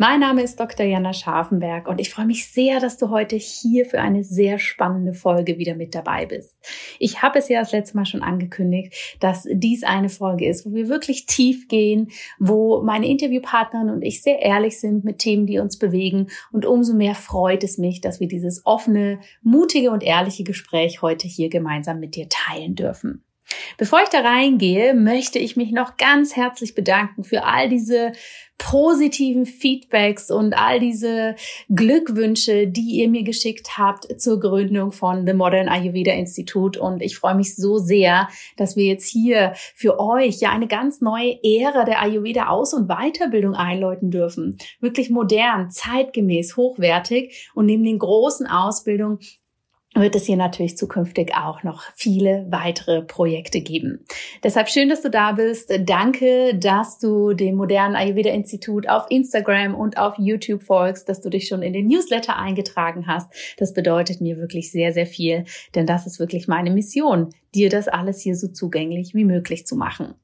Mein 0.00 0.20
Name 0.20 0.40
ist 0.40 0.58
Dr. 0.58 0.86
Jana 0.86 1.12
Scharfenberg 1.12 1.86
und 1.86 2.00
ich 2.00 2.08
freue 2.08 2.24
mich 2.24 2.50
sehr, 2.50 2.80
dass 2.80 2.96
du 2.96 3.10
heute 3.10 3.36
hier 3.36 3.84
für 3.84 4.00
eine 4.00 4.24
sehr 4.24 4.58
spannende 4.58 5.12
Folge 5.12 5.58
wieder 5.58 5.74
mit 5.74 5.94
dabei 5.94 6.24
bist. 6.24 6.56
Ich 6.98 7.20
habe 7.20 7.38
es 7.38 7.50
ja 7.50 7.60
das 7.60 7.72
letzte 7.72 7.98
Mal 7.98 8.06
schon 8.06 8.22
angekündigt, 8.22 8.94
dass 9.20 9.46
dies 9.52 9.84
eine 9.84 10.08
Folge 10.08 10.48
ist, 10.48 10.64
wo 10.64 10.72
wir 10.72 10.88
wirklich 10.88 11.26
tief 11.26 11.68
gehen, 11.68 12.12
wo 12.38 12.80
meine 12.80 13.08
Interviewpartnerin 13.08 13.90
und 13.90 14.00
ich 14.00 14.22
sehr 14.22 14.40
ehrlich 14.40 14.80
sind 14.80 15.04
mit 15.04 15.18
Themen, 15.18 15.44
die 15.44 15.58
uns 15.58 15.78
bewegen 15.78 16.28
und 16.50 16.64
umso 16.64 16.94
mehr 16.94 17.14
freut 17.14 17.62
es 17.62 17.76
mich, 17.76 18.00
dass 18.00 18.20
wir 18.20 18.28
dieses 18.28 18.64
offene, 18.64 19.20
mutige 19.42 19.90
und 19.90 20.02
ehrliche 20.02 20.44
Gespräch 20.44 21.02
heute 21.02 21.28
hier 21.28 21.50
gemeinsam 21.50 22.00
mit 22.00 22.16
dir 22.16 22.26
teilen 22.30 22.74
dürfen. 22.74 23.22
Bevor 23.76 24.00
ich 24.02 24.08
da 24.08 24.20
reingehe, 24.20 24.94
möchte 24.94 25.38
ich 25.38 25.56
mich 25.56 25.72
noch 25.72 25.96
ganz 25.96 26.36
herzlich 26.36 26.74
bedanken 26.74 27.24
für 27.24 27.44
all 27.44 27.68
diese 27.68 28.12
positiven 28.60 29.46
Feedbacks 29.46 30.30
und 30.30 30.52
all 30.52 30.78
diese 30.80 31.34
Glückwünsche, 31.70 32.66
die 32.66 33.00
ihr 33.00 33.08
mir 33.08 33.22
geschickt 33.22 33.78
habt 33.78 34.20
zur 34.20 34.38
Gründung 34.38 34.92
von 34.92 35.26
The 35.26 35.32
Modern 35.32 35.68
Ayurveda 35.68 36.12
Institute. 36.12 36.78
Und 36.78 37.00
ich 37.00 37.16
freue 37.16 37.34
mich 37.34 37.56
so 37.56 37.78
sehr, 37.78 38.28
dass 38.58 38.76
wir 38.76 38.84
jetzt 38.84 39.08
hier 39.08 39.54
für 39.74 39.98
euch 39.98 40.40
ja 40.40 40.50
eine 40.50 40.68
ganz 40.68 41.00
neue 41.00 41.38
Ära 41.42 41.84
der 41.84 42.02
Ayurveda 42.02 42.48
Aus- 42.48 42.74
und 42.74 42.88
Weiterbildung 42.88 43.54
einläuten 43.54 44.10
dürfen. 44.10 44.58
Wirklich 44.80 45.08
modern, 45.08 45.70
zeitgemäß, 45.70 46.56
hochwertig 46.56 47.50
und 47.54 47.64
neben 47.64 47.82
den 47.82 47.98
großen 47.98 48.46
Ausbildungen 48.46 49.20
wird 49.94 50.14
es 50.14 50.24
hier 50.24 50.36
natürlich 50.36 50.76
zukünftig 50.76 51.34
auch 51.34 51.62
noch 51.64 51.82
viele 51.94 52.46
weitere 52.48 53.02
Projekte 53.02 53.60
geben. 53.60 54.04
Deshalb 54.44 54.68
schön, 54.68 54.88
dass 54.88 55.02
du 55.02 55.10
da 55.10 55.32
bist. 55.32 55.72
Danke, 55.80 56.54
dass 56.54 56.98
du 56.98 57.32
dem 57.32 57.56
modernen 57.56 57.96
Ayurveda 57.96 58.30
Institut 58.30 58.88
auf 58.88 59.06
Instagram 59.10 59.74
und 59.74 59.98
auf 59.98 60.14
YouTube 60.18 60.62
folgst, 60.62 61.08
dass 61.08 61.20
du 61.20 61.28
dich 61.28 61.48
schon 61.48 61.62
in 61.62 61.72
den 61.72 61.88
Newsletter 61.88 62.36
eingetragen 62.36 63.08
hast. 63.08 63.32
Das 63.58 63.74
bedeutet 63.74 64.20
mir 64.20 64.36
wirklich 64.36 64.70
sehr, 64.70 64.92
sehr 64.92 65.06
viel, 65.06 65.44
denn 65.74 65.86
das 65.86 66.06
ist 66.06 66.20
wirklich 66.20 66.46
meine 66.46 66.70
Mission, 66.70 67.30
dir 67.54 67.68
das 67.68 67.88
alles 67.88 68.20
hier 68.20 68.36
so 68.36 68.48
zugänglich 68.48 69.14
wie 69.14 69.24
möglich 69.24 69.66
zu 69.66 69.74
machen. 69.74 70.14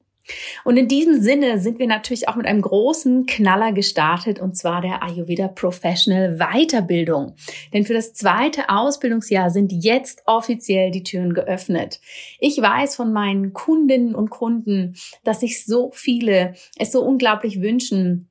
Und 0.63 0.77
in 0.77 0.87
diesem 0.87 1.21
Sinne 1.21 1.59
sind 1.59 1.79
wir 1.79 1.87
natürlich 1.87 2.27
auch 2.27 2.35
mit 2.35 2.45
einem 2.45 2.61
großen 2.61 3.25
Knaller 3.25 3.71
gestartet, 3.71 4.39
und 4.39 4.57
zwar 4.57 4.81
der 4.81 5.03
Ayurveda 5.03 5.47
Professional 5.47 6.37
Weiterbildung. 6.37 7.35
Denn 7.73 7.85
für 7.85 7.93
das 7.93 8.13
zweite 8.13 8.69
Ausbildungsjahr 8.69 9.49
sind 9.49 9.71
jetzt 9.71 10.23
offiziell 10.25 10.91
die 10.91 11.03
Türen 11.03 11.33
geöffnet. 11.33 11.99
Ich 12.39 12.61
weiß 12.61 12.95
von 12.95 13.13
meinen 13.13 13.53
Kundinnen 13.53 14.15
und 14.15 14.29
Kunden, 14.29 14.95
dass 15.23 15.41
sich 15.41 15.65
so 15.65 15.91
viele 15.93 16.55
es 16.77 16.91
so 16.91 17.03
unglaublich 17.03 17.61
wünschen, 17.61 18.29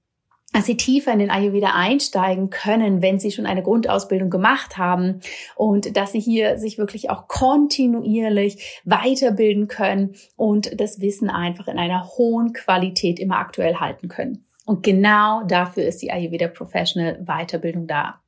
dass 0.57 0.65
sie 0.65 0.79
tiefer 0.79 1.13
in 1.13 1.19
den 1.19 1.31
Ayurveda 1.31 1.73
einsteigen 1.75 2.49
können, 2.49 3.03
wenn 3.03 3.21
sie 3.21 3.31
schon 3.31 3.45
eine 3.45 3.63
Grundausbildung 3.63 4.31
gemacht 4.31 4.79
haben 4.79 5.21
und 5.55 5.99
dass 5.99 6.13
sie 6.13 6.19
hier 6.19 6.57
sich 6.57 6.79
wirklich 6.79 7.11
auch 7.11 7.29
kontinuierlich 7.29 8.81
weiterbilden 8.87 9.69
können 9.69 10.15
und 10.35 10.81
das 10.81 11.03
Wissen 11.03 11.29
einfach 11.29 11.69
in 11.69 11.79
einer 11.79 12.09
hohen 12.17 12.55
Qualität 12.55 13.21
immer 13.21 13.37
aktuell 13.37 13.75
halten 13.75 14.09
können. 14.09 14.47
Und 14.65 14.83
genau 14.83 15.43
dafür 15.47 15.85
ist 15.85 16.01
die 16.01 16.11
Ayurveda 16.11 16.49
Professional 16.49 17.23
Weiterbildung 17.27 17.87
da. 17.87 18.23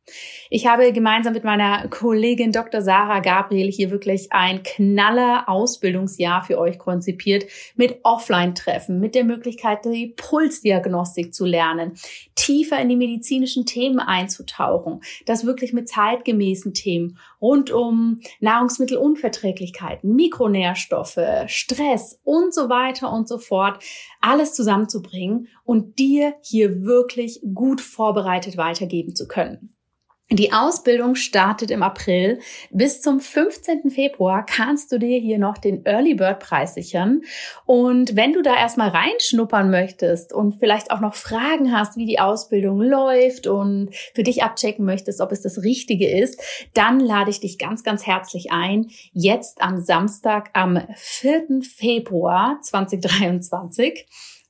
Ich 0.51 0.67
habe 0.67 0.93
gemeinsam 0.93 1.35
mit 1.35 1.45
meiner 1.45 1.89
Kollegin 1.89 2.53
Dr. 2.53 2.81
Sarah 2.81 3.21
Gabriel 3.21 3.71
hier 3.71 3.91
wirklich 3.91 4.33
ein 4.33 4.63
knaller 4.63 5.49
Ausbildungsjahr 5.49 6.43
für 6.43 6.59
euch 6.59 6.79
konzipiert 6.79 7.45
mit 7.77 8.01
Offline-Treffen, 8.03 8.99
mit 8.99 9.15
der 9.15 9.25
Möglichkeit, 9.25 9.85
die 9.85 10.15
Pulsdiagnostik 10.17 11.35
zu 11.35 11.45
lernen, 11.45 11.93
tiefer 12.35 12.81
in 12.81 12.89
die 12.89 12.97
medizinischen 12.97 13.67
Themen 13.67 14.01
einzutauchen, 14.01 15.01
das 15.27 15.45
wirklich 15.45 15.73
mit 15.73 15.89
zeitgemäßen 15.89 16.73
Themen 16.73 17.19
rund 17.41 17.71
um 17.71 18.21
Nahrungsmittelunverträglichkeiten, 18.41 20.15
Mikronährstoffe, 20.15 21.21
Stress 21.47 22.21
und 22.25 22.55
so 22.55 22.69
weiter 22.69 23.13
und 23.13 23.29
so 23.29 23.39
fort, 23.39 23.83
alles 24.21 24.55
zusammenzubringen 24.55 25.49
und 25.65 25.99
dir 25.99 26.35
hier 26.43 26.83
wirklich 26.83 27.41
gut 27.55 27.81
vorbereitet 27.81 28.57
weitergeben 28.57 29.15
zu 29.15 29.29
können. 29.29 29.75
Die 30.31 30.53
Ausbildung 30.53 31.15
startet 31.15 31.71
im 31.71 31.83
April. 31.83 32.41
Bis 32.71 33.01
zum 33.01 33.19
15. 33.19 33.91
Februar 33.91 34.45
kannst 34.45 34.93
du 34.93 34.99
dir 34.99 35.19
hier 35.19 35.39
noch 35.39 35.57
den 35.57 35.87
Early 35.87 36.15
Bird 36.15 36.41
Preis 36.41 36.75
sichern. 36.75 37.23
Und 37.65 38.15
wenn 38.15 38.35
du 38.35 38.43
da 38.43 38.55
erstmal 38.55 38.91
reinschnuppern 38.91 39.71
möchtest 39.71 40.35
und 40.35 40.57
vielleicht 40.61 40.91
auch 40.91 41.01
noch 41.01 41.15
Fragen 41.15 41.73
hast, 41.73 41.97
wie 41.97 42.05
die 42.05 42.21
Ausbildung 42.21 42.83
läuft 42.83 43.47
und 43.47 43.89
für 44.15 44.23
dich 44.23 44.43
abchecken 44.43 44.85
möchtest, 44.85 45.23
ob 45.23 45.33
es 45.33 45.41
das 45.41 45.63
Richtige 45.63 46.11
ist, 46.11 46.43
dann 46.75 47.01
lade 47.01 47.31
ich 47.31 47.41
dich 47.41 47.57
ganz, 47.57 47.83
ganz 47.83 48.07
herzlich 48.07 48.53
ein. 48.53 48.91
Jetzt 49.15 49.63
am 49.63 49.81
Samstag, 49.81 50.51
am 50.53 50.79
4. 50.95 51.63
Februar 51.63 52.59
2023 52.61 54.07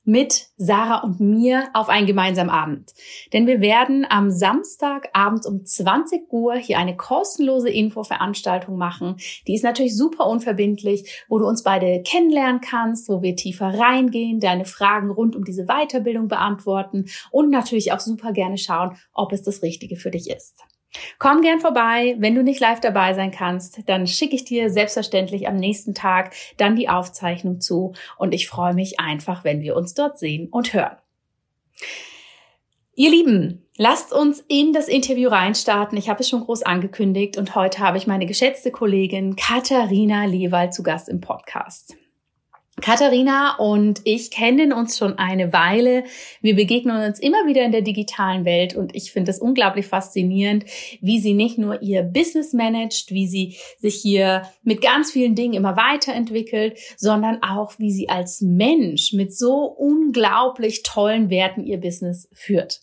mit 0.09 0.47
Sarah 0.57 1.03
und 1.03 1.19
mir 1.19 1.69
auf 1.73 1.87
einen 1.87 2.07
gemeinsamen 2.07 2.49
Abend. 2.49 2.93
Denn 3.31 3.45
wir 3.45 3.61
werden 3.61 4.07
am 4.09 4.31
Samstag 4.31 5.09
abends 5.13 5.45
um 5.45 5.63
20 5.63 6.33
Uhr 6.33 6.55
hier 6.55 6.79
eine 6.79 6.97
kostenlose 6.97 7.69
Infoveranstaltung 7.69 8.75
machen. 8.75 9.17
Die 9.47 9.53
ist 9.53 9.63
natürlich 9.63 9.95
super 9.95 10.25
unverbindlich, 10.25 11.25
wo 11.29 11.37
du 11.37 11.45
uns 11.45 11.61
beide 11.61 12.01
kennenlernen 12.01 12.59
kannst, 12.59 13.07
wo 13.07 13.21
wir 13.21 13.35
tiefer 13.35 13.67
reingehen, 13.67 14.39
deine 14.39 14.65
Fragen 14.65 15.11
rund 15.11 15.35
um 15.35 15.43
diese 15.43 15.67
Weiterbildung 15.67 16.27
beantworten 16.27 17.05
und 17.29 17.51
natürlich 17.51 17.91
auch 17.91 17.99
super 17.99 18.33
gerne 18.33 18.57
schauen, 18.57 18.97
ob 19.13 19.31
es 19.31 19.43
das 19.43 19.61
Richtige 19.61 19.95
für 19.95 20.09
dich 20.09 20.27
ist. 20.27 20.63
Komm 21.19 21.41
gern 21.41 21.59
vorbei. 21.59 22.15
Wenn 22.17 22.35
du 22.35 22.43
nicht 22.43 22.59
live 22.59 22.79
dabei 22.79 23.13
sein 23.13 23.31
kannst, 23.31 23.87
dann 23.87 24.07
schicke 24.07 24.35
ich 24.35 24.45
dir 24.45 24.69
selbstverständlich 24.69 25.47
am 25.47 25.55
nächsten 25.55 25.93
Tag 25.93 26.33
dann 26.57 26.75
die 26.75 26.89
Aufzeichnung 26.89 27.61
zu 27.61 27.93
und 28.17 28.33
ich 28.33 28.47
freue 28.47 28.73
mich 28.73 28.99
einfach, 28.99 29.43
wenn 29.43 29.61
wir 29.61 29.75
uns 29.75 29.93
dort 29.93 30.17
sehen 30.17 30.47
und 30.49 30.73
hören. 30.73 30.97
Ihr 32.95 33.11
Lieben, 33.11 33.65
lasst 33.77 34.11
uns 34.11 34.43
in 34.49 34.73
das 34.73 34.89
Interview 34.89 35.29
reinstarten. 35.29 35.97
Ich 35.97 36.09
habe 36.09 36.19
es 36.19 36.27
schon 36.27 36.41
groß 36.41 36.63
angekündigt 36.63 37.37
und 37.37 37.55
heute 37.55 37.79
habe 37.79 37.97
ich 37.97 38.07
meine 38.07 38.25
geschätzte 38.25 38.71
Kollegin 38.71 39.35
Katharina 39.37 40.25
Lewald 40.25 40.73
zu 40.73 40.83
Gast 40.83 41.07
im 41.07 41.21
Podcast. 41.21 41.95
Katharina 42.81 43.55
und 43.57 44.01
ich 44.03 44.31
kennen 44.31 44.73
uns 44.73 44.97
schon 44.97 45.17
eine 45.17 45.53
Weile. 45.53 46.03
Wir 46.41 46.55
begegnen 46.55 47.05
uns 47.05 47.19
immer 47.19 47.47
wieder 47.47 47.63
in 47.63 47.71
der 47.71 47.81
digitalen 47.81 48.45
Welt 48.45 48.75
und 48.75 48.95
ich 48.95 49.11
finde 49.11 49.31
es 49.31 49.39
unglaublich 49.39 49.87
faszinierend, 49.87 50.65
wie 51.01 51.19
sie 51.19 51.33
nicht 51.33 51.57
nur 51.57 51.81
ihr 51.81 52.03
Business 52.03 52.53
managt, 52.53 53.11
wie 53.11 53.27
sie 53.27 53.57
sich 53.77 53.95
hier 53.95 54.43
mit 54.63 54.81
ganz 54.81 55.11
vielen 55.11 55.35
Dingen 55.35 55.53
immer 55.53 55.75
weiterentwickelt, 55.77 56.77
sondern 56.97 57.41
auch, 57.43 57.73
wie 57.77 57.91
sie 57.91 58.09
als 58.09 58.41
Mensch 58.41 59.13
mit 59.13 59.35
so 59.35 59.63
unglaublich 59.63 60.83
tollen 60.83 61.29
Werten 61.29 61.63
ihr 61.63 61.79
Business 61.79 62.29
führt. 62.33 62.81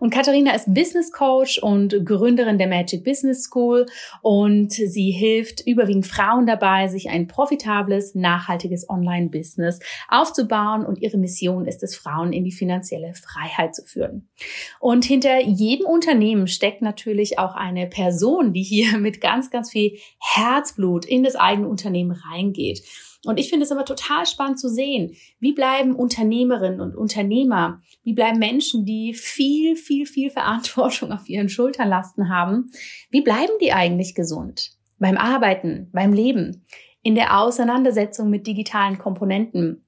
Und 0.00 0.10
Katharina 0.10 0.54
ist 0.54 0.72
Business 0.72 1.12
Coach 1.12 1.58
und 1.58 2.04
Gründerin 2.04 2.58
der 2.58 2.68
Magic 2.68 3.04
Business 3.04 3.44
School 3.44 3.86
und 4.22 4.72
sie 4.72 5.10
hilft 5.10 5.66
überwiegend 5.66 6.06
Frauen 6.06 6.46
dabei, 6.46 6.88
sich 6.88 7.10
ein 7.10 7.26
profitables, 7.26 8.14
nachhaltiges 8.14 8.88
Online-Business 8.88 9.80
aufzubauen 10.08 10.84
und 10.84 11.00
ihre 11.00 11.18
Mission 11.18 11.66
ist 11.66 11.82
es, 11.82 11.96
Frauen 11.96 12.32
in 12.32 12.44
die 12.44 12.52
finanzielle 12.52 13.14
Freiheit 13.14 13.74
zu 13.74 13.84
führen. 13.84 14.28
Und 14.80 15.04
hinter 15.04 15.40
jedem 15.40 15.86
Unternehmen 15.86 16.46
steckt 16.46 16.82
natürlich 16.82 17.38
auch 17.38 17.54
eine 17.54 17.86
Person, 17.86 18.52
die 18.52 18.62
hier 18.62 18.98
mit 18.98 19.20
ganz, 19.20 19.50
ganz 19.50 19.70
viel 19.70 19.98
Herzblut 20.20 21.04
in 21.04 21.22
das 21.22 21.36
eigene 21.36 21.68
Unternehmen 21.68 22.12
reingeht. 22.12 22.82
Und 23.24 23.40
ich 23.40 23.50
finde 23.50 23.64
es 23.64 23.72
aber 23.72 23.84
total 23.84 24.26
spannend 24.26 24.60
zu 24.60 24.68
sehen, 24.68 25.16
wie 25.40 25.52
bleiben 25.52 25.96
Unternehmerinnen 25.96 26.80
und 26.80 26.94
Unternehmer, 26.94 27.80
wie 28.04 28.12
bleiben 28.12 28.38
Menschen, 28.38 28.84
die 28.84 29.12
viel, 29.12 29.74
viel, 29.74 30.06
viel 30.06 30.30
Verantwortung 30.30 31.10
auf 31.12 31.28
ihren 31.28 31.48
Schultern 31.48 31.88
lasten 31.88 32.28
haben, 32.28 32.70
wie 33.10 33.22
bleiben 33.22 33.52
die 33.60 33.72
eigentlich 33.72 34.14
gesund? 34.14 34.70
Beim 34.98 35.16
Arbeiten, 35.16 35.90
beim 35.92 36.12
Leben, 36.12 36.64
in 37.02 37.14
der 37.14 37.38
Auseinandersetzung 37.38 38.30
mit 38.30 38.46
digitalen 38.46 38.98
Komponenten, 38.98 39.84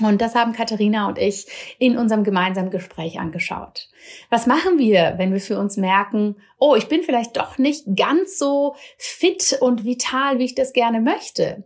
und 0.00 0.20
das 0.20 0.34
haben 0.34 0.52
Katharina 0.52 1.08
und 1.08 1.18
ich 1.18 1.46
in 1.78 1.98
unserem 1.98 2.22
gemeinsamen 2.22 2.70
Gespräch 2.70 3.18
angeschaut. 3.18 3.88
Was 4.30 4.46
machen 4.46 4.78
wir, 4.78 5.14
wenn 5.16 5.32
wir 5.32 5.40
für 5.40 5.58
uns 5.58 5.76
merken, 5.76 6.36
oh, 6.58 6.76
ich 6.76 6.86
bin 6.86 7.02
vielleicht 7.02 7.36
doch 7.36 7.58
nicht 7.58 7.84
ganz 7.96 8.38
so 8.38 8.76
fit 8.96 9.58
und 9.60 9.84
vital, 9.84 10.38
wie 10.38 10.44
ich 10.44 10.54
das 10.54 10.72
gerne 10.72 11.00
möchte? 11.00 11.64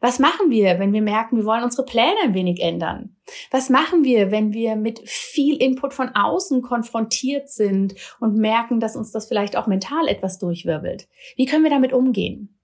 Was 0.00 0.18
machen 0.18 0.50
wir, 0.50 0.78
wenn 0.78 0.92
wir 0.92 1.02
merken, 1.02 1.36
wir 1.36 1.44
wollen 1.44 1.64
unsere 1.64 1.84
Pläne 1.84 2.16
ein 2.24 2.34
wenig 2.34 2.60
ändern? 2.60 3.16
Was 3.50 3.70
machen 3.70 4.04
wir, 4.04 4.30
wenn 4.30 4.52
wir 4.52 4.76
mit 4.76 5.00
viel 5.08 5.56
Input 5.56 5.94
von 5.94 6.10
außen 6.14 6.62
konfrontiert 6.62 7.48
sind 7.48 7.94
und 8.20 8.36
merken, 8.36 8.80
dass 8.80 8.96
uns 8.96 9.12
das 9.12 9.28
vielleicht 9.28 9.56
auch 9.56 9.66
mental 9.66 10.08
etwas 10.08 10.38
durchwirbelt? 10.38 11.08
Wie 11.36 11.46
können 11.46 11.64
wir 11.64 11.70
damit 11.70 11.92
umgehen? 11.92 12.58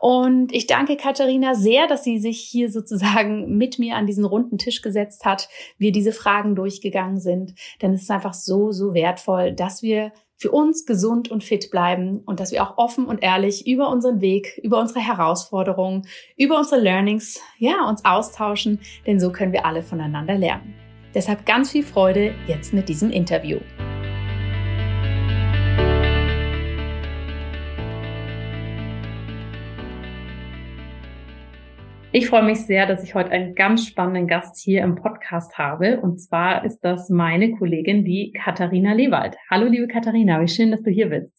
Und 0.00 0.52
ich 0.52 0.66
danke 0.66 0.96
Katharina 0.96 1.54
sehr, 1.54 1.86
dass 1.86 2.02
sie 2.04 2.18
sich 2.18 2.40
hier 2.40 2.70
sozusagen 2.70 3.56
mit 3.56 3.78
mir 3.78 3.96
an 3.96 4.06
diesen 4.06 4.24
runden 4.24 4.58
Tisch 4.58 4.82
gesetzt 4.82 5.24
hat, 5.24 5.48
wir 5.78 5.92
diese 5.92 6.12
Fragen 6.12 6.56
durchgegangen 6.56 7.20
sind. 7.20 7.54
Denn 7.80 7.92
es 7.92 8.02
ist 8.02 8.10
einfach 8.10 8.34
so, 8.34 8.72
so 8.72 8.94
wertvoll, 8.94 9.52
dass 9.52 9.82
wir 9.82 10.12
für 10.42 10.50
uns 10.50 10.84
gesund 10.86 11.30
und 11.30 11.44
fit 11.44 11.70
bleiben 11.70 12.18
und 12.26 12.40
dass 12.40 12.50
wir 12.50 12.64
auch 12.64 12.76
offen 12.76 13.06
und 13.06 13.22
ehrlich 13.22 13.66
über 13.66 13.88
unseren 13.88 14.20
Weg, 14.20 14.60
über 14.62 14.80
unsere 14.80 14.98
Herausforderungen, 14.98 16.02
über 16.36 16.58
unsere 16.58 16.80
Learnings, 16.80 17.40
ja, 17.58 17.88
uns 17.88 18.04
austauschen, 18.04 18.80
denn 19.06 19.20
so 19.20 19.30
können 19.30 19.52
wir 19.52 19.64
alle 19.64 19.84
voneinander 19.84 20.36
lernen. 20.36 20.74
Deshalb 21.14 21.46
ganz 21.46 21.70
viel 21.70 21.84
Freude 21.84 22.34
jetzt 22.48 22.74
mit 22.74 22.88
diesem 22.88 23.10
Interview. 23.10 23.58
Ich 32.14 32.28
freue 32.28 32.42
mich 32.42 32.66
sehr, 32.66 32.84
dass 32.84 33.02
ich 33.02 33.14
heute 33.14 33.30
einen 33.30 33.54
ganz 33.54 33.86
spannenden 33.86 34.28
Gast 34.28 34.62
hier 34.62 34.82
im 34.82 34.96
Podcast 34.96 35.56
habe. 35.56 35.98
Und 35.98 36.20
zwar 36.20 36.62
ist 36.62 36.80
das 36.80 37.08
meine 37.08 37.56
Kollegin, 37.56 38.04
die 38.04 38.32
Katharina 38.32 38.92
Lewald. 38.92 39.34
Hallo, 39.50 39.66
liebe 39.66 39.88
Katharina, 39.88 40.38
wie 40.42 40.48
schön, 40.48 40.70
dass 40.70 40.82
du 40.82 40.90
hier 40.90 41.08
bist. 41.08 41.32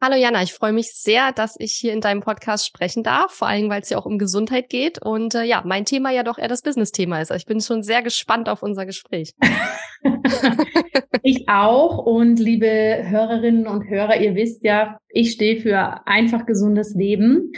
Hallo 0.00 0.14
Jana, 0.14 0.44
ich 0.44 0.52
freue 0.52 0.72
mich 0.72 0.92
sehr, 0.92 1.32
dass 1.32 1.56
ich 1.58 1.72
hier 1.72 1.92
in 1.92 2.00
deinem 2.00 2.20
Podcast 2.20 2.64
sprechen 2.64 3.02
darf, 3.02 3.32
vor 3.32 3.48
allem 3.48 3.68
weil 3.68 3.82
es 3.82 3.90
ja 3.90 3.98
auch 3.98 4.06
um 4.06 4.18
Gesundheit 4.18 4.68
geht 4.68 5.02
und 5.02 5.34
äh, 5.34 5.42
ja, 5.42 5.64
mein 5.66 5.84
Thema 5.84 6.12
ja 6.12 6.22
doch 6.22 6.38
eher 6.38 6.46
das 6.46 6.62
Business-Thema 6.62 7.20
ist. 7.20 7.32
Also 7.32 7.40
ich 7.40 7.46
bin 7.46 7.60
schon 7.60 7.82
sehr 7.82 8.02
gespannt 8.02 8.48
auf 8.48 8.62
unser 8.62 8.86
Gespräch. 8.86 9.32
ich 11.24 11.48
auch 11.48 11.98
und 11.98 12.38
liebe 12.38 12.68
Hörerinnen 12.68 13.66
und 13.66 13.90
Hörer, 13.90 14.20
ihr 14.20 14.36
wisst 14.36 14.62
ja, 14.62 15.00
ich 15.08 15.32
stehe 15.32 15.60
für 15.60 16.06
einfach 16.06 16.46
gesundes 16.46 16.94
Leben 16.94 17.50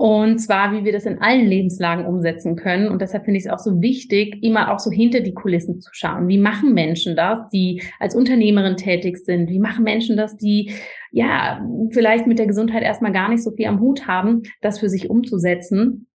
und 0.00 0.38
zwar, 0.38 0.72
wie 0.72 0.86
wir 0.86 0.92
das 0.92 1.04
in 1.04 1.20
allen 1.20 1.46
Lebenslagen 1.46 2.06
umsetzen 2.06 2.56
können. 2.56 2.88
Und 2.88 3.02
deshalb 3.02 3.26
finde 3.26 3.36
ich 3.36 3.44
es 3.44 3.52
auch 3.52 3.58
so 3.58 3.82
wichtig, 3.82 4.42
immer 4.42 4.72
auch 4.72 4.78
so 4.78 4.90
hinter 4.90 5.20
die 5.20 5.34
Kulissen 5.34 5.82
zu 5.82 5.90
schauen. 5.92 6.26
Wie 6.26 6.38
machen 6.38 6.72
Menschen 6.72 7.16
das, 7.16 7.50
die 7.50 7.82
als 7.98 8.14
Unternehmerin 8.14 8.78
tätig 8.78 9.18
sind? 9.18 9.50
Wie 9.50 9.58
machen 9.58 9.84
Menschen 9.84 10.16
das, 10.16 10.38
die 10.38 10.72
ja 11.12 11.62
vielleicht 11.90 12.26
mit 12.26 12.38
der 12.38 12.46
Gesundheit 12.46 12.82
erstmal 12.82 13.12
gar 13.12 13.28
nicht 13.28 13.42
so 13.42 13.50
viel 13.50 13.66
am 13.66 13.78
Hut 13.78 14.06
haben, 14.06 14.44
das 14.62 14.78
für 14.78 14.88
sich 14.88 15.10
umzusetzen? 15.10 16.06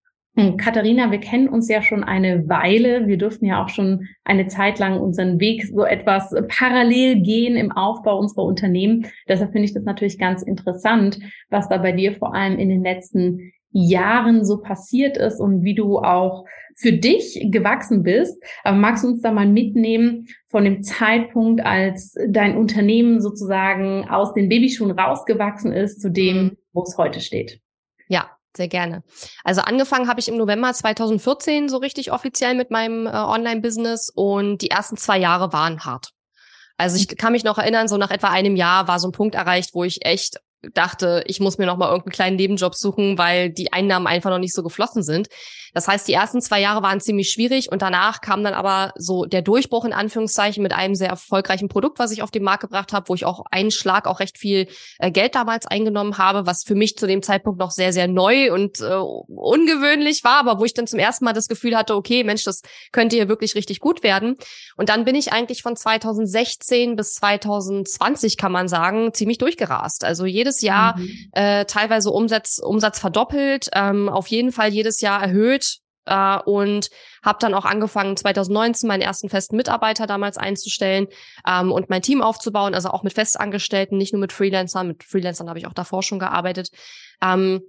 Katharina, 0.57 1.11
wir 1.11 1.19
kennen 1.19 1.47
uns 1.47 1.69
ja 1.69 1.83
schon 1.83 2.03
eine 2.03 2.49
Weile. 2.49 3.05
Wir 3.05 3.19
durften 3.19 3.45
ja 3.45 3.63
auch 3.63 3.69
schon 3.69 4.07
eine 4.23 4.47
Zeit 4.47 4.79
lang 4.79 4.99
unseren 4.99 5.39
Weg 5.39 5.63
so 5.63 5.85
etwas 5.85 6.33
parallel 6.47 7.21
gehen 7.21 7.55
im 7.55 7.71
Aufbau 7.71 8.17
unserer 8.17 8.45
Unternehmen. 8.45 9.05
Deshalb 9.29 9.51
finde 9.51 9.65
ich 9.65 9.75
das 9.75 9.83
natürlich 9.83 10.17
ganz 10.17 10.41
interessant, 10.41 11.19
was 11.51 11.69
da 11.69 11.77
bei 11.77 11.91
dir 11.91 12.13
vor 12.13 12.33
allem 12.33 12.57
in 12.57 12.69
den 12.69 12.81
letzten 12.81 13.51
Jahren 13.75 14.45
so 14.45 14.61
passiert 14.61 15.17
ist 15.17 15.41
und 15.41 15.63
wie 15.63 15.75
du 15.75 15.99
auch 15.99 16.45
für 16.77 16.93
dich 16.93 17.39
gewachsen 17.51 18.03
bist. 18.03 18.41
Aber 18.63 18.77
magst 18.77 19.03
du 19.03 19.09
uns 19.09 19.21
da 19.21 19.31
mal 19.31 19.47
mitnehmen 19.47 20.27
von 20.47 20.63
dem 20.63 20.81
Zeitpunkt, 20.81 21.61
als 21.65 22.15
dein 22.29 22.57
Unternehmen 22.57 23.21
sozusagen 23.21 24.07
aus 24.09 24.33
den 24.33 24.47
Babyschuhen 24.47 24.91
rausgewachsen 24.91 25.73
ist 25.73 26.01
zu 26.01 26.09
dem, 26.09 26.37
mhm. 26.37 26.57
wo 26.71 26.83
es 26.83 26.97
heute 26.97 27.19
steht? 27.19 27.59
Ja, 28.07 28.29
sehr 28.55 28.69
gerne. 28.69 29.03
Also 29.43 29.61
angefangen 29.61 30.07
habe 30.07 30.21
ich 30.21 30.29
im 30.29 30.37
November 30.37 30.71
2014 30.71 31.67
so 31.67 31.77
richtig 31.77 32.13
offiziell 32.13 32.55
mit 32.55 32.71
meinem 32.71 33.07
äh, 33.07 33.09
Online-Business 33.09 34.09
und 34.09 34.61
die 34.61 34.69
ersten 34.69 34.95
zwei 34.95 35.17
Jahre 35.17 35.51
waren 35.51 35.83
hart. 35.83 36.11
Also 36.77 36.97
ich 36.97 37.07
kann 37.17 37.33
mich 37.33 37.43
noch 37.43 37.57
erinnern, 37.57 37.87
so 37.89 37.97
nach 37.97 38.11
etwa 38.11 38.29
einem 38.29 38.55
Jahr 38.55 38.87
war 38.87 38.99
so 38.99 39.09
ein 39.09 39.13
Punkt 39.13 39.35
erreicht, 39.35 39.71
wo 39.73 39.83
ich 39.83 40.05
echt 40.05 40.39
dachte, 40.73 41.23
ich 41.27 41.39
muss 41.39 41.57
mir 41.57 41.65
noch 41.65 41.77
mal 41.77 41.87
irgendeinen 41.87 42.13
kleinen 42.13 42.35
Nebenjob 42.37 42.75
suchen, 42.75 43.17
weil 43.17 43.49
die 43.49 43.73
Einnahmen 43.73 44.07
einfach 44.07 44.29
noch 44.29 44.39
nicht 44.39 44.53
so 44.53 44.63
geflossen 44.63 45.03
sind. 45.03 45.27
Das 45.75 45.89
heißt, 45.89 46.07
die 46.07 46.13
ersten 46.13 46.39
zwei 46.39 46.61
Jahre 46.61 46.81
waren 46.81 47.01
ziemlich 47.01 47.29
schwierig 47.29 47.69
und 47.69 47.81
danach 47.81 48.21
kam 48.21 48.45
dann 48.45 48.53
aber 48.53 48.93
so 48.95 49.25
der 49.25 49.41
Durchbruch 49.41 49.83
in 49.83 49.91
Anführungszeichen 49.91 50.63
mit 50.63 50.71
einem 50.71 50.95
sehr 50.95 51.09
erfolgreichen 51.09 51.67
Produkt, 51.67 51.99
was 51.99 52.11
ich 52.13 52.23
auf 52.23 52.31
den 52.31 52.43
Markt 52.43 52.61
gebracht 52.61 52.93
habe, 52.93 53.09
wo 53.09 53.13
ich 53.13 53.25
auch 53.25 53.43
einen 53.51 53.71
Schlag 53.71 54.07
auch 54.07 54.21
recht 54.21 54.37
viel 54.37 54.69
äh, 54.99 55.11
Geld 55.11 55.35
damals 55.35 55.67
eingenommen 55.67 56.17
habe, 56.17 56.47
was 56.47 56.63
für 56.63 56.75
mich 56.75 56.97
zu 56.97 57.07
dem 57.07 57.21
Zeitpunkt 57.21 57.59
noch 57.59 57.71
sehr, 57.71 57.91
sehr 57.91 58.07
neu 58.07 58.53
und 58.53 58.79
äh, 58.79 58.85
ungewöhnlich 58.85 60.23
war, 60.23 60.39
aber 60.39 60.59
wo 60.61 60.63
ich 60.63 60.73
dann 60.73 60.87
zum 60.87 60.97
ersten 60.97 61.25
Mal 61.25 61.33
das 61.33 61.49
Gefühl 61.49 61.75
hatte, 61.75 61.95
okay, 61.95 62.23
Mensch, 62.23 62.45
das 62.45 62.61
könnte 62.93 63.17
hier 63.17 63.27
wirklich 63.27 63.55
richtig 63.55 63.81
gut 63.81 64.01
werden. 64.01 64.37
Und 64.77 64.87
dann 64.87 65.03
bin 65.03 65.15
ich 65.15 65.33
eigentlich 65.33 65.61
von 65.61 65.75
2016 65.75 66.95
bis 66.95 67.15
2020, 67.15 68.37
kann 68.37 68.53
man 68.53 68.69
sagen, 68.69 69.13
ziemlich 69.13 69.39
durchgerast. 69.39 70.05
Also 70.05 70.25
jedes 70.25 70.61
Jahr 70.61 70.97
mhm. 70.97 71.09
äh, 71.33 71.65
teilweise 71.65 72.11
Umsatz, 72.11 72.61
Umsatz 72.63 72.97
verdoppelt, 72.97 73.69
ähm, 73.73 74.07
auf 74.07 74.27
jeden 74.27 74.53
Fall 74.53 74.71
jedes 74.71 75.01
Jahr 75.01 75.21
erhöht 75.21 75.64
äh, 76.05 76.37
und 76.39 76.89
habe 77.23 77.37
dann 77.39 77.53
auch 77.53 77.63
angefangen 77.65 78.17
2019 78.17 78.87
meinen 78.87 79.01
ersten 79.01 79.29
festen 79.29 79.55
Mitarbeiter 79.55 80.07
damals 80.07 80.37
einzustellen 80.37 81.07
ähm, 81.47 81.71
und 81.71 81.89
mein 81.89 82.01
Team 82.01 82.21
aufzubauen, 82.21 82.75
also 82.75 82.89
auch 82.89 83.03
mit 83.03 83.13
Festangestellten, 83.13 83.97
nicht 83.97 84.11
nur 84.13 84.21
mit 84.21 84.33
Freelancern. 84.33 84.87
Mit 84.87 85.03
Freelancern 85.03 85.49
habe 85.49 85.59
ich 85.59 85.67
auch 85.67 85.73
davor 85.73 86.01
schon 86.03 86.19
gearbeitet. 86.19 86.69
Ähm, 87.21 87.61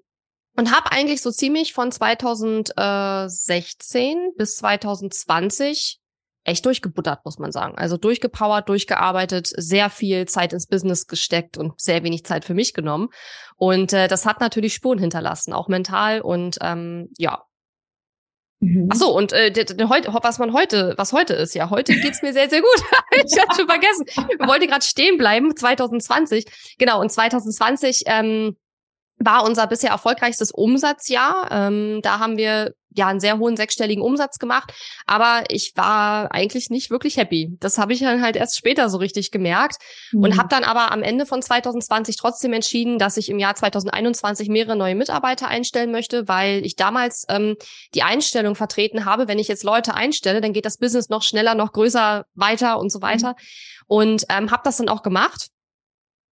und 0.58 0.74
habe 0.74 0.90
eigentlich 0.90 1.20
so 1.20 1.30
ziemlich 1.30 1.74
von 1.74 1.92
2016 1.92 4.32
bis 4.36 4.56
2020 4.56 6.00
echt 6.46 6.64
durchgebuttert, 6.64 7.24
muss 7.24 7.38
man 7.38 7.52
sagen. 7.52 7.76
Also 7.76 7.96
durchgepowert, 7.96 8.68
durchgearbeitet, 8.68 9.50
sehr 9.56 9.90
viel 9.90 10.26
Zeit 10.26 10.52
ins 10.52 10.66
Business 10.66 11.06
gesteckt 11.06 11.58
und 11.58 11.78
sehr 11.80 12.02
wenig 12.04 12.24
Zeit 12.24 12.44
für 12.44 12.54
mich 12.54 12.72
genommen. 12.72 13.08
Und 13.56 13.92
äh, 13.92 14.08
das 14.08 14.26
hat 14.26 14.40
natürlich 14.40 14.74
Spuren 14.74 14.98
hinterlassen, 14.98 15.52
auch 15.52 15.68
mental. 15.68 16.20
Und 16.20 16.58
ähm, 16.60 17.08
ja, 17.18 17.42
Mhm. 18.60 18.88
Ach 18.90 18.96
so, 18.96 19.14
und 19.14 19.32
äh, 19.32 19.52
heute, 19.88 20.12
was 20.12 20.38
man 20.38 20.52
heute, 20.52 20.94
was 20.96 21.12
heute 21.12 21.34
ist, 21.34 21.54
ja, 21.54 21.68
heute 21.70 21.94
geht's 21.94 22.22
mir 22.22 22.32
sehr, 22.32 22.48
sehr 22.48 22.60
gut. 22.60 22.82
ich 23.10 23.38
hatte 23.38 23.56
schon 23.56 23.68
vergessen. 23.68 24.06
Ich 24.06 24.46
wollte 24.46 24.66
gerade 24.66 24.84
stehen 24.84 25.18
bleiben, 25.18 25.54
2020. 25.54 26.46
Genau, 26.78 27.00
und 27.00 27.10
2020 27.10 28.04
ähm, 28.06 28.56
war 29.18 29.44
unser 29.44 29.66
bisher 29.66 29.90
erfolgreichstes 29.90 30.50
Umsatzjahr. 30.50 31.48
Ähm, 31.50 32.00
da 32.02 32.18
haben 32.18 32.36
wir 32.36 32.74
ja 32.96 33.08
einen 33.08 33.20
sehr 33.20 33.38
hohen 33.38 33.56
sechsstelligen 33.56 34.02
Umsatz 34.02 34.38
gemacht, 34.38 34.72
aber 35.06 35.44
ich 35.48 35.72
war 35.76 36.32
eigentlich 36.32 36.70
nicht 36.70 36.90
wirklich 36.90 37.16
happy. 37.16 37.56
Das 37.60 37.78
habe 37.78 37.92
ich 37.92 38.00
dann 38.00 38.22
halt 38.22 38.36
erst 38.36 38.56
später 38.56 38.88
so 38.88 38.98
richtig 38.98 39.30
gemerkt 39.30 39.76
mhm. 40.12 40.24
und 40.24 40.38
habe 40.38 40.48
dann 40.48 40.64
aber 40.64 40.92
am 40.92 41.02
Ende 41.02 41.26
von 41.26 41.42
2020 41.42 42.16
trotzdem 42.16 42.52
entschieden, 42.52 42.98
dass 42.98 43.16
ich 43.16 43.28
im 43.28 43.38
Jahr 43.38 43.54
2021 43.54 44.48
mehrere 44.48 44.76
neue 44.76 44.94
Mitarbeiter 44.94 45.48
einstellen 45.48 45.92
möchte, 45.92 46.26
weil 46.26 46.64
ich 46.64 46.76
damals 46.76 47.26
ähm, 47.28 47.56
die 47.94 48.02
Einstellung 48.02 48.54
vertreten 48.54 49.04
habe, 49.04 49.28
wenn 49.28 49.38
ich 49.38 49.48
jetzt 49.48 49.64
Leute 49.64 49.94
einstelle, 49.94 50.40
dann 50.40 50.52
geht 50.52 50.64
das 50.64 50.78
Business 50.78 51.08
noch 51.08 51.22
schneller, 51.22 51.54
noch 51.54 51.72
größer, 51.72 52.24
weiter 52.34 52.78
und 52.78 52.90
so 52.90 53.02
weiter. 53.02 53.30
Mhm. 53.30 53.34
Und 53.88 54.24
ähm, 54.30 54.50
habe 54.50 54.62
das 54.64 54.78
dann 54.78 54.88
auch 54.88 55.02
gemacht 55.02 55.50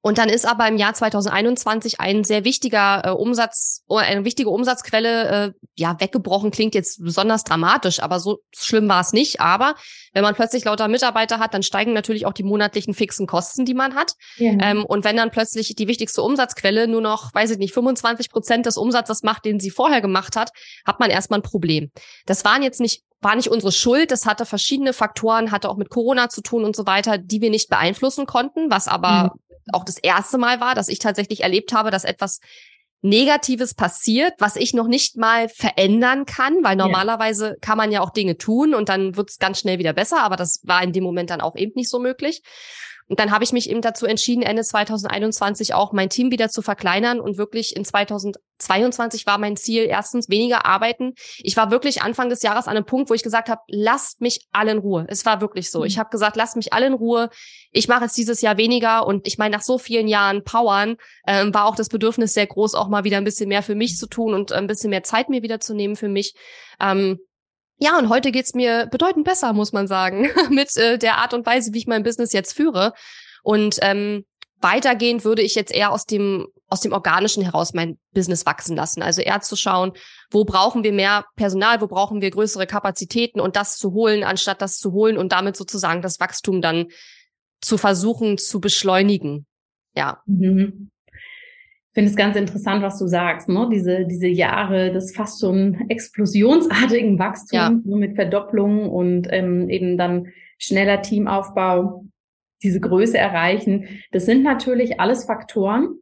und 0.06 0.18
dann 0.18 0.28
ist 0.28 0.44
aber 0.46 0.68
im 0.68 0.76
Jahr 0.76 0.92
2021 0.92 1.98
ein 1.98 2.24
sehr 2.24 2.44
wichtiger 2.44 3.06
äh, 3.06 3.10
Umsatz, 3.12 3.82
eine 3.88 4.26
wichtige 4.26 4.50
Umsatzquelle, 4.50 5.28
äh, 5.30 5.52
ja, 5.76 5.98
weggebrochen 5.98 6.50
klingt 6.50 6.74
jetzt 6.74 7.02
besonders 7.02 7.42
dramatisch, 7.42 8.00
aber 8.00 8.20
so 8.20 8.40
schlimm 8.54 8.86
war 8.86 9.00
es 9.00 9.14
nicht. 9.14 9.40
Aber 9.40 9.76
wenn 10.12 10.22
man 10.22 10.34
plötzlich 10.34 10.66
lauter 10.66 10.88
Mitarbeiter 10.88 11.38
hat, 11.38 11.54
dann 11.54 11.62
steigen 11.62 11.94
natürlich 11.94 12.26
auch 12.26 12.34
die 12.34 12.42
monatlichen 12.42 12.92
fixen 12.92 13.26
Kosten, 13.26 13.64
die 13.64 13.72
man 13.72 13.94
hat. 13.94 14.12
Ja. 14.36 14.52
Ähm, 14.60 14.84
und 14.84 15.04
wenn 15.04 15.16
dann 15.16 15.30
plötzlich 15.30 15.74
die 15.74 15.88
wichtigste 15.88 16.20
Umsatzquelle 16.20 16.86
nur 16.86 17.00
noch, 17.00 17.32
weiß 17.32 17.52
ich 17.52 17.58
nicht, 17.58 17.72
25 17.72 18.28
Prozent 18.28 18.66
des 18.66 18.76
Umsatzes 18.76 19.22
macht, 19.22 19.46
den 19.46 19.58
sie 19.58 19.70
vorher 19.70 20.02
gemacht 20.02 20.36
hat, 20.36 20.50
hat 20.84 21.00
man 21.00 21.08
erstmal 21.08 21.38
ein 21.38 21.44
Problem. 21.44 21.90
Das 22.26 22.44
waren 22.44 22.62
jetzt 22.62 22.78
nicht 22.78 23.04
war 23.22 23.36
nicht 23.36 23.48
unsere 23.48 23.72
Schuld. 23.72 24.10
Das 24.10 24.26
hatte 24.26 24.44
verschiedene 24.44 24.92
Faktoren, 24.92 25.50
hatte 25.50 25.70
auch 25.70 25.78
mit 25.78 25.88
Corona 25.88 26.28
zu 26.28 26.42
tun 26.42 26.62
und 26.62 26.76
so 26.76 26.86
weiter, 26.86 27.16
die 27.16 27.40
wir 27.40 27.48
nicht 27.48 27.70
beeinflussen 27.70 28.26
konnten, 28.26 28.70
was 28.70 28.86
aber 28.86 29.32
mhm 29.32 29.43
auch 29.72 29.84
das 29.84 29.98
erste 29.98 30.38
Mal 30.38 30.60
war, 30.60 30.74
dass 30.74 30.88
ich 30.88 30.98
tatsächlich 30.98 31.42
erlebt 31.42 31.72
habe, 31.72 31.90
dass 31.90 32.04
etwas 32.04 32.40
Negatives 33.04 33.74
passiert, 33.74 34.32
was 34.38 34.56
ich 34.56 34.72
noch 34.72 34.86
nicht 34.86 35.18
mal 35.18 35.50
verändern 35.50 36.24
kann, 36.24 36.64
weil 36.64 36.74
normalerweise 36.74 37.48
ja. 37.48 37.54
kann 37.60 37.76
man 37.76 37.92
ja 37.92 38.00
auch 38.00 38.10
Dinge 38.10 38.38
tun 38.38 38.74
und 38.74 38.88
dann 38.88 39.14
wird 39.16 39.28
es 39.28 39.38
ganz 39.38 39.60
schnell 39.60 39.78
wieder 39.78 39.92
besser, 39.92 40.22
aber 40.22 40.36
das 40.36 40.60
war 40.64 40.82
in 40.82 40.92
dem 40.92 41.04
Moment 41.04 41.28
dann 41.28 41.42
auch 41.42 41.54
eben 41.54 41.72
nicht 41.74 41.90
so 41.90 41.98
möglich. 41.98 42.42
Und 43.08 43.20
dann 43.20 43.30
habe 43.30 43.44
ich 43.44 43.52
mich 43.52 43.68
eben 43.68 43.82
dazu 43.82 44.06
entschieden, 44.06 44.42
Ende 44.42 44.62
2021 44.62 45.74
auch 45.74 45.92
mein 45.92 46.08
Team 46.08 46.30
wieder 46.30 46.48
zu 46.48 46.62
verkleinern 46.62 47.20
und 47.20 47.36
wirklich 47.36 47.76
in 47.76 47.84
2022 47.84 49.26
war 49.26 49.36
mein 49.36 49.56
Ziel 49.56 49.84
erstens 49.84 50.30
weniger 50.30 50.64
arbeiten. 50.64 51.12
Ich 51.38 51.56
war 51.56 51.70
wirklich 51.70 52.02
Anfang 52.02 52.30
des 52.30 52.42
Jahres 52.42 52.66
an 52.66 52.76
einem 52.76 52.86
Punkt, 52.86 53.10
wo 53.10 53.14
ich 53.14 53.22
gesagt 53.22 53.50
habe, 53.50 53.60
lasst 53.68 54.22
mich 54.22 54.46
alle 54.52 54.72
in 54.72 54.78
Ruhe. 54.78 55.04
Es 55.08 55.26
war 55.26 55.42
wirklich 55.42 55.70
so. 55.70 55.84
Ich 55.84 55.96
mhm. 55.96 56.00
habe 56.00 56.10
gesagt, 56.10 56.36
lasst 56.36 56.56
mich 56.56 56.72
alle 56.72 56.86
in 56.86 56.94
Ruhe. 56.94 57.28
Ich 57.72 57.88
mache 57.88 58.04
jetzt 58.04 58.16
dieses 58.16 58.40
Jahr 58.40 58.56
weniger 58.56 59.06
und 59.06 59.26
ich 59.26 59.36
meine, 59.36 59.54
nach 59.54 59.62
so 59.62 59.76
vielen 59.76 60.08
Jahren 60.08 60.42
Powern 60.42 60.96
ähm, 61.26 61.52
war 61.52 61.66
auch 61.66 61.76
das 61.76 61.90
Bedürfnis 61.90 62.32
sehr 62.32 62.46
groß, 62.46 62.74
auch 62.74 62.88
mal 62.88 63.04
wieder 63.04 63.18
ein 63.18 63.24
bisschen 63.24 63.48
mehr 63.48 63.62
für 63.62 63.74
mich 63.74 63.98
zu 63.98 64.06
tun 64.06 64.32
und 64.32 64.52
ein 64.52 64.66
bisschen 64.66 64.90
mehr 64.90 65.02
Zeit 65.02 65.28
mir 65.28 65.42
wieder 65.42 65.60
zu 65.60 65.74
nehmen 65.74 65.96
für 65.96 66.08
mich. 66.08 66.34
Ähm, 66.80 67.18
ja, 67.78 67.98
und 67.98 68.08
heute 68.08 68.30
geht's 68.30 68.54
mir 68.54 68.86
bedeutend 68.90 69.24
besser, 69.24 69.52
muss 69.52 69.72
man 69.72 69.86
sagen, 69.86 70.28
mit 70.50 70.76
äh, 70.76 70.98
der 70.98 71.18
Art 71.18 71.34
und 71.34 71.46
Weise, 71.46 71.72
wie 71.72 71.78
ich 71.78 71.86
mein 71.86 72.02
Business 72.02 72.32
jetzt 72.32 72.54
führe. 72.54 72.92
Und 73.42 73.78
ähm, 73.82 74.24
weitergehend 74.60 75.24
würde 75.24 75.42
ich 75.42 75.54
jetzt 75.54 75.72
eher 75.72 75.92
aus 75.92 76.06
dem 76.06 76.46
aus 76.66 76.80
dem 76.80 76.92
Organischen 76.92 77.44
heraus 77.44 77.74
mein 77.74 77.98
Business 78.12 78.46
wachsen 78.46 78.74
lassen. 78.74 79.02
Also 79.02 79.20
eher 79.20 79.40
zu 79.42 79.54
schauen, 79.54 79.92
wo 80.30 80.44
brauchen 80.44 80.82
wir 80.82 80.92
mehr 80.92 81.24
Personal, 81.36 81.80
wo 81.80 81.86
brauchen 81.86 82.20
wir 82.20 82.30
größere 82.30 82.66
Kapazitäten 82.66 83.38
und 83.38 83.54
das 83.54 83.76
zu 83.76 83.92
holen, 83.92 84.24
anstatt 84.24 84.60
das 84.62 84.78
zu 84.78 84.92
holen 84.92 85.18
und 85.18 85.30
damit 85.30 85.56
sozusagen 85.56 86.02
das 86.02 86.18
Wachstum 86.18 86.62
dann 86.62 86.86
zu 87.60 87.76
versuchen 87.76 88.38
zu 88.38 88.60
beschleunigen. 88.60 89.46
Ja. 89.94 90.22
Mhm 90.26 90.90
finde 91.94 92.10
es 92.10 92.16
ganz 92.16 92.36
interessant, 92.36 92.82
was 92.82 92.98
du 92.98 93.06
sagst, 93.06 93.48
ne? 93.48 93.68
Diese, 93.72 94.04
diese 94.04 94.26
Jahre 94.26 94.92
des 94.92 95.14
fast 95.14 95.40
schon 95.40 95.88
explosionsartigen 95.88 97.18
Wachstums 97.18 97.52
ja. 97.52 97.70
ne? 97.70 97.96
mit 97.96 98.16
Verdopplungen 98.16 98.88
und 98.88 99.28
ähm, 99.30 99.70
eben 99.70 99.96
dann 99.96 100.26
schneller 100.58 101.02
Teamaufbau, 101.02 102.04
diese 102.62 102.80
Größe 102.80 103.16
erreichen. 103.16 103.86
Das 104.10 104.26
sind 104.26 104.42
natürlich 104.42 105.00
alles 105.00 105.24
Faktoren, 105.24 105.98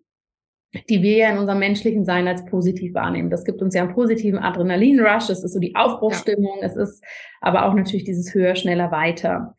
die 0.88 1.02
wir 1.02 1.16
ja 1.16 1.30
in 1.30 1.38
unserem 1.38 1.58
menschlichen 1.58 2.04
Sein 2.04 2.26
als 2.26 2.44
positiv 2.46 2.94
wahrnehmen. 2.94 3.28
Das 3.28 3.44
gibt 3.44 3.61
uns 3.61 3.75
ja 3.75 3.82
einen 3.82 3.94
positiven 3.94 4.38
Adrenalin-Rush, 4.38 5.26
das 5.26 5.44
ist 5.44 5.52
so 5.52 5.61
die 5.61 5.75
Aufbruchstimmung, 5.75 6.58
ja. 6.61 6.66
es 6.66 6.76
ist 6.76 7.04
aber 7.40 7.66
auch 7.66 7.75
natürlich 7.75 8.04
dieses 8.04 8.32
höher, 8.32 8.54
schneller, 8.54 8.90
weiter. 8.90 9.54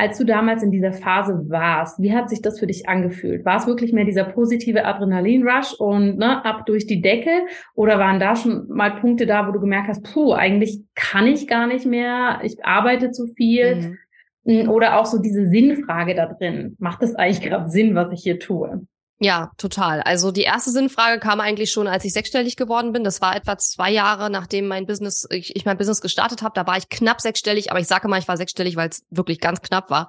Als 0.00 0.16
du 0.16 0.24
damals 0.24 0.62
in 0.62 0.70
dieser 0.70 0.92
Phase 0.92 1.46
warst, 1.48 2.00
wie 2.00 2.12
hat 2.12 2.30
sich 2.30 2.40
das 2.40 2.60
für 2.60 2.68
dich 2.68 2.88
angefühlt? 2.88 3.44
War 3.44 3.56
es 3.56 3.66
wirklich 3.66 3.92
mehr 3.92 4.04
dieser 4.04 4.22
positive 4.22 4.84
Adrenalin-Rush 4.84 5.74
und 5.74 6.18
ne, 6.18 6.44
ab 6.44 6.66
durch 6.66 6.86
die 6.86 7.02
Decke? 7.02 7.30
Oder 7.74 7.98
waren 7.98 8.20
da 8.20 8.36
schon 8.36 8.68
mal 8.68 9.00
Punkte 9.00 9.26
da, 9.26 9.48
wo 9.48 9.50
du 9.50 9.58
gemerkt 9.58 9.88
hast, 9.88 10.04
puh, 10.04 10.34
eigentlich 10.34 10.84
kann 10.94 11.26
ich 11.26 11.48
gar 11.48 11.66
nicht 11.66 11.84
mehr, 11.84 12.38
ich 12.44 12.64
arbeite 12.64 13.10
zu 13.10 13.26
viel? 13.34 13.96
Mhm. 14.44 14.70
Oder 14.70 15.00
auch 15.00 15.06
so 15.06 15.20
diese 15.20 15.48
Sinnfrage 15.48 16.14
da 16.14 16.26
drin. 16.26 16.76
Macht 16.78 17.02
es 17.02 17.16
eigentlich 17.16 17.42
gerade 17.42 17.68
Sinn, 17.68 17.96
was 17.96 18.12
ich 18.12 18.22
hier 18.22 18.38
tue? 18.38 18.86
Ja, 19.20 19.50
total. 19.58 20.00
Also 20.02 20.30
die 20.30 20.42
erste 20.42 20.70
Sinnfrage 20.70 21.18
kam 21.18 21.40
eigentlich 21.40 21.72
schon, 21.72 21.88
als 21.88 22.04
ich 22.04 22.12
sechsstellig 22.12 22.54
geworden 22.54 22.92
bin. 22.92 23.02
Das 23.02 23.20
war 23.20 23.34
etwa 23.34 23.58
zwei 23.58 23.90
Jahre, 23.90 24.30
nachdem 24.30 24.68
mein 24.68 24.86
Business, 24.86 25.26
ich, 25.30 25.56
ich 25.56 25.64
mein 25.64 25.76
Business 25.76 26.00
gestartet 26.00 26.42
habe. 26.42 26.52
Da 26.54 26.66
war 26.68 26.76
ich 26.76 26.88
knapp 26.88 27.20
sechsstellig, 27.20 27.72
aber 27.72 27.80
ich 27.80 27.88
sage 27.88 28.06
mal, 28.06 28.20
ich 28.20 28.28
war 28.28 28.36
sechsstellig, 28.36 28.76
weil 28.76 28.90
es 28.90 29.02
wirklich 29.10 29.40
ganz 29.40 29.60
knapp 29.60 29.90
war. 29.90 30.08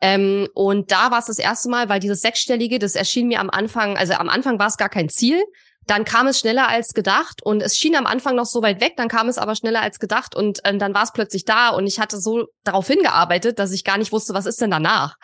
Ähm, 0.00 0.48
und 0.54 0.92
da 0.92 1.10
war 1.10 1.18
es 1.18 1.26
das 1.26 1.38
erste 1.38 1.68
Mal, 1.68 1.88
weil 1.88 1.98
dieses 1.98 2.20
sechsstellige, 2.20 2.78
das 2.78 2.94
erschien 2.94 3.26
mir 3.26 3.40
am 3.40 3.50
Anfang, 3.50 3.96
also 3.96 4.14
am 4.14 4.28
Anfang 4.28 4.60
war 4.60 4.68
es 4.68 4.76
gar 4.76 4.90
kein 4.90 5.08
Ziel. 5.08 5.42
Dann 5.86 6.04
kam 6.04 6.28
es 6.28 6.38
schneller 6.38 6.68
als 6.68 6.94
gedacht 6.94 7.42
und 7.42 7.62
es 7.62 7.76
schien 7.76 7.96
am 7.96 8.06
Anfang 8.06 8.36
noch 8.36 8.46
so 8.46 8.60
weit 8.62 8.80
weg, 8.80 8.94
dann 8.96 9.08
kam 9.08 9.28
es 9.28 9.38
aber 9.38 9.54
schneller 9.56 9.82
als 9.82 9.98
gedacht 9.98 10.34
und 10.34 10.64
äh, 10.64 10.76
dann 10.76 10.94
war 10.94 11.04
es 11.04 11.12
plötzlich 11.12 11.44
da 11.44 11.70
und 11.70 11.86
ich 11.86 11.98
hatte 11.98 12.20
so 12.20 12.46
darauf 12.64 12.86
hingearbeitet, 12.86 13.58
dass 13.58 13.72
ich 13.72 13.84
gar 13.84 13.96
nicht 13.96 14.12
wusste, 14.12 14.34
was 14.34 14.46
ist 14.46 14.60
denn 14.60 14.70
danach. 14.70 15.16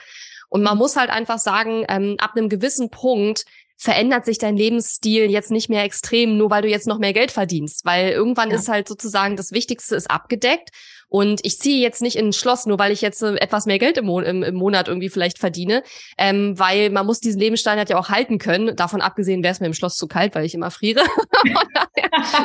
Und 0.53 0.63
man 0.63 0.77
muss 0.77 0.97
halt 0.97 1.09
einfach 1.09 1.39
sagen, 1.39 1.87
ähm, 1.89 2.17
ab 2.19 2.33
einem 2.37 2.51
gewissen 2.51 2.91
Punkt 2.91 3.47
verändert 3.79 4.27
sich 4.27 4.37
dein 4.37 4.55
Lebensstil 4.55 5.31
jetzt 5.31 5.51
nicht 5.51 5.71
mehr 5.71 5.83
extrem, 5.83 6.37
nur 6.37 6.51
weil 6.51 6.61
du 6.61 6.69
jetzt 6.69 6.87
noch 6.87 6.99
mehr 6.99 7.15
Geld 7.15 7.33
verdienst. 7.33 7.87
Weil 7.87 8.11
irgendwann 8.11 8.51
ja. 8.51 8.57
ist 8.57 8.69
halt 8.69 8.87
sozusagen 8.87 9.37
das 9.37 9.53
Wichtigste 9.53 9.97
ist 9.97 10.11
abgedeckt. 10.11 10.69
Und 11.09 11.41
ich 11.43 11.59
ziehe 11.59 11.81
jetzt 11.81 12.03
nicht 12.03 12.17
in 12.17 12.27
ein 12.27 12.33
Schloss, 12.35 12.67
nur 12.67 12.79
weil 12.79 12.93
ich 12.93 13.01
jetzt 13.01 13.23
äh, 13.23 13.37
etwas 13.37 13.65
mehr 13.65 13.79
Geld 13.79 13.97
im, 13.97 14.05
Mo 14.05 14.21
im, 14.21 14.43
im, 14.43 14.55
Monat 14.55 14.89
irgendwie 14.89 15.09
vielleicht 15.09 15.39
verdiene. 15.39 15.83
Ähm, 16.19 16.59
weil 16.59 16.91
man 16.91 17.07
muss 17.07 17.21
diesen 17.21 17.41
Lebensstandard 17.41 17.89
ja 17.89 17.99
auch 17.99 18.11
halten 18.11 18.37
können. 18.37 18.77
Davon 18.77 19.01
abgesehen 19.01 19.43
wäre 19.43 19.53
es 19.53 19.61
mir 19.61 19.69
im 19.69 19.75
Schloss 19.75 19.97
zu 19.97 20.07
kalt, 20.07 20.35
weil 20.35 20.45
ich 20.45 20.53
immer 20.53 20.71
friere. 20.71 21.01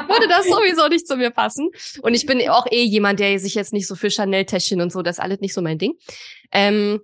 würde 0.07 0.27
das 0.29 0.45
sowieso 0.49 0.87
nicht 0.87 1.05
zu 1.05 1.17
mir 1.17 1.31
passen. 1.31 1.71
Und 2.01 2.13
ich 2.13 2.25
bin 2.25 2.39
auch 2.49 2.67
eh 2.71 2.83
jemand, 2.83 3.19
der 3.19 3.37
sich 3.37 3.55
jetzt 3.55 3.73
nicht 3.73 3.85
so 3.85 3.95
für 3.95 4.09
Chanel-Täschchen 4.09 4.79
und 4.79 4.93
so, 4.93 5.01
das 5.01 5.17
ist 5.17 5.23
alles 5.23 5.41
nicht 5.41 5.53
so 5.53 5.61
mein 5.61 5.77
Ding. 5.77 5.95
Ähm, 6.53 7.01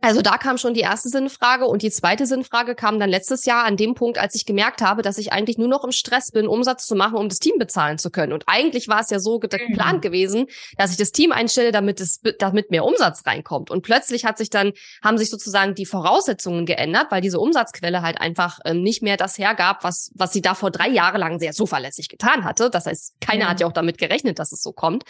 also 0.00 0.22
da 0.22 0.38
kam 0.38 0.58
schon 0.58 0.74
die 0.74 0.80
erste 0.80 1.08
Sinnfrage 1.08 1.66
und 1.66 1.82
die 1.82 1.90
zweite 1.90 2.24
Sinnfrage 2.24 2.76
kam 2.76 3.00
dann 3.00 3.10
letztes 3.10 3.44
Jahr 3.46 3.64
an 3.64 3.76
dem 3.76 3.94
Punkt, 3.94 4.16
als 4.16 4.36
ich 4.36 4.46
gemerkt 4.46 4.80
habe, 4.80 5.02
dass 5.02 5.18
ich 5.18 5.32
eigentlich 5.32 5.58
nur 5.58 5.66
noch 5.66 5.82
im 5.82 5.90
Stress 5.90 6.30
bin, 6.30 6.46
Umsatz 6.46 6.86
zu 6.86 6.94
machen, 6.94 7.16
um 7.16 7.28
das 7.28 7.40
Team 7.40 7.58
bezahlen 7.58 7.98
zu 7.98 8.10
können. 8.10 8.32
Und 8.32 8.44
eigentlich 8.46 8.86
war 8.86 9.00
es 9.00 9.10
ja 9.10 9.18
so 9.18 9.38
mhm. 9.38 9.48
geplant 9.48 10.02
gewesen, 10.02 10.46
dass 10.76 10.92
ich 10.92 10.98
das 10.98 11.10
Team 11.10 11.32
einstelle, 11.32 11.72
damit 11.72 12.00
es, 12.00 12.20
damit 12.38 12.70
mehr 12.70 12.84
Umsatz 12.84 13.26
reinkommt. 13.26 13.70
Und 13.70 13.82
plötzlich 13.82 14.24
hat 14.24 14.38
sich 14.38 14.50
dann, 14.50 14.72
haben 15.02 15.18
sich 15.18 15.30
sozusagen 15.30 15.74
die 15.74 15.86
Voraussetzungen 15.86 16.64
geändert, 16.64 17.08
weil 17.10 17.20
diese 17.20 17.40
Umsatzquelle 17.40 18.00
halt 18.00 18.20
einfach 18.20 18.60
ähm, 18.64 18.82
nicht 18.82 19.02
mehr 19.02 19.16
das 19.16 19.36
hergab, 19.36 19.82
was, 19.82 20.12
was 20.14 20.32
sie 20.32 20.42
da 20.42 20.54
vor 20.54 20.70
drei 20.70 20.88
Jahren 20.88 21.18
lang 21.18 21.40
sehr 21.40 21.52
zuverlässig 21.52 22.08
getan 22.08 22.44
hatte. 22.44 22.70
Das 22.70 22.86
heißt, 22.86 23.14
keiner 23.20 23.44
ja. 23.44 23.50
hat 23.50 23.60
ja 23.60 23.66
auch 23.66 23.72
damit 23.72 23.98
gerechnet, 23.98 24.38
dass 24.38 24.52
es 24.52 24.62
so 24.62 24.72
kommt. 24.72 25.02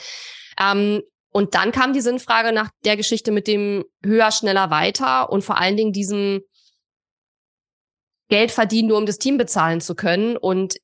Ähm, 0.58 1.02
und 1.30 1.54
dann 1.54 1.72
kam 1.72 1.92
die 1.92 2.00
Sinnfrage 2.00 2.52
nach 2.52 2.70
der 2.84 2.96
Geschichte 2.96 3.32
mit 3.32 3.46
dem 3.46 3.84
höher, 4.04 4.30
schneller, 4.30 4.70
weiter 4.70 5.30
und 5.30 5.42
vor 5.42 5.58
allen 5.58 5.76
Dingen 5.76 5.92
diesem 5.92 6.40
Geld 8.28 8.50
verdienen, 8.50 8.88
nur 8.88 8.98
um 8.98 9.06
das 9.06 9.18
Team 9.18 9.38
bezahlen 9.38 9.80
zu 9.80 9.94
können. 9.94 10.36
Und 10.36 10.76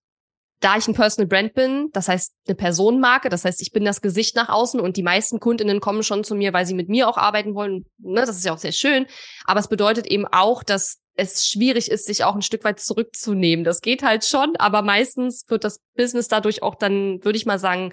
da 0.60 0.76
ich 0.76 0.88
ein 0.88 0.94
Personal 0.94 1.28
Brand 1.28 1.54
bin, 1.54 1.90
das 1.92 2.08
heißt 2.08 2.32
eine 2.46 2.54
Personenmarke, 2.54 3.28
das 3.28 3.44
heißt, 3.44 3.60
ich 3.60 3.72
bin 3.72 3.84
das 3.84 4.00
Gesicht 4.00 4.34
nach 4.36 4.48
außen 4.48 4.80
und 4.80 4.96
die 4.96 5.02
meisten 5.02 5.40
Kundinnen 5.40 5.80
kommen 5.80 6.02
schon 6.02 6.24
zu 6.24 6.34
mir, 6.34 6.52
weil 6.52 6.64
sie 6.64 6.74
mit 6.74 6.88
mir 6.88 7.08
auch 7.08 7.18
arbeiten 7.18 7.54
wollen. 7.54 7.84
Ne, 7.98 8.20
das 8.20 8.36
ist 8.36 8.44
ja 8.44 8.54
auch 8.54 8.58
sehr 8.58 8.72
schön. 8.72 9.06
Aber 9.44 9.60
es 9.60 9.68
bedeutet 9.68 10.06
eben 10.06 10.26
auch, 10.26 10.62
dass 10.62 10.98
es 11.16 11.46
schwierig 11.46 11.90
ist, 11.90 12.06
sich 12.06 12.24
auch 12.24 12.34
ein 12.34 12.42
Stück 12.42 12.64
weit 12.64 12.80
zurückzunehmen. 12.80 13.64
Das 13.64 13.80
geht 13.82 14.02
halt 14.02 14.24
schon, 14.24 14.56
aber 14.56 14.82
meistens 14.82 15.44
wird 15.48 15.64
das 15.64 15.80
Business 15.96 16.28
dadurch 16.28 16.62
auch 16.62 16.74
dann, 16.74 17.22
würde 17.24 17.36
ich 17.36 17.46
mal 17.46 17.58
sagen, 17.58 17.92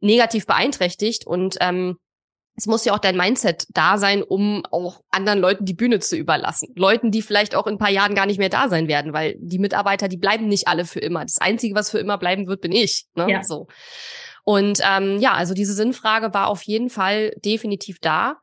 negativ 0.00 0.46
beeinträchtigt 0.46 1.26
und 1.26 1.56
ähm, 1.60 1.96
es 2.56 2.66
muss 2.66 2.84
ja 2.84 2.92
auch 2.92 2.98
dein 2.98 3.16
Mindset 3.16 3.66
da 3.70 3.96
sein, 3.96 4.22
um 4.22 4.64
auch 4.70 5.00
anderen 5.10 5.38
Leuten 5.38 5.64
die 5.64 5.74
Bühne 5.74 5.98
zu 6.00 6.16
überlassen. 6.16 6.68
Leuten, 6.76 7.10
die 7.10 7.22
vielleicht 7.22 7.54
auch 7.54 7.66
in 7.66 7.74
ein 7.74 7.78
paar 7.78 7.90
Jahren 7.90 8.14
gar 8.14 8.26
nicht 8.26 8.38
mehr 8.38 8.48
da 8.50 8.68
sein 8.68 8.86
werden, 8.86 9.12
weil 9.12 9.36
die 9.38 9.58
Mitarbeiter, 9.58 10.08
die 10.08 10.18
bleiben 10.18 10.46
nicht 10.46 10.68
alle 10.68 10.84
für 10.84 11.00
immer. 11.00 11.22
Das 11.22 11.38
Einzige, 11.38 11.74
was 11.74 11.90
für 11.90 11.98
immer 11.98 12.18
bleiben 12.18 12.46
wird, 12.48 12.60
bin 12.60 12.72
ich. 12.72 13.06
Ne? 13.14 13.30
Ja. 13.30 13.42
So. 13.42 13.68
Und 14.44 14.80
ähm, 14.86 15.18
ja, 15.20 15.32
also 15.32 15.54
diese 15.54 15.74
Sinnfrage 15.74 16.34
war 16.34 16.48
auf 16.48 16.62
jeden 16.62 16.90
Fall 16.90 17.32
definitiv 17.44 17.98
da. 18.00 18.36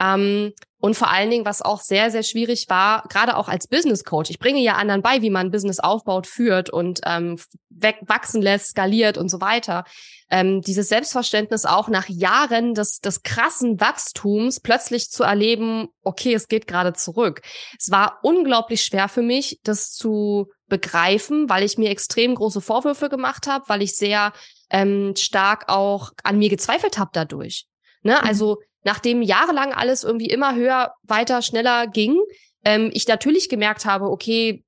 Ähm, 0.00 0.52
und 0.80 0.94
vor 0.94 1.10
allen 1.10 1.30
Dingen, 1.30 1.44
was 1.44 1.60
auch 1.62 1.82
sehr, 1.82 2.10
sehr 2.10 2.22
schwierig 2.22 2.66
war, 2.68 3.04
gerade 3.08 3.36
auch 3.36 3.48
als 3.48 3.68
Business 3.68 4.02
Coach. 4.04 4.30
Ich 4.30 4.38
bringe 4.38 4.60
ja 4.60 4.74
anderen 4.74 5.02
bei, 5.02 5.20
wie 5.20 5.30
man 5.30 5.50
Business 5.50 5.78
aufbaut, 5.78 6.26
führt 6.26 6.70
und 6.70 7.00
ähm, 7.04 7.38
wachsen 7.68 8.40
lässt, 8.40 8.70
skaliert 8.70 9.18
und 9.18 9.28
so 9.28 9.40
weiter. 9.40 9.84
Ähm, 10.30 10.62
dieses 10.62 10.88
Selbstverständnis 10.88 11.66
auch 11.66 11.88
nach 11.88 12.08
Jahren 12.08 12.74
des, 12.74 13.00
des 13.00 13.22
krassen 13.22 13.80
Wachstums 13.80 14.60
plötzlich 14.60 15.10
zu 15.10 15.22
erleben, 15.22 15.88
okay, 16.02 16.34
es 16.34 16.48
geht 16.48 16.66
gerade 16.66 16.94
zurück. 16.94 17.42
Es 17.78 17.90
war 17.90 18.18
unglaublich 18.22 18.82
schwer 18.82 19.08
für 19.08 19.22
mich, 19.22 19.60
das 19.62 19.92
zu 19.92 20.48
begreifen, 20.68 21.50
weil 21.50 21.64
ich 21.64 21.76
mir 21.76 21.90
extrem 21.90 22.34
große 22.34 22.60
Vorwürfe 22.60 23.10
gemacht 23.10 23.46
habe, 23.48 23.64
weil 23.68 23.82
ich 23.82 23.96
sehr 23.96 24.32
ähm, 24.70 25.14
stark 25.16 25.64
auch 25.68 26.12
an 26.22 26.38
mir 26.38 26.48
gezweifelt 26.48 26.96
habe 26.96 27.10
dadurch. 27.12 27.66
Ne? 28.02 28.12
Mhm. 28.12 28.28
Also 28.28 28.58
nachdem 28.82 29.22
jahrelang 29.22 29.72
alles 29.72 30.04
irgendwie 30.04 30.28
immer 30.28 30.54
höher, 30.54 30.94
weiter, 31.02 31.42
schneller 31.42 31.86
ging, 31.86 32.18
ähm, 32.64 32.90
ich 32.92 33.06
natürlich 33.06 33.48
gemerkt 33.48 33.84
habe, 33.84 34.06
okay, 34.06 34.64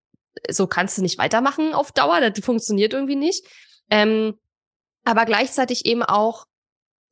so 0.48 0.66
kannst 0.66 0.98
du 0.98 1.02
nicht 1.02 1.18
weitermachen 1.18 1.74
auf 1.74 1.92
Dauer, 1.92 2.20
das 2.20 2.44
funktioniert 2.44 2.92
irgendwie 2.92 3.16
nicht. 3.16 3.46
Ähm, 3.90 4.34
aber 5.04 5.24
gleichzeitig 5.24 5.86
eben 5.86 6.02
auch 6.02 6.46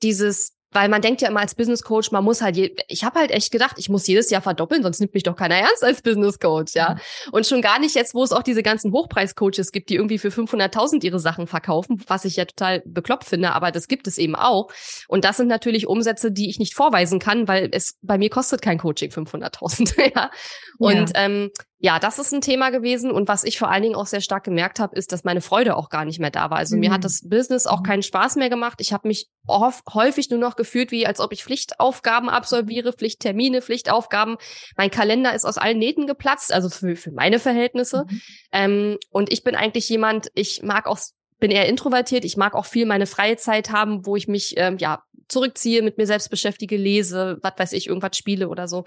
dieses 0.02 0.57
weil 0.73 0.89
man 0.89 1.03
denkt 1.03 1.21
ja 1.21 1.29
immer 1.29 1.41
als 1.41 1.55
Business 1.55 1.83
Coach, 1.83 2.12
man 2.12 2.25
muss 2.25 2.43
halt, 2.43 2.57
je, 2.57 2.75
ich 2.89 3.05
habe 3.05 3.19
halt 3.19 3.31
echt 3.31 3.50
gedacht, 3.50 3.77
ich 3.79 3.89
muss 3.89 4.07
jedes 4.07 4.31
Jahr 4.31 4.43
verdoppeln, 4.43 4.83
sonst 4.83 5.00
nimmt 5.00 5.15
mich 5.15 5.25
doch 5.25 5.37
keiner 5.37 5.57
ernst 5.57 5.83
als 5.83 6.03
Business 6.03 6.39
Coach, 6.39 6.75
ja. 6.75 6.95
Mhm. 6.95 7.33
Und 7.33 7.47
schon 7.47 7.62
gar 7.62 7.79
nicht 7.79 7.95
jetzt, 7.95 8.15
wo 8.15 8.23
es 8.23 8.33
auch 8.33 8.43
diese 8.43 8.62
ganzen 8.62 8.93
Hochpreis-Coaches 8.93 9.73
gibt, 9.73 9.91
die 9.91 9.97
irgendwie 9.97 10.19
für 10.19 10.29
500.000 10.29 11.03
ihre 11.05 11.19
Sachen 11.19 11.47
verkaufen, 11.47 12.03
was 12.07 12.25
ich 12.25 12.37
ja 12.37 12.45
total 12.45 12.83
bekloppt 12.85 13.25
finde, 13.25 13.53
aber 13.53 13.73
das 13.73 13.89
gibt 13.89 14.07
es 14.07 14.19
eben 14.19 14.37
auch. 14.37 14.71
Und 15.09 15.25
das 15.25 15.37
sind 15.37 15.49
natürlich 15.49 15.87
Umsätze, 15.87 16.31
die 16.31 16.49
ich 16.49 16.59
nicht 16.59 16.75
vorweisen 16.75 17.19
kann, 17.19 17.49
weil 17.49 17.69
es 17.73 17.99
bei 18.03 18.19
mir 18.19 18.31
kostet 18.31 18.62
kein 18.62 18.79
Coaching 18.79 19.11
500.000, 19.11 20.12
ja. 20.15 20.31
Und 20.79 21.11
ja. 21.11 21.25
Ähm, 21.25 21.50
ja, 21.82 21.99
das 21.99 22.18
ist 22.18 22.32
ein 22.34 22.42
Thema 22.42 22.68
gewesen. 22.68 23.10
Und 23.10 23.26
was 23.26 23.42
ich 23.42 23.58
vor 23.58 23.70
allen 23.70 23.82
Dingen 23.82 23.94
auch 23.94 24.06
sehr 24.06 24.20
stark 24.20 24.44
gemerkt 24.44 24.80
habe, 24.80 24.94
ist, 24.94 25.12
dass 25.12 25.25
meine 25.25 25.40
Freude 25.40 25.76
auch 25.76 25.88
gar 25.88 26.04
nicht 26.04 26.20
mehr 26.20 26.30
da 26.30 26.50
war. 26.50 26.58
Also 26.58 26.76
mhm. 26.76 26.80
mir 26.80 26.90
hat 26.90 27.00
mhm. 27.00 27.04
das 27.04 27.26
Business 27.26 27.66
auch 27.66 27.80
mhm. 27.80 27.84
keinen 27.84 28.02
Spaß 28.02 28.37
mehr 28.37 28.50
gemacht. 28.50 28.82
Ich 28.82 28.92
habe 28.92 29.08
mich 29.08 29.30
häufig 29.49 30.28
nur 30.28 30.38
noch 30.38 30.56
gefühlt, 30.56 30.90
wie 30.90 31.06
als 31.06 31.20
ob 31.20 31.32
ich 31.32 31.42
Pflichtaufgaben 31.42 32.28
absolviere, 32.28 32.92
Pflichttermine, 32.92 33.62
Pflichtaufgaben. 33.62 34.37
Mein 34.76 34.90
Kalender 34.90 35.34
ist 35.34 35.46
aus 35.46 35.56
allen 35.56 35.78
Nähten 35.78 36.06
geplatzt, 36.06 36.52
also 36.52 36.68
für, 36.68 36.96
für 36.96 37.12
meine 37.12 37.38
Verhältnisse. 37.38 38.04
Mhm. 38.06 38.20
Ähm, 38.52 38.99
und 39.10 39.32
ich 39.32 39.42
bin 39.42 39.54
eigentlich 39.54 39.88
jemand, 39.88 40.30
ich 40.34 40.62
mag 40.62 40.87
auch 40.87 40.99
bin 41.38 41.50
eher 41.50 41.66
introvertiert. 41.66 42.26
Ich 42.26 42.37
mag 42.37 42.54
auch 42.54 42.66
viel 42.66 42.84
meine 42.84 43.06
freie 43.06 43.38
Zeit 43.38 43.70
haben, 43.70 44.04
wo 44.04 44.14
ich 44.16 44.28
mich 44.28 44.52
ähm, 44.58 44.76
ja 44.76 45.02
zurückziehe, 45.28 45.80
mit 45.80 45.96
mir 45.96 46.06
selbst 46.06 46.28
beschäftige, 46.28 46.76
lese, 46.76 47.38
was 47.40 47.54
weiß 47.56 47.72
ich, 47.72 47.87
irgendwas 47.87 48.18
spiele 48.18 48.50
oder 48.50 48.68
so 48.68 48.84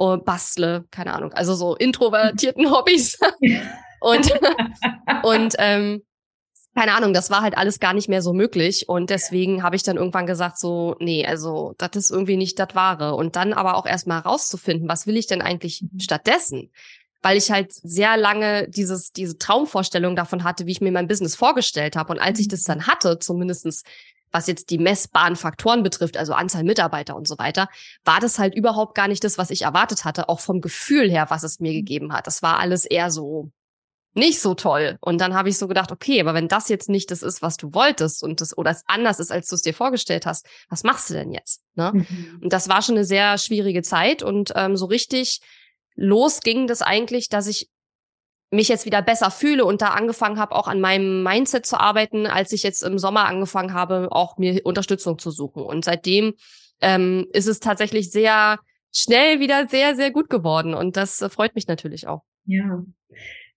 und 0.00 0.24
bastle, 0.24 0.86
keine 0.90 1.12
Ahnung, 1.12 1.34
also 1.34 1.54
so 1.54 1.76
introvertierten 1.76 2.70
Hobbys. 2.72 3.18
und 4.00 4.32
und 5.22 5.54
ähm, 5.58 6.02
keine 6.74 6.94
Ahnung, 6.94 7.12
das 7.12 7.28
war 7.28 7.42
halt 7.42 7.58
alles 7.58 7.80
gar 7.80 7.92
nicht 7.92 8.08
mehr 8.08 8.22
so 8.22 8.32
möglich 8.32 8.88
und 8.88 9.10
deswegen 9.10 9.62
habe 9.62 9.76
ich 9.76 9.82
dann 9.82 9.98
irgendwann 9.98 10.24
gesagt 10.24 10.58
so, 10.58 10.96
nee, 11.00 11.26
also 11.26 11.74
das 11.76 11.90
ist 11.96 12.10
irgendwie 12.10 12.38
nicht 12.38 12.58
das 12.58 12.74
Wahre 12.74 13.14
und 13.14 13.36
dann 13.36 13.52
aber 13.52 13.76
auch 13.76 13.84
erstmal 13.84 14.22
herauszufinden, 14.22 14.88
was 14.88 15.06
will 15.06 15.18
ich 15.18 15.26
denn 15.26 15.42
eigentlich 15.42 15.82
mhm. 15.82 16.00
stattdessen? 16.00 16.70
Weil 17.20 17.36
ich 17.36 17.50
halt 17.50 17.70
sehr 17.70 18.16
lange 18.16 18.70
dieses 18.70 19.12
diese 19.12 19.36
Traumvorstellung 19.36 20.16
davon 20.16 20.44
hatte, 20.44 20.64
wie 20.64 20.72
ich 20.72 20.80
mir 20.80 20.92
mein 20.92 21.08
Business 21.08 21.36
vorgestellt 21.36 21.94
habe 21.94 22.14
und 22.14 22.20
als 22.20 22.40
ich 22.40 22.48
das 22.48 22.62
mhm. 22.62 22.68
dann 22.68 22.86
hatte, 22.86 23.18
zumindestens 23.18 23.82
was 24.32 24.46
jetzt 24.46 24.70
die 24.70 24.78
messbaren 24.78 25.36
Faktoren 25.36 25.82
betrifft, 25.82 26.16
also 26.16 26.32
Anzahl 26.32 26.64
Mitarbeiter 26.64 27.16
und 27.16 27.26
so 27.26 27.38
weiter, 27.38 27.68
war 28.04 28.20
das 28.20 28.38
halt 28.38 28.54
überhaupt 28.54 28.94
gar 28.94 29.08
nicht 29.08 29.24
das, 29.24 29.38
was 29.38 29.50
ich 29.50 29.62
erwartet 29.62 30.04
hatte, 30.04 30.28
auch 30.28 30.40
vom 30.40 30.60
Gefühl 30.60 31.10
her, 31.10 31.26
was 31.30 31.42
es 31.42 31.60
mir 31.60 31.72
mhm. 31.72 31.76
gegeben 31.76 32.12
hat. 32.12 32.26
Das 32.26 32.42
war 32.42 32.58
alles 32.58 32.84
eher 32.84 33.10
so 33.10 33.50
nicht 34.14 34.40
so 34.40 34.54
toll. 34.54 34.98
Und 35.00 35.20
dann 35.20 35.34
habe 35.34 35.48
ich 35.48 35.58
so 35.58 35.68
gedacht, 35.68 35.92
okay, 35.92 36.20
aber 36.20 36.34
wenn 36.34 36.48
das 36.48 36.68
jetzt 36.68 36.88
nicht 36.88 37.10
das 37.10 37.22
ist, 37.22 37.42
was 37.42 37.56
du 37.56 37.72
wolltest 37.74 38.24
und 38.24 38.40
das 38.40 38.56
oder 38.58 38.72
es 38.72 38.82
anders 38.86 39.20
ist, 39.20 39.30
als 39.30 39.48
du 39.48 39.54
es 39.54 39.62
dir 39.62 39.74
vorgestellt 39.74 40.26
hast, 40.26 40.46
was 40.68 40.82
machst 40.82 41.10
du 41.10 41.14
denn 41.14 41.32
jetzt? 41.32 41.62
Ne? 41.74 41.92
Mhm. 41.94 42.40
Und 42.42 42.52
das 42.52 42.68
war 42.68 42.82
schon 42.82 42.96
eine 42.96 43.04
sehr 43.04 43.38
schwierige 43.38 43.82
Zeit 43.82 44.22
und 44.22 44.52
ähm, 44.56 44.76
so 44.76 44.86
richtig 44.86 45.40
los 45.94 46.40
ging 46.40 46.66
das 46.66 46.82
eigentlich, 46.82 47.28
dass 47.28 47.46
ich 47.46 47.69
mich 48.50 48.68
jetzt 48.68 48.86
wieder 48.86 49.02
besser 49.02 49.30
fühle 49.30 49.64
und 49.64 49.80
da 49.80 49.88
angefangen 49.88 50.38
habe, 50.38 50.54
auch 50.54 50.66
an 50.66 50.80
meinem 50.80 51.22
Mindset 51.22 51.66
zu 51.66 51.78
arbeiten, 51.78 52.26
als 52.26 52.52
ich 52.52 52.62
jetzt 52.62 52.82
im 52.82 52.98
Sommer 52.98 53.26
angefangen 53.26 53.72
habe, 53.72 54.08
auch 54.10 54.38
mir 54.38 54.60
Unterstützung 54.64 55.18
zu 55.18 55.30
suchen. 55.30 55.62
Und 55.62 55.84
seitdem 55.84 56.34
ähm, 56.80 57.26
ist 57.32 57.46
es 57.46 57.60
tatsächlich 57.60 58.10
sehr 58.10 58.58
schnell 58.92 59.40
wieder 59.40 59.68
sehr, 59.68 59.94
sehr 59.94 60.10
gut 60.10 60.28
geworden. 60.28 60.74
Und 60.74 60.96
das 60.96 61.22
äh, 61.22 61.28
freut 61.28 61.54
mich 61.54 61.68
natürlich 61.68 62.08
auch. 62.08 62.22
Ja. 62.44 62.82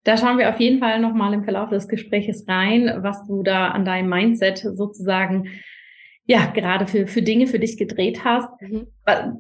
Da 0.03 0.17
schauen 0.17 0.37
wir 0.37 0.49
auf 0.49 0.59
jeden 0.59 0.79
Fall 0.79 0.99
nochmal 0.99 1.33
im 1.33 1.45
Verlauf 1.45 1.69
des 1.69 1.87
Gespräches 1.87 2.45
rein, 2.47 2.99
was 3.01 3.25
du 3.25 3.41
da 3.41 3.69
an 3.69 3.85
deinem 3.85 4.09
Mindset 4.09 4.59
sozusagen 4.75 5.47
ja, 6.25 6.45
gerade 6.45 6.87
für, 6.87 7.05
für 7.05 7.21
Dinge 7.21 7.47
für 7.47 7.59
dich 7.59 7.77
gedreht 7.77 8.23
hast. 8.23 8.49
Mhm. 8.61 8.87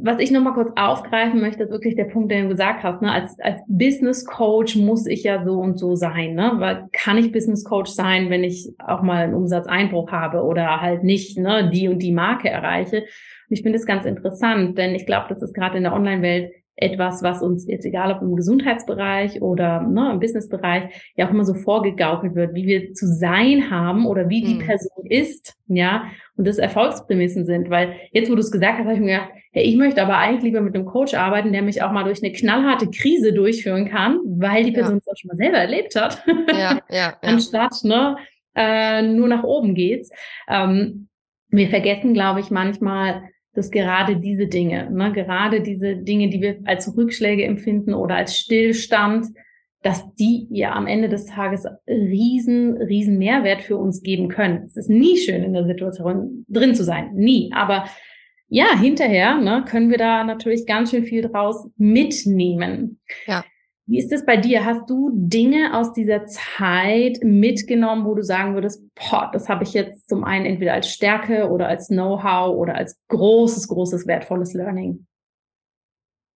Was 0.01 0.19
ich 0.19 0.31
nochmal 0.31 0.53
kurz 0.53 0.71
aufgreifen 0.75 1.39
möchte, 1.39 1.63
ist 1.63 1.71
wirklich 1.71 1.95
der 1.95 2.05
Punkt, 2.05 2.29
den 2.29 2.43
du 2.43 2.49
gesagt 2.49 2.83
hast. 2.83 3.01
Ne? 3.01 3.09
Als, 3.09 3.39
als 3.39 3.61
Business 3.67 4.25
Coach 4.25 4.75
muss 4.75 5.07
ich 5.07 5.23
ja 5.23 5.45
so 5.45 5.59
und 5.59 5.79
so 5.79 5.95
sein. 5.95 6.33
Ne? 6.35 6.53
Weil 6.57 6.89
kann 6.91 7.17
ich 7.17 7.31
Business 7.31 7.63
Coach 7.63 7.91
sein, 7.91 8.29
wenn 8.29 8.43
ich 8.43 8.73
auch 8.79 9.01
mal 9.01 9.23
einen 9.23 9.33
Umsatzeinbruch 9.33 10.11
habe 10.11 10.43
oder 10.43 10.81
halt 10.81 11.05
nicht 11.05 11.37
ne, 11.37 11.69
die 11.73 11.87
und 11.87 11.99
die 11.99 12.11
Marke 12.11 12.49
erreiche? 12.49 12.97
Und 12.97 13.57
ich 13.57 13.61
finde 13.61 13.77
es 13.77 13.85
ganz 13.85 14.05
interessant, 14.05 14.77
denn 14.77 14.93
ich 14.93 15.05
glaube, 15.05 15.27
das 15.29 15.41
ist 15.41 15.53
gerade 15.53 15.77
in 15.77 15.83
der 15.83 15.93
Online-Welt 15.93 16.51
etwas, 16.75 17.21
was 17.21 17.41
uns 17.41 17.67
jetzt 17.67 17.85
egal 17.85 18.11
ob 18.11 18.21
im 18.21 18.35
Gesundheitsbereich 18.35 19.41
oder 19.41 19.81
ne, 19.81 20.11
im 20.11 20.19
Businessbereich 20.19 21.13
ja 21.15 21.27
auch 21.27 21.31
immer 21.31 21.45
so 21.45 21.53
vorgegaukelt 21.53 22.33
wird, 22.33 22.55
wie 22.55 22.65
wir 22.65 22.93
zu 22.93 23.05
sein 23.05 23.69
haben 23.69 24.07
oder 24.07 24.27
wie 24.29 24.41
die 24.41 24.55
mhm. 24.55 24.65
Person 24.65 25.05
ist, 25.07 25.55
ja, 25.67 26.05
und 26.35 26.47
das 26.47 26.57
Erfolgsprämissen 26.57 27.45
sind. 27.45 27.69
Weil 27.69 27.95
jetzt, 28.11 28.31
wo 28.31 28.35
du 28.35 28.41
es 28.41 28.51
gesagt 28.51 28.79
hast, 28.79 28.85
habe 28.85 28.95
ich 28.95 28.99
mir 28.99 29.13
gedacht, 29.13 29.29
hey, 29.51 29.63
ich 29.63 29.75
möchte 29.75 30.01
aber 30.01 30.17
eigentlich 30.17 30.43
lieber 30.43 30.61
mit 30.61 30.73
einem 30.73 30.85
Coach 30.85 31.13
arbeiten, 31.13 31.53
der 31.53 31.61
mich 31.61 31.83
auch 31.83 31.91
mal 31.91 32.03
durch 32.03 32.23
eine 32.23 32.33
knallharte 32.33 32.89
Krise 32.89 33.33
durchführen 33.33 33.89
kann, 33.89 34.19
weil 34.25 34.63
die 34.63 34.71
Person 34.71 34.97
es 34.97 35.05
ja. 35.05 35.11
auch 35.11 35.17
schon 35.17 35.27
mal 35.27 35.37
selber 35.37 35.57
erlebt 35.57 35.95
hat. 35.95 36.23
Ja, 36.27 36.55
ja, 36.55 36.79
ja. 36.89 37.17
Anstatt 37.21 37.83
ne, 37.83 38.17
äh, 38.55 39.03
nur 39.03 39.27
nach 39.27 39.43
oben 39.43 39.75
geht's. 39.75 40.09
Ähm, 40.49 41.07
wir 41.49 41.69
vergessen, 41.69 42.15
glaube 42.15 42.39
ich, 42.39 42.49
manchmal, 42.49 43.29
dass 43.53 43.71
gerade 43.71 44.17
diese 44.17 44.47
Dinge, 44.47 44.89
ne, 44.91 45.11
gerade 45.13 45.61
diese 45.61 45.95
Dinge, 45.95 46.29
die 46.29 46.41
wir 46.41 46.57
als 46.65 46.95
Rückschläge 46.97 47.43
empfinden 47.43 47.93
oder 47.93 48.15
als 48.15 48.37
Stillstand, 48.37 49.27
dass 49.83 50.13
die 50.15 50.47
ja 50.49 50.73
am 50.73 50.87
Ende 50.87 51.09
des 51.09 51.25
Tages 51.25 51.65
riesen, 51.87 52.77
riesen 52.77 53.17
Mehrwert 53.17 53.61
für 53.61 53.77
uns 53.77 54.01
geben 54.01 54.29
können. 54.29 54.63
Es 54.65 54.77
ist 54.77 54.89
nie 54.89 55.17
schön 55.17 55.43
in 55.43 55.53
der 55.53 55.65
Situation 55.65 56.45
drin 56.47 56.73
zu 56.73 56.83
sein, 56.83 57.13
nie. 57.13 57.51
Aber 57.53 57.85
ja, 58.47 58.77
hinterher 58.79 59.35
ne, 59.35 59.65
können 59.67 59.89
wir 59.89 59.97
da 59.97 60.23
natürlich 60.23 60.65
ganz 60.65 60.91
schön 60.91 61.03
viel 61.03 61.21
draus 61.21 61.69
mitnehmen. 61.75 63.01
Ja. 63.27 63.43
Wie 63.85 63.99
ist 63.99 64.11
das 64.13 64.25
bei 64.25 64.37
dir? 64.37 64.63
Hast 64.63 64.89
du 64.89 65.11
Dinge 65.13 65.77
aus 65.77 65.91
dieser 65.91 66.25
Zeit 66.25 67.19
mitgenommen, 67.21 68.05
wo 68.05 68.15
du 68.15 68.23
sagen 68.23 68.53
würdest, 68.53 68.81
boah, 68.95 69.29
das 69.33 69.49
habe 69.49 69.65
ich 69.65 69.73
jetzt 69.73 70.07
zum 70.07 70.23
einen 70.23 70.45
entweder 70.45 70.73
als 70.73 70.89
Stärke 70.89 71.49
oder 71.49 71.67
als 71.67 71.89
Know-how 71.89 72.55
oder 72.55 72.75
als 72.75 72.97
großes, 73.09 73.67
großes, 73.67 74.07
wertvolles 74.07 74.53
Learning? 74.53 75.05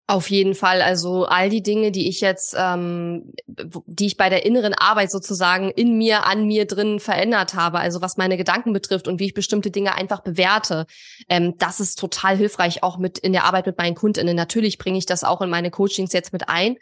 Auf 0.09 0.29
jeden 0.29 0.55
Fall. 0.55 0.81
Also 0.81 1.25
all 1.25 1.49
die 1.49 1.61
Dinge, 1.61 1.91
die 1.91 2.07
ich 2.07 2.21
jetzt, 2.21 2.55
ähm, 2.57 3.33
die 3.45 4.05
ich 4.05 4.15
bei 4.15 4.29
der 4.29 4.45
inneren 4.45 4.73
Arbeit 4.73 5.11
sozusagen 5.11 5.69
in 5.69 5.97
mir, 5.97 6.25
an 6.25 6.47
mir 6.47 6.65
drin 6.65 7.01
verändert 7.01 7.55
habe, 7.55 7.79
also 7.79 8.01
was 8.01 8.15
meine 8.15 8.37
Gedanken 8.37 8.71
betrifft 8.71 9.09
und 9.09 9.19
wie 9.19 9.25
ich 9.25 9.33
bestimmte 9.33 9.69
Dinge 9.69 9.95
einfach 9.95 10.21
bewerte, 10.21 10.85
ähm, 11.27 11.55
das 11.57 11.81
ist 11.81 11.99
total 11.99 12.37
hilfreich, 12.37 12.83
auch 12.83 12.97
mit 12.97 13.17
in 13.17 13.33
der 13.33 13.43
Arbeit 13.43 13.65
mit 13.65 13.77
meinen 13.77 13.95
KundInnen. 13.95 14.35
Natürlich 14.35 14.77
bringe 14.77 14.97
ich 14.97 15.05
das 15.05 15.25
auch 15.25 15.41
in 15.41 15.49
meine 15.49 15.71
Coachings 15.71 16.13
jetzt 16.13 16.31
mit 16.31 16.47
ein. 16.47 16.77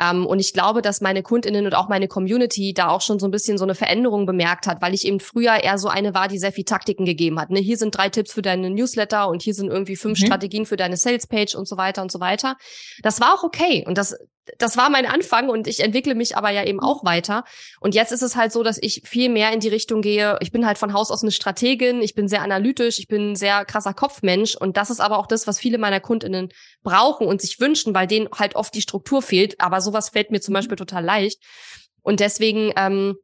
Ähm, 0.00 0.26
und 0.26 0.38
ich 0.38 0.52
glaube, 0.52 0.82
dass 0.82 1.00
meine 1.00 1.22
KundInnen 1.22 1.66
und 1.66 1.74
auch 1.74 1.88
meine 1.88 2.08
Community 2.08 2.72
da 2.74 2.88
auch 2.88 3.00
schon 3.00 3.18
so 3.18 3.26
ein 3.26 3.30
bisschen 3.30 3.58
so 3.58 3.64
eine 3.64 3.74
Veränderung 3.74 4.26
bemerkt 4.26 4.66
hat, 4.66 4.80
weil 4.80 4.94
ich 4.94 5.06
eben 5.06 5.20
früher 5.20 5.62
eher 5.62 5.78
so 5.78 5.88
eine 5.88 6.14
war, 6.14 6.28
die 6.28 6.38
sehr 6.38 6.52
viel 6.52 6.64
Taktiken 6.64 7.04
gegeben 7.04 7.40
hat. 7.40 7.50
Ne, 7.50 7.60
hier 7.60 7.76
sind 7.76 7.96
drei 7.96 8.08
Tipps 8.08 8.32
für 8.32 8.42
deine 8.42 8.70
Newsletter 8.70 9.28
und 9.28 9.42
hier 9.42 9.54
sind 9.54 9.68
irgendwie 9.68 9.96
fünf 9.96 10.20
mhm. 10.20 10.26
Strategien 10.26 10.66
für 10.66 10.76
deine 10.76 10.96
Salespage 10.96 11.56
und 11.56 11.66
so 11.66 11.76
weiter 11.76 12.02
und 12.02 12.12
so 12.12 12.20
weiter. 12.20 12.56
Das 13.02 13.20
war 13.20 13.34
auch 13.34 13.44
okay. 13.44 13.84
Und 13.86 13.98
das 13.98 14.16
das 14.58 14.76
war 14.76 14.90
mein 14.90 15.06
Anfang 15.06 15.48
und 15.48 15.66
ich 15.66 15.80
entwickle 15.80 16.14
mich 16.14 16.36
aber 16.36 16.50
ja 16.50 16.64
eben 16.64 16.80
auch 16.80 17.04
weiter. 17.04 17.44
Und 17.80 17.94
jetzt 17.94 18.12
ist 18.12 18.22
es 18.22 18.36
halt 18.36 18.52
so, 18.52 18.62
dass 18.62 18.78
ich 18.80 19.02
viel 19.04 19.28
mehr 19.28 19.52
in 19.52 19.60
die 19.60 19.68
Richtung 19.68 20.00
gehe. 20.00 20.38
Ich 20.40 20.52
bin 20.52 20.66
halt 20.66 20.78
von 20.78 20.92
Haus 20.92 21.10
aus 21.10 21.22
eine 21.22 21.32
Strategin, 21.32 22.00
ich 22.00 22.14
bin 22.14 22.28
sehr 22.28 22.42
analytisch, 22.42 22.98
ich 22.98 23.08
bin 23.08 23.32
ein 23.32 23.36
sehr 23.36 23.64
krasser 23.64 23.94
Kopfmensch 23.94 24.56
und 24.56 24.76
das 24.76 24.90
ist 24.90 25.00
aber 25.00 25.18
auch 25.18 25.26
das, 25.26 25.46
was 25.46 25.58
viele 25.58 25.78
meiner 25.78 26.00
Kundinnen 26.00 26.48
brauchen 26.82 27.26
und 27.26 27.40
sich 27.40 27.60
wünschen, 27.60 27.94
weil 27.94 28.06
denen 28.06 28.28
halt 28.34 28.56
oft 28.56 28.74
die 28.74 28.82
Struktur 28.82 29.22
fehlt. 29.22 29.60
Aber 29.60 29.80
sowas 29.80 30.10
fällt 30.10 30.30
mir 30.30 30.40
zum 30.40 30.52
mhm. 30.52 30.56
Beispiel 30.56 30.76
total 30.76 31.04
leicht. 31.04 31.42
Und 32.02 32.20
deswegen 32.20 32.72
ähm, 32.76 33.16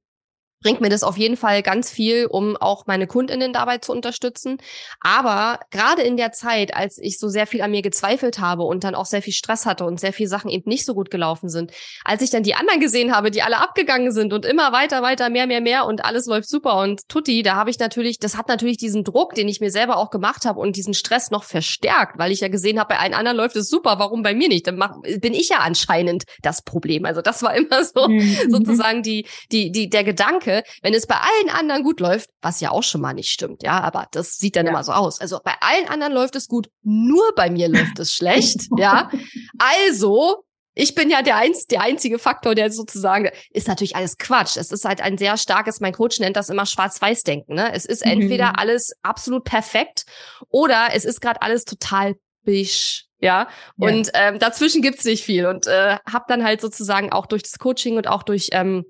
bringt 0.65 0.81
mir 0.81 0.89
das 0.89 1.03
auf 1.03 1.19
jeden 1.19 1.37
Fall 1.37 1.63
ganz 1.63 1.91
viel, 1.91 2.25
um 2.27 2.57
auch 2.57 2.87
meine 2.87 3.07
Kundinnen 3.07 3.53
dabei 3.53 3.79
zu 3.79 3.93
unterstützen. 3.93 4.57
Aber 5.01 5.61
gerade 5.71 6.01
in 6.03 6.17
der 6.17 6.33
Zeit, 6.33 6.75
als 6.75 6.97
ich 6.99 7.19
so 7.19 7.29
sehr 7.29 7.47
viel 7.47 7.61
an 7.61 7.71
mir 7.71 7.83
gezweifelt 7.83 8.39
habe 8.41 8.63
und 8.63 8.83
dann 8.83 8.95
auch 8.95 9.05
sehr 9.05 9.21
viel 9.21 9.35
Stress 9.35 9.67
hatte 9.67 9.85
und 9.85 10.01
sehr 10.01 10.15
viele 10.15 10.31
Sachen 10.31 10.51
eben 10.51 10.69
nicht 10.69 10.87
so 10.87 10.95
gut 10.95 11.11
gelaufen 11.11 11.51
sind, 11.51 11.71
als 12.03 12.23
ich 12.23 12.31
dann 12.31 12.43
die 12.43 12.55
anderen 12.55 12.81
gesehen 12.81 13.15
habe, 13.15 13.31
die 13.31 13.43
alle 13.43 13.59
abgegangen 13.59 14.11
sind 14.11 14.33
und 14.33 14.47
immer 14.47 14.73
weiter, 14.73 15.03
weiter, 15.03 15.29
mehr, 15.29 15.47
mehr, 15.47 15.61
mehr 15.61 15.85
und 15.85 16.03
alles 16.03 16.25
läuft 16.25 16.49
super 16.49 16.79
und 16.79 17.07
tutti, 17.11 17.43
da 17.43 17.57
habe 17.57 17.69
ich 17.69 17.79
natürlich, 17.79 18.19
das 18.19 18.39
hat 18.39 18.49
natürlich 18.49 18.79
diesen 18.79 19.05
Druck, 19.05 19.35
den 19.35 19.49
ich 19.49 19.61
mir 19.61 19.71
selber 19.71 19.99
auch 19.99 20.09
gemacht 20.09 20.47
habe 20.47 20.61
und 20.61 20.77
diesen 20.77 20.95
Stress 20.95 21.31
noch 21.31 21.45
verstärkt, 21.45 22.19
weil 22.19 22.33
ich 22.33 22.41
ja 22.41 22.49
gesehen 22.49 22.81
habe, 22.81 22.95
bei 22.95 23.01
allen 23.01 23.13
anderen 23.13 23.37
läuft 23.37 23.57
es 23.57 23.69
super, 23.69 23.99
warum 23.99 24.23
bei 24.23 24.35
mir 24.35 24.49
nicht? 24.49 24.67
Dann 24.67 24.77
mach, 24.77 24.97
bin 25.19 25.35
ich 25.35 25.51
ja 25.51 25.59
anscheinend 25.59 26.25
das 26.41 26.63
Problem. 26.63 27.05
Also 27.05 27.21
das 27.21 27.43
war 27.43 27.55
immer 27.55 27.85
so 27.85 28.09
mhm. 28.09 28.51
sozusagen 28.51 29.03
die, 29.03 29.27
die, 29.53 29.71
die, 29.71 29.91
der 29.91 30.05
Gedanke, 30.05 30.54
wenn 30.83 30.95
es 30.95 31.07
bei 31.07 31.17
allen 31.17 31.51
anderen 31.51 31.83
gut 31.83 32.01
läuft, 32.01 32.31
was 32.41 32.61
ja 32.61 32.71
auch 32.71 32.83
schon 32.83 33.01
mal 33.01 33.15
nicht 33.15 33.31
stimmt, 33.31 33.63
ja, 33.63 33.81
aber 33.81 34.07
das 34.13 34.37
sieht 34.37 34.57
dann 34.57 34.67
ja. 34.67 34.73
immer 34.73 34.85
so 34.85 34.93
aus. 34.93 35.21
Also 35.21 35.41
bei 35.43 35.55
allen 35.61 35.89
anderen 35.89 36.13
läuft 36.13 36.37
es 36.37 36.49
gut, 36.49 36.69
nur 36.83 37.35
bei 37.35 37.51
mir 37.51 37.69
läuft 37.69 37.99
es 37.99 38.13
schlecht, 38.13 38.69
ja. 38.77 39.11
Also 39.59 40.45
ich 40.75 40.95
bin 40.95 41.09
ja 41.09 41.23
der, 41.23 41.37
einz 41.37 41.67
der 41.67 41.83
einzige 41.83 42.19
Faktor, 42.19 42.55
der 42.55 42.71
sozusagen 42.71 43.31
ist 43.51 43.69
natürlich 43.69 43.97
alles 43.97 44.19
Quatsch. 44.19 44.57
Es 44.57 44.73
ist 44.73 44.85
halt 44.85 45.01
ein 45.01 45.17
sehr 45.19 45.37
starkes, 45.37 45.81
mein 45.81 45.93
Coach 45.93 46.19
nennt 46.19 46.37
das 46.37 46.49
immer 46.49 46.67
Schwarz-Weiß-Denken. 46.67 47.55
Ne? 47.55 47.73
Es 47.73 47.85
ist 47.85 48.05
entweder 48.05 48.49
mhm. 48.49 48.57
alles 48.57 48.93
absolut 49.03 49.45
perfekt 49.45 50.05
oder 50.49 50.89
es 50.93 51.05
ist 51.05 51.21
gerade 51.21 51.43
alles 51.43 51.65
total 51.65 52.17
bisch. 52.45 53.05
Ja, 53.21 53.49
ja. 53.77 53.89
und 53.89 54.11
ähm, 54.13 54.39
dazwischen 54.39 54.83
gibt's 54.83 55.05
nicht 55.05 55.25
viel 55.25 55.47
und 55.47 55.67
äh, 55.67 55.97
habe 56.11 56.25
dann 56.29 56.45
halt 56.45 56.61
sozusagen 56.61 57.11
auch 57.11 57.25
durch 57.25 57.43
das 57.43 57.59
Coaching 57.59 57.97
und 57.97 58.07
auch 58.07 58.23
durch 58.23 58.49
ähm, 58.53 58.85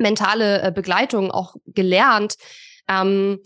mentale 0.00 0.62
äh, 0.62 0.72
Begleitung 0.72 1.30
auch 1.30 1.54
gelernt, 1.66 2.36
ähm, 2.88 3.40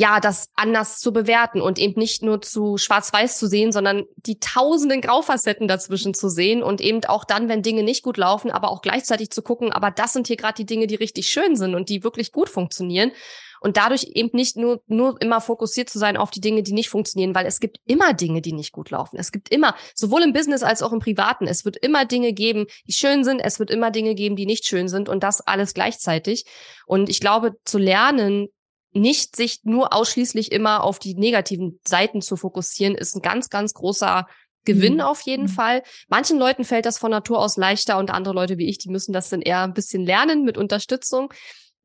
ja, 0.00 0.18
das 0.18 0.48
anders 0.54 0.98
zu 0.98 1.12
bewerten 1.12 1.60
und 1.60 1.78
eben 1.78 2.00
nicht 2.00 2.22
nur 2.22 2.40
zu 2.40 2.78
schwarz-weiß 2.78 3.36
zu 3.36 3.46
sehen, 3.46 3.70
sondern 3.70 4.04
die 4.16 4.40
tausenden 4.40 5.02
Graufacetten 5.02 5.68
dazwischen 5.68 6.14
zu 6.14 6.30
sehen 6.30 6.62
und 6.62 6.80
eben 6.80 7.04
auch 7.04 7.26
dann, 7.26 7.50
wenn 7.50 7.60
Dinge 7.60 7.82
nicht 7.82 8.02
gut 8.02 8.16
laufen, 8.16 8.50
aber 8.50 8.70
auch 8.70 8.80
gleichzeitig 8.80 9.28
zu 9.28 9.42
gucken, 9.42 9.72
aber 9.72 9.90
das 9.90 10.14
sind 10.14 10.26
hier 10.26 10.36
gerade 10.36 10.54
die 10.54 10.64
Dinge, 10.64 10.86
die 10.86 10.94
richtig 10.94 11.28
schön 11.28 11.54
sind 11.54 11.74
und 11.74 11.90
die 11.90 12.02
wirklich 12.02 12.32
gut 12.32 12.48
funktionieren. 12.48 13.12
Und 13.60 13.76
dadurch 13.76 14.04
eben 14.14 14.30
nicht 14.32 14.56
nur, 14.56 14.82
nur 14.86 15.20
immer 15.20 15.42
fokussiert 15.42 15.90
zu 15.90 15.98
sein 15.98 16.16
auf 16.16 16.30
die 16.30 16.40
Dinge, 16.40 16.62
die 16.62 16.72
nicht 16.72 16.88
funktionieren, 16.88 17.34
weil 17.34 17.44
es 17.44 17.60
gibt 17.60 17.76
immer 17.84 18.14
Dinge, 18.14 18.40
die 18.40 18.54
nicht 18.54 18.72
gut 18.72 18.88
laufen. 18.88 19.18
Es 19.18 19.32
gibt 19.32 19.50
immer, 19.50 19.76
sowohl 19.94 20.22
im 20.22 20.32
Business 20.32 20.62
als 20.62 20.82
auch 20.82 20.94
im 20.94 21.00
Privaten, 21.00 21.46
es 21.46 21.66
wird 21.66 21.76
immer 21.76 22.06
Dinge 22.06 22.32
geben, 22.32 22.64
die 22.88 22.94
schön 22.94 23.22
sind, 23.22 23.38
es 23.38 23.58
wird 23.58 23.70
immer 23.70 23.90
Dinge 23.90 24.14
geben, 24.14 24.34
die 24.34 24.46
nicht 24.46 24.64
schön 24.64 24.88
sind 24.88 25.10
und 25.10 25.22
das 25.22 25.46
alles 25.46 25.74
gleichzeitig. 25.74 26.46
Und 26.86 27.10
ich 27.10 27.20
glaube, 27.20 27.52
zu 27.66 27.76
lernen, 27.76 28.48
nicht 28.92 29.36
sich 29.36 29.60
nur 29.62 29.92
ausschließlich 29.92 30.52
immer 30.52 30.82
auf 30.82 30.98
die 30.98 31.14
negativen 31.14 31.78
Seiten 31.86 32.22
zu 32.22 32.36
fokussieren, 32.36 32.94
ist 32.94 33.14
ein 33.14 33.22
ganz, 33.22 33.48
ganz 33.48 33.72
großer 33.74 34.26
Gewinn 34.64 34.94
mhm. 34.94 35.00
auf 35.00 35.20
jeden 35.22 35.44
mhm. 35.44 35.48
Fall. 35.48 35.82
Manchen 36.08 36.38
Leuten 36.38 36.64
fällt 36.64 36.86
das 36.86 36.98
von 36.98 37.10
Natur 37.10 37.38
aus 37.38 37.56
leichter 37.56 37.98
und 37.98 38.10
andere 38.10 38.34
Leute 38.34 38.58
wie 38.58 38.68
ich, 38.68 38.78
die 38.78 38.90
müssen 38.90 39.12
das 39.12 39.28
dann 39.28 39.42
eher 39.42 39.62
ein 39.62 39.74
bisschen 39.74 40.04
lernen 40.04 40.44
mit 40.44 40.58
Unterstützung. 40.58 41.32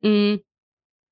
Mm. 0.02 0.36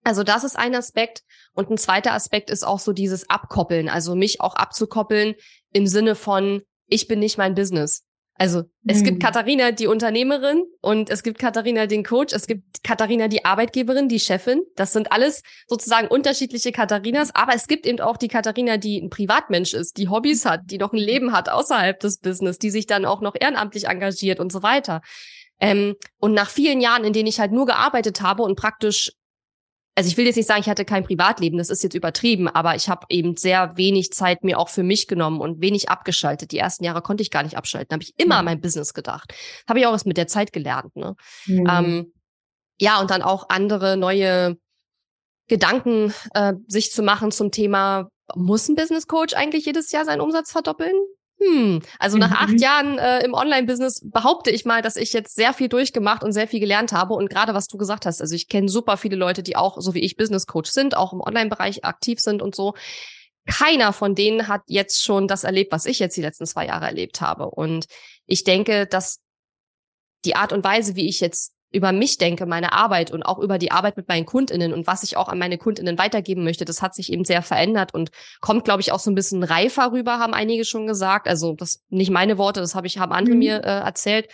Also 0.06 0.22
das 0.22 0.44
ist 0.44 0.58
ein 0.58 0.74
Aspekt. 0.74 1.22
Und 1.54 1.70
ein 1.70 1.78
zweiter 1.78 2.12
Aspekt 2.12 2.50
ist 2.50 2.66
auch 2.66 2.78
so 2.78 2.92
dieses 2.92 3.30
Abkoppeln, 3.30 3.88
also 3.88 4.14
mich 4.14 4.40
auch 4.40 4.54
abzukoppeln 4.54 5.34
im 5.72 5.86
Sinne 5.86 6.14
von, 6.14 6.62
ich 6.86 7.08
bin 7.08 7.20
nicht 7.20 7.38
mein 7.38 7.54
Business. 7.54 8.04
Also 8.36 8.64
es 8.84 9.00
mhm. 9.00 9.04
gibt 9.04 9.22
Katharina, 9.22 9.70
die 9.70 9.86
Unternehmerin 9.86 10.64
und 10.80 11.08
es 11.08 11.22
gibt 11.22 11.38
Katharina, 11.38 11.86
den 11.86 12.02
Coach, 12.02 12.34
es 12.34 12.48
gibt 12.48 12.82
Katharina, 12.82 13.28
die 13.28 13.44
Arbeitgeberin, 13.44 14.08
die 14.08 14.18
Chefin. 14.18 14.62
Das 14.74 14.92
sind 14.92 15.12
alles 15.12 15.42
sozusagen 15.68 16.08
unterschiedliche 16.08 16.72
Katharinas, 16.72 17.32
aber 17.34 17.54
es 17.54 17.68
gibt 17.68 17.86
eben 17.86 18.00
auch 18.00 18.16
die 18.16 18.28
Katharina, 18.28 18.76
die 18.76 19.00
ein 19.00 19.08
Privatmensch 19.08 19.72
ist, 19.72 19.98
die 19.98 20.08
Hobbys 20.08 20.44
hat, 20.46 20.62
die 20.64 20.78
noch 20.78 20.92
ein 20.92 20.98
Leben 20.98 21.32
hat 21.32 21.48
außerhalb 21.48 21.98
des 22.00 22.18
Business, 22.18 22.58
die 22.58 22.70
sich 22.70 22.86
dann 22.86 23.04
auch 23.04 23.20
noch 23.20 23.36
ehrenamtlich 23.38 23.86
engagiert 23.86 24.40
und 24.40 24.50
so 24.50 24.64
weiter. 24.64 25.00
Ähm, 25.60 25.94
und 26.18 26.34
nach 26.34 26.50
vielen 26.50 26.80
Jahren, 26.80 27.04
in 27.04 27.12
denen 27.12 27.28
ich 27.28 27.38
halt 27.38 27.52
nur 27.52 27.66
gearbeitet 27.66 28.20
habe 28.20 28.42
und 28.42 28.56
praktisch 28.56 29.12
also 29.96 30.08
ich 30.08 30.16
will 30.16 30.26
jetzt 30.26 30.36
nicht 30.36 30.48
sagen, 30.48 30.60
ich 30.60 30.68
hatte 30.68 30.84
kein 30.84 31.04
Privatleben, 31.04 31.58
das 31.58 31.70
ist 31.70 31.82
jetzt 31.84 31.94
übertrieben, 31.94 32.48
aber 32.48 32.74
ich 32.74 32.88
habe 32.88 33.06
eben 33.10 33.36
sehr 33.36 33.76
wenig 33.76 34.12
Zeit 34.12 34.42
mir 34.42 34.58
auch 34.58 34.68
für 34.68 34.82
mich 34.82 35.06
genommen 35.06 35.40
und 35.40 35.60
wenig 35.60 35.88
abgeschaltet. 35.88 36.50
Die 36.50 36.58
ersten 36.58 36.84
Jahre 36.84 37.00
konnte 37.00 37.22
ich 37.22 37.30
gar 37.30 37.44
nicht 37.44 37.56
abschalten, 37.56 37.94
habe 37.94 38.02
ich 38.02 38.12
immer 38.16 38.34
mhm. 38.34 38.38
an 38.40 38.44
mein 38.46 38.60
Business 38.60 38.92
gedacht. 38.92 39.32
Habe 39.68 39.78
ich 39.78 39.86
auch 39.86 39.92
was 39.92 40.04
mit 40.04 40.16
der 40.16 40.26
Zeit 40.26 40.52
gelernt. 40.52 40.96
Ne? 40.96 41.14
Mhm. 41.46 41.68
Ähm, 41.70 42.12
ja, 42.80 43.00
und 43.00 43.10
dann 43.10 43.22
auch 43.22 43.48
andere 43.50 43.96
neue 43.96 44.56
Gedanken 45.46 46.12
äh, 46.34 46.54
sich 46.66 46.90
zu 46.90 47.02
machen 47.02 47.30
zum 47.30 47.52
Thema, 47.52 48.08
muss 48.34 48.68
ein 48.68 48.74
Business 48.74 49.06
Coach 49.06 49.34
eigentlich 49.34 49.66
jedes 49.66 49.92
Jahr 49.92 50.04
seinen 50.04 50.20
Umsatz 50.20 50.50
verdoppeln? 50.50 50.94
Hm, 51.44 51.82
also 51.98 52.16
nach 52.16 52.30
acht 52.32 52.52
mhm. 52.52 52.58
Jahren 52.58 52.98
äh, 52.98 53.24
im 53.24 53.34
Online-Business 53.34 54.02
behaupte 54.04 54.50
ich 54.50 54.64
mal, 54.64 54.82
dass 54.82 54.96
ich 54.96 55.12
jetzt 55.12 55.34
sehr 55.34 55.52
viel 55.52 55.68
durchgemacht 55.68 56.22
und 56.22 56.32
sehr 56.32 56.48
viel 56.48 56.60
gelernt 56.60 56.92
habe. 56.92 57.14
Und 57.14 57.28
gerade 57.28 57.54
was 57.54 57.66
du 57.66 57.76
gesagt 57.76 58.06
hast, 58.06 58.20
also 58.20 58.34
ich 58.34 58.48
kenne 58.48 58.68
super 58.68 58.96
viele 58.96 59.16
Leute, 59.16 59.42
die 59.42 59.56
auch, 59.56 59.76
so 59.80 59.94
wie 59.94 60.00
ich, 60.00 60.16
Business 60.16 60.46
Coach 60.46 60.70
sind, 60.70 60.96
auch 60.96 61.12
im 61.12 61.20
Online-Bereich 61.20 61.84
aktiv 61.84 62.20
sind 62.20 62.40
und 62.40 62.54
so. 62.54 62.74
Keiner 63.46 63.92
von 63.92 64.14
denen 64.14 64.48
hat 64.48 64.62
jetzt 64.68 65.04
schon 65.04 65.28
das 65.28 65.44
erlebt, 65.44 65.72
was 65.72 65.86
ich 65.86 65.98
jetzt 65.98 66.16
die 66.16 66.22
letzten 66.22 66.46
zwei 66.46 66.66
Jahre 66.66 66.86
erlebt 66.86 67.20
habe. 67.20 67.50
Und 67.50 67.86
ich 68.26 68.44
denke, 68.44 68.86
dass 68.86 69.20
die 70.24 70.36
Art 70.36 70.52
und 70.52 70.64
Weise, 70.64 70.96
wie 70.96 71.08
ich 71.08 71.20
jetzt 71.20 71.53
über 71.74 71.92
mich 71.92 72.18
denke, 72.18 72.46
meine 72.46 72.72
Arbeit 72.72 73.10
und 73.10 73.24
auch 73.24 73.38
über 73.38 73.58
die 73.58 73.72
Arbeit 73.72 73.96
mit 73.96 74.08
meinen 74.08 74.24
Kundinnen 74.24 74.72
und 74.72 74.86
was 74.86 75.02
ich 75.02 75.16
auch 75.16 75.28
an 75.28 75.38
meine 75.38 75.58
Kundinnen 75.58 75.98
weitergeben 75.98 76.44
möchte, 76.44 76.64
das 76.64 76.80
hat 76.80 76.94
sich 76.94 77.12
eben 77.12 77.24
sehr 77.24 77.42
verändert 77.42 77.92
und 77.92 78.10
kommt, 78.40 78.64
glaube 78.64 78.80
ich, 78.80 78.92
auch 78.92 79.00
so 79.00 79.10
ein 79.10 79.14
bisschen 79.14 79.42
reifer 79.42 79.92
rüber, 79.92 80.18
haben 80.18 80.34
einige 80.34 80.64
schon 80.64 80.86
gesagt. 80.86 81.26
Also 81.26 81.54
das 81.54 81.82
nicht 81.88 82.10
meine 82.10 82.38
Worte, 82.38 82.60
das 82.60 82.74
habe 82.74 82.86
ich, 82.86 82.98
haben 82.98 83.12
andere 83.12 83.34
mhm. 83.34 83.40
mir 83.40 83.56
äh, 83.64 83.80
erzählt. 83.80 84.28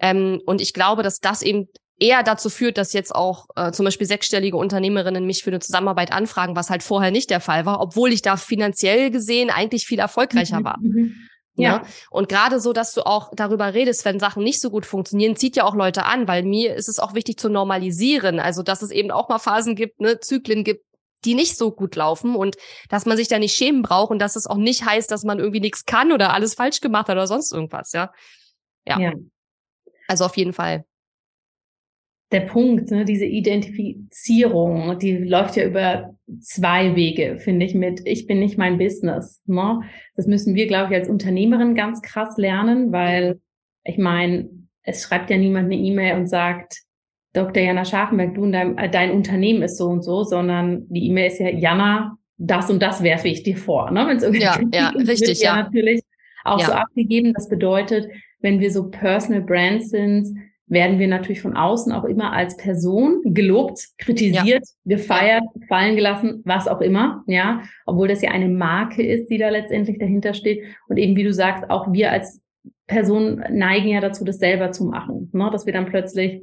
Ähm, 0.00 0.40
und 0.46 0.60
ich 0.60 0.72
glaube, 0.72 1.02
dass 1.02 1.18
das 1.20 1.42
eben 1.42 1.68
eher 1.98 2.22
dazu 2.22 2.48
führt, 2.48 2.78
dass 2.78 2.92
jetzt 2.92 3.14
auch 3.14 3.46
äh, 3.56 3.72
zum 3.72 3.84
Beispiel 3.84 4.06
sechsstellige 4.06 4.56
Unternehmerinnen 4.56 5.26
mich 5.26 5.42
für 5.42 5.50
eine 5.50 5.60
Zusammenarbeit 5.60 6.12
anfragen, 6.12 6.56
was 6.56 6.70
halt 6.70 6.82
vorher 6.82 7.10
nicht 7.10 7.30
der 7.30 7.40
Fall 7.40 7.66
war, 7.66 7.80
obwohl 7.80 8.12
ich 8.12 8.22
da 8.22 8.36
finanziell 8.36 9.10
gesehen 9.10 9.50
eigentlich 9.50 9.86
viel 9.86 9.98
erfolgreicher 9.98 10.60
mhm. 10.60 10.64
war. 10.64 10.78
Mhm. 10.80 11.14
Ja. 11.58 11.78
Ne? 11.78 11.82
Und 12.10 12.28
gerade 12.28 12.60
so, 12.60 12.72
dass 12.72 12.94
du 12.94 13.04
auch 13.04 13.30
darüber 13.34 13.74
redest, 13.74 14.04
wenn 14.04 14.20
Sachen 14.20 14.42
nicht 14.42 14.60
so 14.60 14.70
gut 14.70 14.86
funktionieren, 14.86 15.36
zieht 15.36 15.56
ja 15.56 15.64
auch 15.64 15.74
Leute 15.74 16.04
an, 16.04 16.28
weil 16.28 16.44
mir 16.44 16.74
ist 16.74 16.88
es 16.88 16.98
auch 16.98 17.14
wichtig 17.14 17.38
zu 17.38 17.48
normalisieren. 17.48 18.40
Also, 18.40 18.62
dass 18.62 18.82
es 18.82 18.90
eben 18.90 19.10
auch 19.10 19.28
mal 19.28 19.38
Phasen 19.38 19.74
gibt, 19.74 20.00
ne, 20.00 20.20
Zyklen 20.20 20.64
gibt, 20.64 20.84
die 21.24 21.34
nicht 21.34 21.56
so 21.56 21.72
gut 21.72 21.96
laufen 21.96 22.36
und 22.36 22.56
dass 22.88 23.04
man 23.04 23.16
sich 23.16 23.28
da 23.28 23.38
nicht 23.38 23.54
schämen 23.54 23.82
braucht 23.82 24.10
und 24.10 24.20
dass 24.20 24.36
es 24.36 24.46
auch 24.46 24.56
nicht 24.56 24.84
heißt, 24.84 25.10
dass 25.10 25.24
man 25.24 25.38
irgendwie 25.38 25.60
nichts 25.60 25.84
kann 25.84 26.12
oder 26.12 26.32
alles 26.32 26.54
falsch 26.54 26.80
gemacht 26.80 27.08
hat 27.08 27.16
oder 27.16 27.26
sonst 27.26 27.52
irgendwas, 27.52 27.92
ja. 27.92 28.12
Ja. 28.86 29.00
ja. 29.00 29.12
Also 30.06 30.24
auf 30.24 30.36
jeden 30.36 30.52
Fall 30.52 30.84
der 32.30 32.40
Punkt, 32.40 32.90
ne, 32.90 33.04
diese 33.04 33.24
Identifizierung, 33.24 34.98
die 34.98 35.16
läuft 35.16 35.56
ja 35.56 35.64
über 35.64 36.14
zwei 36.40 36.94
Wege, 36.94 37.38
finde 37.38 37.64
ich, 37.64 37.74
mit 37.74 38.02
ich 38.04 38.26
bin 38.26 38.38
nicht 38.38 38.58
mein 38.58 38.76
Business. 38.76 39.40
Ne? 39.46 39.80
Das 40.14 40.26
müssen 40.26 40.54
wir, 40.54 40.66
glaube 40.66 40.92
ich, 40.92 41.00
als 41.00 41.08
Unternehmerin 41.08 41.74
ganz 41.74 42.02
krass 42.02 42.36
lernen, 42.36 42.92
weil 42.92 43.40
ich 43.84 43.96
meine, 43.96 44.50
es 44.82 45.02
schreibt 45.02 45.30
ja 45.30 45.38
niemand 45.38 45.66
eine 45.66 45.76
E-Mail 45.76 46.16
und 46.16 46.26
sagt, 46.26 46.82
Dr. 47.32 47.62
Jana 47.62 47.84
Scharfenberg, 47.84 48.34
du 48.34 48.42
und 48.42 48.52
dein, 48.52 48.76
äh, 48.76 48.90
dein 48.90 49.12
Unternehmen 49.12 49.62
ist 49.62 49.78
so 49.78 49.86
und 49.86 50.02
so, 50.02 50.24
sondern 50.24 50.86
die 50.88 51.06
E-Mail 51.06 51.28
ist 51.28 51.38
ja, 51.38 51.48
Jana, 51.48 52.18
das 52.36 52.70
und 52.70 52.82
das 52.82 53.02
werfe 53.02 53.28
ich 53.28 53.42
dir 53.42 53.56
vor. 53.56 53.90
Ne? 53.90 54.06
Wenn's 54.06 54.22
irgendwie 54.22 54.42
ja, 54.42 54.58
ja, 54.72 54.88
richtig, 54.90 55.28
wird 55.28 55.38
ja. 55.38 55.56
ja 55.56 55.62
natürlich 55.62 56.02
auch 56.44 56.60
ja. 56.60 56.66
so 56.66 56.72
abgegeben. 56.72 57.32
Das 57.34 57.48
bedeutet, 57.48 58.08
wenn 58.40 58.60
wir 58.60 58.70
so 58.70 58.90
Personal 58.90 59.42
Brands 59.42 59.90
sind, 59.90 60.28
werden 60.68 60.98
wir 60.98 61.08
natürlich 61.08 61.40
von 61.40 61.56
außen 61.56 61.92
auch 61.92 62.04
immer 62.04 62.32
als 62.32 62.56
Person 62.56 63.20
gelobt, 63.24 63.88
kritisiert, 63.98 64.64
ja. 64.84 64.96
gefeiert, 64.96 65.44
fallen 65.68 65.96
gelassen, 65.96 66.42
was 66.44 66.68
auch 66.68 66.80
immer, 66.80 67.24
ja, 67.26 67.62
obwohl 67.86 68.08
das 68.08 68.22
ja 68.22 68.30
eine 68.30 68.48
Marke 68.48 69.02
ist, 69.02 69.28
die 69.30 69.38
da 69.38 69.48
letztendlich 69.48 69.98
dahinter 69.98 70.34
steht. 70.34 70.64
Und 70.88 70.98
eben, 70.98 71.16
wie 71.16 71.24
du 71.24 71.32
sagst, 71.32 71.70
auch 71.70 71.92
wir 71.92 72.12
als 72.12 72.42
Person 72.86 73.42
neigen 73.50 73.88
ja 73.88 74.00
dazu, 74.00 74.24
das 74.24 74.38
selber 74.38 74.72
zu 74.72 74.84
machen, 74.84 75.30
ne? 75.32 75.48
dass 75.52 75.66
wir 75.66 75.72
dann 75.72 75.86
plötzlich 75.86 76.42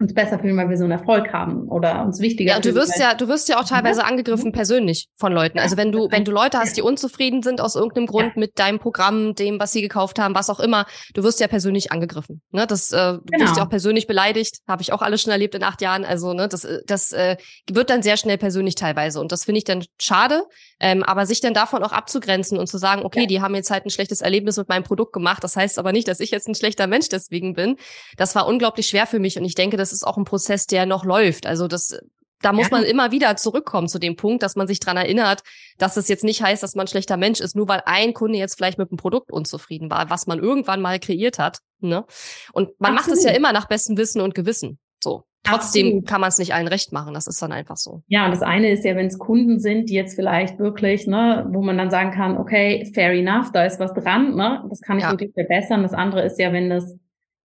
uns 0.00 0.14
besser 0.14 0.38
fühlen, 0.38 0.56
weil 0.56 0.68
wir 0.68 0.76
so 0.76 0.84
einen 0.84 0.92
Erfolg 0.92 1.32
haben 1.32 1.68
oder 1.68 2.04
uns 2.04 2.20
wichtiger. 2.20 2.50
Ja, 2.50 2.56
und 2.56 2.64
du 2.64 2.74
wirst 2.74 2.98
ja, 2.98 3.14
du 3.14 3.26
wirst 3.26 3.48
ja 3.48 3.58
auch 3.58 3.64
teilweise 3.64 4.04
angegriffen 4.04 4.52
persönlich 4.52 5.08
von 5.16 5.32
Leuten. 5.32 5.58
Also 5.58 5.76
wenn 5.76 5.90
du, 5.90 6.08
wenn 6.10 6.24
du 6.24 6.30
Leute 6.30 6.58
hast, 6.58 6.76
die 6.76 6.82
unzufrieden 6.82 7.42
sind 7.42 7.60
aus 7.60 7.74
irgendeinem 7.74 8.06
Grund 8.06 8.32
ja. 8.34 8.40
mit 8.40 8.58
deinem 8.60 8.78
Programm, 8.78 9.34
dem, 9.34 9.58
was 9.58 9.72
sie 9.72 9.82
gekauft 9.82 10.20
haben, 10.20 10.36
was 10.36 10.50
auch 10.50 10.60
immer, 10.60 10.86
du 11.14 11.24
wirst 11.24 11.40
ja 11.40 11.48
persönlich 11.48 11.90
angegriffen. 11.90 12.42
Ne, 12.52 12.66
das, 12.66 12.92
äh, 12.92 13.14
du 13.14 13.20
genau. 13.26 13.44
wirst 13.44 13.56
ja 13.56 13.64
auch 13.64 13.70
persönlich 13.70 14.06
beleidigt. 14.06 14.58
Habe 14.68 14.82
ich 14.82 14.92
auch 14.92 15.02
alles 15.02 15.22
schon 15.22 15.32
erlebt 15.32 15.56
in 15.56 15.64
acht 15.64 15.82
Jahren. 15.82 16.04
Also 16.04 16.32
ne, 16.32 16.46
das, 16.46 16.66
das 16.86 17.12
äh, 17.12 17.36
wird 17.68 17.90
dann 17.90 18.02
sehr 18.02 18.16
schnell 18.16 18.38
persönlich 18.38 18.76
teilweise 18.76 19.20
und 19.20 19.32
das 19.32 19.44
finde 19.44 19.58
ich 19.58 19.64
dann 19.64 19.84
schade. 20.00 20.44
Ähm, 20.80 21.02
aber 21.02 21.26
sich 21.26 21.40
dann 21.40 21.54
davon 21.54 21.82
auch 21.82 21.92
abzugrenzen 21.92 22.58
und 22.58 22.68
zu 22.68 22.78
sagen, 22.78 23.04
okay, 23.04 23.22
ja. 23.22 23.26
die 23.26 23.40
haben 23.40 23.54
jetzt 23.54 23.70
halt 23.70 23.84
ein 23.84 23.90
schlechtes 23.90 24.20
Erlebnis 24.20 24.56
mit 24.56 24.68
meinem 24.68 24.84
Produkt 24.84 25.12
gemacht. 25.12 25.42
Das 25.42 25.56
heißt 25.56 25.78
aber 25.78 25.92
nicht, 25.92 26.08
dass 26.08 26.20
ich 26.20 26.30
jetzt 26.30 26.48
ein 26.48 26.54
schlechter 26.54 26.86
Mensch 26.86 27.08
deswegen 27.08 27.54
bin. 27.54 27.76
Das 28.16 28.34
war 28.34 28.46
unglaublich 28.46 28.86
schwer 28.86 29.06
für 29.06 29.18
mich 29.18 29.38
und 29.38 29.44
ich 29.44 29.54
denke, 29.54 29.76
das 29.76 29.92
ist 29.92 30.06
auch 30.06 30.16
ein 30.16 30.24
Prozess, 30.24 30.66
der 30.66 30.86
noch 30.86 31.04
läuft. 31.04 31.46
Also 31.46 31.66
das 31.66 31.98
da 32.40 32.52
muss 32.52 32.70
man 32.70 32.84
immer 32.84 33.10
wieder 33.10 33.36
zurückkommen 33.36 33.88
zu 33.88 33.98
dem 33.98 34.16
Punkt, 34.16 34.42
dass 34.42 34.54
man 34.54 34.68
sich 34.68 34.78
dran 34.78 34.96
erinnert, 34.96 35.42
dass 35.76 35.96
es 35.96 36.08
jetzt 36.08 36.24
nicht 36.24 36.42
heißt, 36.42 36.62
dass 36.62 36.74
man 36.74 36.84
ein 36.84 36.88
schlechter 36.88 37.16
Mensch 37.16 37.40
ist, 37.40 37.56
nur 37.56 37.68
weil 37.68 37.82
ein 37.84 38.14
Kunde 38.14 38.38
jetzt 38.38 38.54
vielleicht 38.54 38.78
mit 38.78 38.90
dem 38.90 38.96
Produkt 38.96 39.32
unzufrieden 39.32 39.90
war, 39.90 40.08
was 40.10 40.26
man 40.26 40.38
irgendwann 40.38 40.80
mal 40.80 41.00
kreiert 41.00 41.38
hat. 41.38 41.58
Ne? 41.80 42.04
Und 42.52 42.80
man 42.80 42.96
Absolut. 42.96 43.16
macht 43.16 43.18
es 43.18 43.24
ja 43.24 43.36
immer 43.36 43.52
nach 43.52 43.66
bestem 43.66 43.96
Wissen 43.96 44.20
und 44.20 44.34
Gewissen. 44.34 44.78
So. 45.02 45.24
Trotzdem 45.48 45.86
Absolut. 45.86 46.06
kann 46.06 46.20
man 46.20 46.28
es 46.28 46.38
nicht 46.38 46.54
allen 46.54 46.68
recht 46.68 46.92
machen. 46.92 47.14
Das 47.14 47.26
ist 47.26 47.40
dann 47.40 47.52
einfach 47.52 47.76
so. 47.76 48.02
Ja, 48.06 48.24
und 48.24 48.32
das 48.32 48.42
eine 48.42 48.70
ist 48.70 48.84
ja, 48.84 48.96
wenn 48.96 49.06
es 49.06 49.18
Kunden 49.18 49.58
sind, 49.58 49.88
die 49.88 49.94
jetzt 49.94 50.14
vielleicht 50.14 50.58
wirklich, 50.58 51.06
ne, 51.06 51.48
wo 51.50 51.62
man 51.62 51.78
dann 51.78 51.90
sagen 51.90 52.10
kann, 52.10 52.36
okay, 52.36 52.90
fair 52.94 53.12
enough, 53.12 53.50
da 53.52 53.64
ist 53.64 53.80
was 53.80 53.92
dran, 53.94 54.34
ne, 54.34 54.64
das 54.68 54.80
kann 54.80 54.98
ich 54.98 55.04
ja. 55.04 55.10
wirklich 55.10 55.32
verbessern. 55.32 55.82
Das 55.82 55.94
andere 55.94 56.22
ist 56.22 56.38
ja, 56.38 56.52
wenn 56.52 56.70
das 56.70 56.96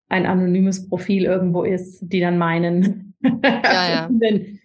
ein 0.10 0.26
anonymes 0.26 0.90
Profil 0.90 1.26
irgendwo 1.26 1.64
ist, 1.64 2.02
die 2.02 2.20
dann 2.20 2.38
meinen, 2.38 3.16
ja, 3.44 3.62
ja. 3.64 4.10
den 4.10 4.60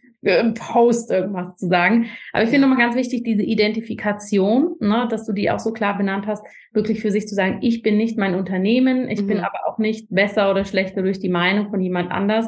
Post 0.55 1.11
irgendwas 1.11 1.57
zu 1.57 1.68
sagen. 1.68 2.07
Aber 2.33 2.42
ich 2.42 2.51
finde 2.51 2.66
nochmal 2.66 2.85
ganz 2.85 2.96
wichtig, 2.96 3.22
diese 3.24 3.42
Identifikation, 3.42 4.74
ne, 4.81 5.07
dass 5.11 5.27
du 5.27 5.33
die 5.33 5.51
auch 5.51 5.61
so 5.61 5.72
klar 5.72 5.96
benannt 5.96 6.27
hast, 6.27 6.44
wirklich 6.72 7.01
für 7.01 7.11
sich 7.11 7.29
zu 7.29 7.35
sagen, 7.35 7.59
ich 7.62 7.83
bin 7.83 7.96
nicht 7.96 8.18
mein 8.18 8.35
Unternehmen, 8.35 9.09
ich 9.09 9.22
mhm. 9.22 9.27
bin 9.29 9.38
aber 9.38 9.66
auch 9.66 9.79
nicht 9.79 10.09
besser 10.11 10.51
oder 10.51 10.64
schlechter 10.64 11.03
durch 11.03 11.20
die 11.20 11.29
Meinung 11.29 11.70
von 11.70 11.81
jemand 11.81 12.11
anders, 12.11 12.46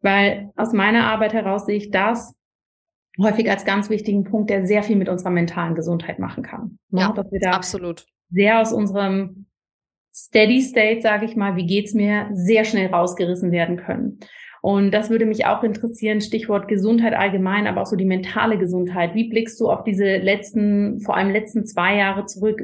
weil 0.00 0.50
aus 0.56 0.72
meiner 0.72 1.04
Arbeit 1.04 1.32
heraus 1.32 1.66
sehe 1.66 1.76
ich 1.76 1.90
das 1.90 2.34
häufig 3.20 3.50
als 3.50 3.64
ganz 3.64 3.90
wichtigen 3.90 4.24
Punkt, 4.24 4.50
der 4.50 4.66
sehr 4.66 4.82
viel 4.82 4.96
mit 4.96 5.08
unserer 5.08 5.30
mentalen 5.30 5.74
Gesundheit 5.74 6.18
machen 6.18 6.42
kann. 6.42 6.78
Ne? 6.90 7.00
Ja, 7.00 7.12
dass 7.12 7.30
wir 7.30 7.40
da 7.40 7.50
absolut. 7.50 8.06
Sehr 8.30 8.60
aus 8.60 8.72
unserem 8.72 9.46
Steady 10.14 10.60
State, 10.62 11.00
sage 11.00 11.26
ich 11.26 11.36
mal, 11.36 11.56
wie 11.56 11.66
geht's 11.66 11.94
mir, 11.94 12.28
sehr 12.32 12.64
schnell 12.64 12.88
rausgerissen 12.88 13.50
werden 13.52 13.76
können. 13.76 14.18
Und 14.60 14.90
das 14.90 15.08
würde 15.08 15.24
mich 15.24 15.46
auch 15.46 15.62
interessieren, 15.62 16.20
Stichwort 16.20 16.66
Gesundheit 16.66 17.14
allgemein, 17.14 17.66
aber 17.66 17.82
auch 17.82 17.86
so 17.86 17.96
die 17.96 18.04
mentale 18.04 18.58
Gesundheit. 18.58 19.14
Wie 19.14 19.28
blickst 19.28 19.60
du 19.60 19.70
auf 19.70 19.84
diese 19.84 20.16
letzten, 20.16 21.00
vor 21.00 21.16
allem 21.16 21.30
letzten 21.30 21.64
zwei 21.64 21.96
Jahre 21.96 22.26
zurück? 22.26 22.60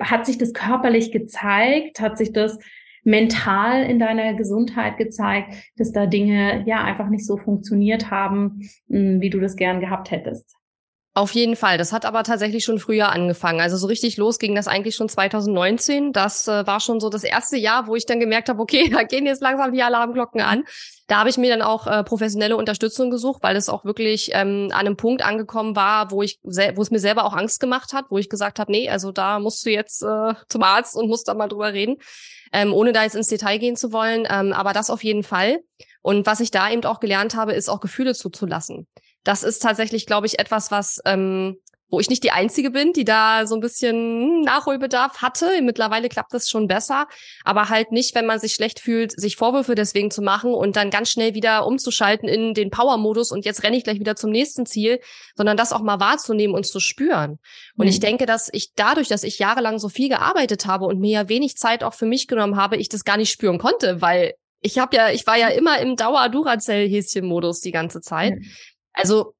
Hat 0.00 0.26
sich 0.26 0.36
das 0.36 0.52
körperlich 0.52 1.10
gezeigt? 1.10 2.00
Hat 2.00 2.18
sich 2.18 2.32
das 2.32 2.58
mental 3.04 3.82
in 3.84 3.98
deiner 3.98 4.34
Gesundheit 4.34 4.96
gezeigt, 4.96 5.54
dass 5.76 5.92
da 5.92 6.06
Dinge 6.06 6.64
ja 6.66 6.84
einfach 6.84 7.08
nicht 7.08 7.26
so 7.26 7.36
funktioniert 7.36 8.10
haben, 8.10 8.60
hm, 8.88 9.20
wie 9.20 9.30
du 9.30 9.40
das 9.40 9.56
gern 9.56 9.80
gehabt 9.80 10.10
hättest? 10.10 10.59
Auf 11.12 11.32
jeden 11.32 11.56
Fall. 11.56 11.76
Das 11.76 11.92
hat 11.92 12.04
aber 12.04 12.22
tatsächlich 12.22 12.64
schon 12.64 12.78
früher 12.78 13.10
angefangen. 13.10 13.60
Also 13.60 13.76
so 13.76 13.88
richtig 13.88 14.16
los 14.16 14.38
ging 14.38 14.54
das 14.54 14.68
eigentlich 14.68 14.94
schon 14.94 15.08
2019. 15.08 16.12
Das 16.12 16.46
äh, 16.46 16.64
war 16.68 16.78
schon 16.78 17.00
so 17.00 17.10
das 17.10 17.24
erste 17.24 17.56
Jahr, 17.56 17.88
wo 17.88 17.96
ich 17.96 18.06
dann 18.06 18.20
gemerkt 18.20 18.48
habe, 18.48 18.62
okay, 18.62 18.88
da 18.92 19.02
gehen 19.02 19.26
jetzt 19.26 19.42
langsam 19.42 19.72
die 19.72 19.82
Alarmglocken 19.82 20.40
an. 20.40 20.62
Da 21.08 21.18
habe 21.18 21.28
ich 21.28 21.36
mir 21.36 21.50
dann 21.50 21.62
auch 21.62 21.88
äh, 21.88 22.04
professionelle 22.04 22.56
Unterstützung 22.56 23.10
gesucht, 23.10 23.42
weil 23.42 23.56
es 23.56 23.68
auch 23.68 23.84
wirklich 23.84 24.30
ähm, 24.34 24.68
an 24.70 24.86
einem 24.86 24.96
Punkt 24.96 25.22
angekommen 25.22 25.74
war, 25.74 26.12
wo 26.12 26.22
ich 26.22 26.38
wo 26.44 26.80
es 26.80 26.92
mir 26.92 27.00
selber 27.00 27.24
auch 27.24 27.32
Angst 27.32 27.58
gemacht 27.58 27.92
hat, 27.92 28.04
wo 28.10 28.18
ich 28.18 28.28
gesagt 28.28 28.60
habe, 28.60 28.70
nee, 28.70 28.88
also 28.88 29.10
da 29.10 29.40
musst 29.40 29.66
du 29.66 29.70
jetzt 29.70 30.02
äh, 30.02 30.34
zum 30.48 30.62
Arzt 30.62 30.94
und 30.94 31.08
musst 31.08 31.26
da 31.26 31.34
mal 31.34 31.48
drüber 31.48 31.72
reden, 31.72 31.96
ähm, 32.52 32.72
ohne 32.72 32.92
da 32.92 33.02
jetzt 33.02 33.16
ins 33.16 33.26
Detail 33.26 33.58
gehen 33.58 33.74
zu 33.74 33.92
wollen. 33.92 34.28
Ähm, 34.30 34.52
aber 34.52 34.72
das 34.72 34.90
auf 34.90 35.02
jeden 35.02 35.24
Fall. 35.24 35.58
Und 36.02 36.24
was 36.26 36.38
ich 36.38 36.52
da 36.52 36.70
eben 36.70 36.84
auch 36.84 37.00
gelernt 37.00 37.34
habe, 37.34 37.52
ist 37.52 37.68
auch 37.68 37.80
Gefühle 37.80 38.14
zuzulassen 38.14 38.86
das 39.24 39.42
ist 39.42 39.60
tatsächlich, 39.60 40.06
glaube 40.06 40.26
ich, 40.26 40.38
etwas, 40.38 40.70
was 40.70 41.00
ähm, 41.04 41.56
wo 41.90 41.98
ich 41.98 42.08
nicht 42.08 42.22
die 42.22 42.30
Einzige 42.30 42.70
bin, 42.70 42.92
die 42.92 43.04
da 43.04 43.46
so 43.46 43.54
ein 43.54 43.60
bisschen 43.60 44.42
Nachholbedarf 44.42 45.20
hatte. 45.22 45.60
Mittlerweile 45.62 46.08
klappt 46.08 46.32
das 46.32 46.48
schon 46.48 46.68
besser, 46.68 47.06
aber 47.44 47.68
halt 47.68 47.92
nicht, 47.92 48.14
wenn 48.14 48.26
man 48.26 48.38
sich 48.38 48.54
schlecht 48.54 48.80
fühlt, 48.80 49.12
sich 49.18 49.36
Vorwürfe 49.36 49.74
deswegen 49.74 50.10
zu 50.10 50.22
machen 50.22 50.54
und 50.54 50.76
dann 50.76 50.90
ganz 50.90 51.10
schnell 51.10 51.34
wieder 51.34 51.66
umzuschalten 51.66 52.28
in 52.28 52.54
den 52.54 52.70
Power-Modus 52.70 53.32
und 53.32 53.44
jetzt 53.44 53.62
renne 53.62 53.76
ich 53.76 53.84
gleich 53.84 53.98
wieder 53.98 54.16
zum 54.16 54.30
nächsten 54.30 54.66
Ziel, 54.66 55.00
sondern 55.34 55.56
das 55.56 55.72
auch 55.72 55.82
mal 55.82 56.00
wahrzunehmen 56.00 56.54
und 56.54 56.66
zu 56.66 56.80
spüren. 56.80 57.38
Und 57.76 57.86
mhm. 57.86 57.90
ich 57.90 58.00
denke, 58.00 58.26
dass 58.26 58.48
ich 58.52 58.72
dadurch, 58.74 59.08
dass 59.08 59.24
ich 59.24 59.38
jahrelang 59.38 59.78
so 59.78 59.88
viel 59.88 60.08
gearbeitet 60.08 60.66
habe 60.66 60.86
und 60.86 61.00
mir 61.00 61.10
ja 61.10 61.28
wenig 61.28 61.56
Zeit 61.56 61.82
auch 61.82 61.94
für 61.94 62.06
mich 62.06 62.28
genommen 62.28 62.56
habe, 62.56 62.76
ich 62.76 62.88
das 62.88 63.04
gar 63.04 63.16
nicht 63.16 63.30
spüren 63.30 63.58
konnte, 63.58 64.00
weil 64.00 64.34
ich 64.62 64.78
habe 64.78 64.94
ja, 64.94 65.10
ich 65.10 65.26
war 65.26 65.38
ja 65.38 65.48
immer 65.48 65.78
im 65.80 65.96
Dauer-Duracell-Häschen-Modus 65.96 67.60
die 67.60 67.72
ganze 67.72 68.00
Zeit. 68.00 68.34
Mhm. 68.34 68.50
Also 68.92 69.34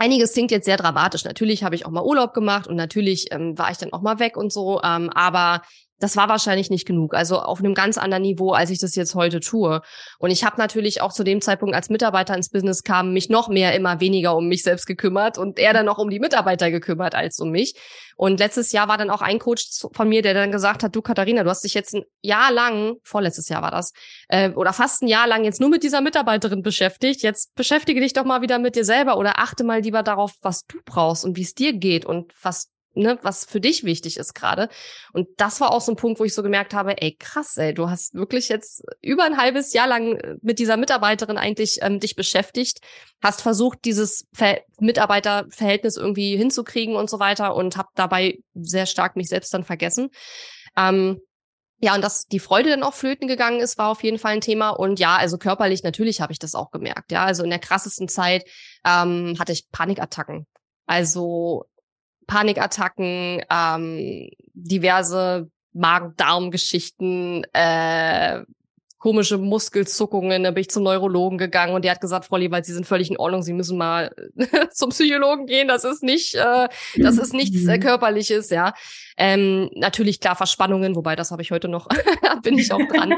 Einiges 0.00 0.32
klingt 0.32 0.52
jetzt 0.52 0.64
sehr 0.64 0.76
dramatisch. 0.76 1.24
Natürlich 1.24 1.64
habe 1.64 1.74
ich 1.74 1.84
auch 1.84 1.90
mal 1.90 2.04
Urlaub 2.04 2.32
gemacht 2.32 2.68
und 2.68 2.76
natürlich 2.76 3.32
ähm, 3.32 3.58
war 3.58 3.72
ich 3.72 3.78
dann 3.78 3.92
auch 3.92 4.00
mal 4.00 4.20
weg 4.20 4.36
und 4.36 4.52
so. 4.52 4.80
Ähm, 4.84 5.10
aber 5.10 5.62
das 5.98 6.16
war 6.16 6.28
wahrscheinlich 6.28 6.70
nicht 6.70 6.86
genug. 6.86 7.14
Also 7.14 7.38
auf 7.38 7.58
einem 7.58 7.74
ganz 7.74 7.98
anderen 7.98 8.22
Niveau, 8.22 8.52
als 8.52 8.70
ich 8.70 8.78
das 8.78 8.94
jetzt 8.94 9.14
heute 9.14 9.40
tue. 9.40 9.82
Und 10.18 10.30
ich 10.30 10.44
habe 10.44 10.56
natürlich 10.58 11.00
auch 11.00 11.12
zu 11.12 11.24
dem 11.24 11.40
Zeitpunkt, 11.40 11.74
als 11.74 11.90
Mitarbeiter 11.90 12.36
ins 12.36 12.50
Business 12.50 12.84
kam, 12.84 13.12
mich 13.12 13.28
noch 13.28 13.48
mehr 13.48 13.74
immer 13.74 14.00
weniger 14.00 14.36
um 14.36 14.48
mich 14.48 14.62
selbst 14.62 14.86
gekümmert 14.86 15.38
und 15.38 15.58
eher 15.58 15.72
dann 15.72 15.86
noch 15.86 15.98
um 15.98 16.10
die 16.10 16.20
Mitarbeiter 16.20 16.70
gekümmert 16.70 17.14
als 17.14 17.40
um 17.40 17.50
mich. 17.50 17.74
Und 18.16 18.40
letztes 18.40 18.72
Jahr 18.72 18.88
war 18.88 18.98
dann 18.98 19.10
auch 19.10 19.22
ein 19.22 19.38
Coach 19.38 19.68
von 19.92 20.08
mir, 20.08 20.22
der 20.22 20.34
dann 20.34 20.50
gesagt 20.50 20.82
hat, 20.82 20.94
du 20.94 21.02
Katharina, 21.02 21.44
du 21.44 21.50
hast 21.50 21.62
dich 21.64 21.74
jetzt 21.74 21.94
ein 21.94 22.04
Jahr 22.20 22.52
lang, 22.52 22.96
vorletztes 23.04 23.48
Jahr 23.48 23.62
war 23.62 23.70
das, 23.70 23.92
äh, 24.28 24.50
oder 24.50 24.72
fast 24.72 25.02
ein 25.02 25.08
Jahr 25.08 25.26
lang 25.26 25.44
jetzt 25.44 25.60
nur 25.60 25.70
mit 25.70 25.82
dieser 25.82 26.00
Mitarbeiterin 26.00 26.62
beschäftigt. 26.62 27.22
Jetzt 27.22 27.54
beschäftige 27.54 28.00
dich 28.00 28.12
doch 28.12 28.24
mal 28.24 28.42
wieder 28.42 28.58
mit 28.58 28.76
dir 28.76 28.84
selber 28.84 29.18
oder 29.18 29.38
achte 29.38 29.64
mal 29.64 29.80
lieber 29.80 30.02
darauf, 30.02 30.34
was 30.42 30.64
du 30.64 30.78
brauchst 30.84 31.24
und 31.24 31.36
wie 31.36 31.42
es 31.42 31.54
dir 31.54 31.72
geht 31.72 32.04
und 32.04 32.32
was 32.42 32.70
ne, 32.94 33.18
was 33.22 33.44
für 33.44 33.60
dich 33.60 33.84
wichtig 33.84 34.16
ist 34.16 34.34
gerade. 34.34 34.68
Und 35.12 35.28
das 35.36 35.60
war 35.60 35.72
auch 35.72 35.80
so 35.80 35.92
ein 35.92 35.96
Punkt, 35.96 36.20
wo 36.20 36.24
ich 36.24 36.34
so 36.34 36.42
gemerkt 36.42 36.74
habe, 36.74 37.00
ey, 37.00 37.16
krass, 37.18 37.56
ey, 37.56 37.74
du 37.74 37.88
hast 37.88 38.14
wirklich 38.14 38.48
jetzt 38.48 38.82
über 39.00 39.24
ein 39.24 39.36
halbes 39.36 39.72
Jahr 39.72 39.86
lang 39.86 40.16
äh, 40.16 40.36
mit 40.42 40.58
dieser 40.58 40.76
Mitarbeiterin 40.76 41.38
eigentlich 41.38 41.78
ähm, 41.82 42.00
dich 42.00 42.16
beschäftigt, 42.16 42.80
hast 43.22 43.42
versucht, 43.42 43.84
dieses 43.84 44.26
Ver 44.32 44.60
Mitarbeiterverhältnis 44.80 45.96
irgendwie 45.96 46.36
hinzukriegen 46.36 46.96
und 46.96 47.10
so 47.10 47.18
weiter 47.18 47.54
und 47.54 47.76
habe 47.76 47.88
dabei 47.94 48.38
sehr 48.54 48.86
stark 48.86 49.16
mich 49.16 49.28
selbst 49.28 49.52
dann 49.54 49.64
vergessen. 49.64 50.10
Ähm, 50.76 51.20
ja, 51.80 51.94
und 51.94 52.02
dass 52.02 52.26
die 52.26 52.40
Freude 52.40 52.70
dann 52.70 52.82
auch 52.82 52.94
flöten 52.94 53.28
gegangen 53.28 53.60
ist, 53.60 53.78
war 53.78 53.88
auf 53.88 54.02
jeden 54.02 54.18
Fall 54.18 54.32
ein 54.32 54.40
Thema. 54.40 54.70
Und 54.70 54.98
ja, 54.98 55.16
also 55.16 55.38
körperlich 55.38 55.84
natürlich 55.84 56.20
habe 56.20 56.32
ich 56.32 56.40
das 56.40 56.56
auch 56.56 56.72
gemerkt. 56.72 57.12
Ja, 57.12 57.24
also 57.24 57.44
in 57.44 57.50
der 57.50 57.60
krassesten 57.60 58.08
Zeit 58.08 58.44
ähm, 58.84 59.36
hatte 59.38 59.52
ich 59.52 59.70
Panikattacken. 59.70 60.46
Also 60.86 61.66
Panikattacken, 62.28 63.42
ähm, 63.50 64.30
diverse 64.54 65.50
Magen-Darm-Geschichten, 65.72 67.44
äh, 67.52 68.42
komische 68.98 69.38
Muskelzuckungen. 69.38 70.44
Da 70.44 70.50
bin 70.50 70.60
ich 70.60 70.70
zum 70.70 70.82
Neurologen 70.82 71.38
gegangen 71.38 71.74
und 71.74 71.84
der 71.84 71.92
hat 71.92 72.00
gesagt, 72.00 72.26
Frau 72.26 72.36
Lewald, 72.36 72.66
Sie 72.66 72.74
sind 72.74 72.86
völlig 72.86 73.10
in 73.10 73.16
Ordnung, 73.16 73.42
Sie 73.42 73.52
müssen 73.52 73.78
mal 73.78 74.14
zum 74.72 74.90
Psychologen 74.90 75.46
gehen. 75.46 75.68
Das 75.68 75.84
ist 75.84 76.02
nicht, 76.02 76.34
äh, 76.34 76.68
das 76.96 77.16
ist 77.16 77.32
nichts 77.32 77.66
äh, 77.66 77.78
körperliches, 77.78 78.50
ja. 78.50 78.74
Ähm, 79.16 79.70
natürlich 79.74 80.20
klar 80.20 80.36
Verspannungen, 80.36 80.96
wobei 80.96 81.16
das 81.16 81.30
habe 81.30 81.42
ich 81.42 81.50
heute 81.50 81.68
noch, 81.68 81.88
bin 82.42 82.58
ich 82.58 82.70
auch 82.72 82.86
dran. 82.88 83.14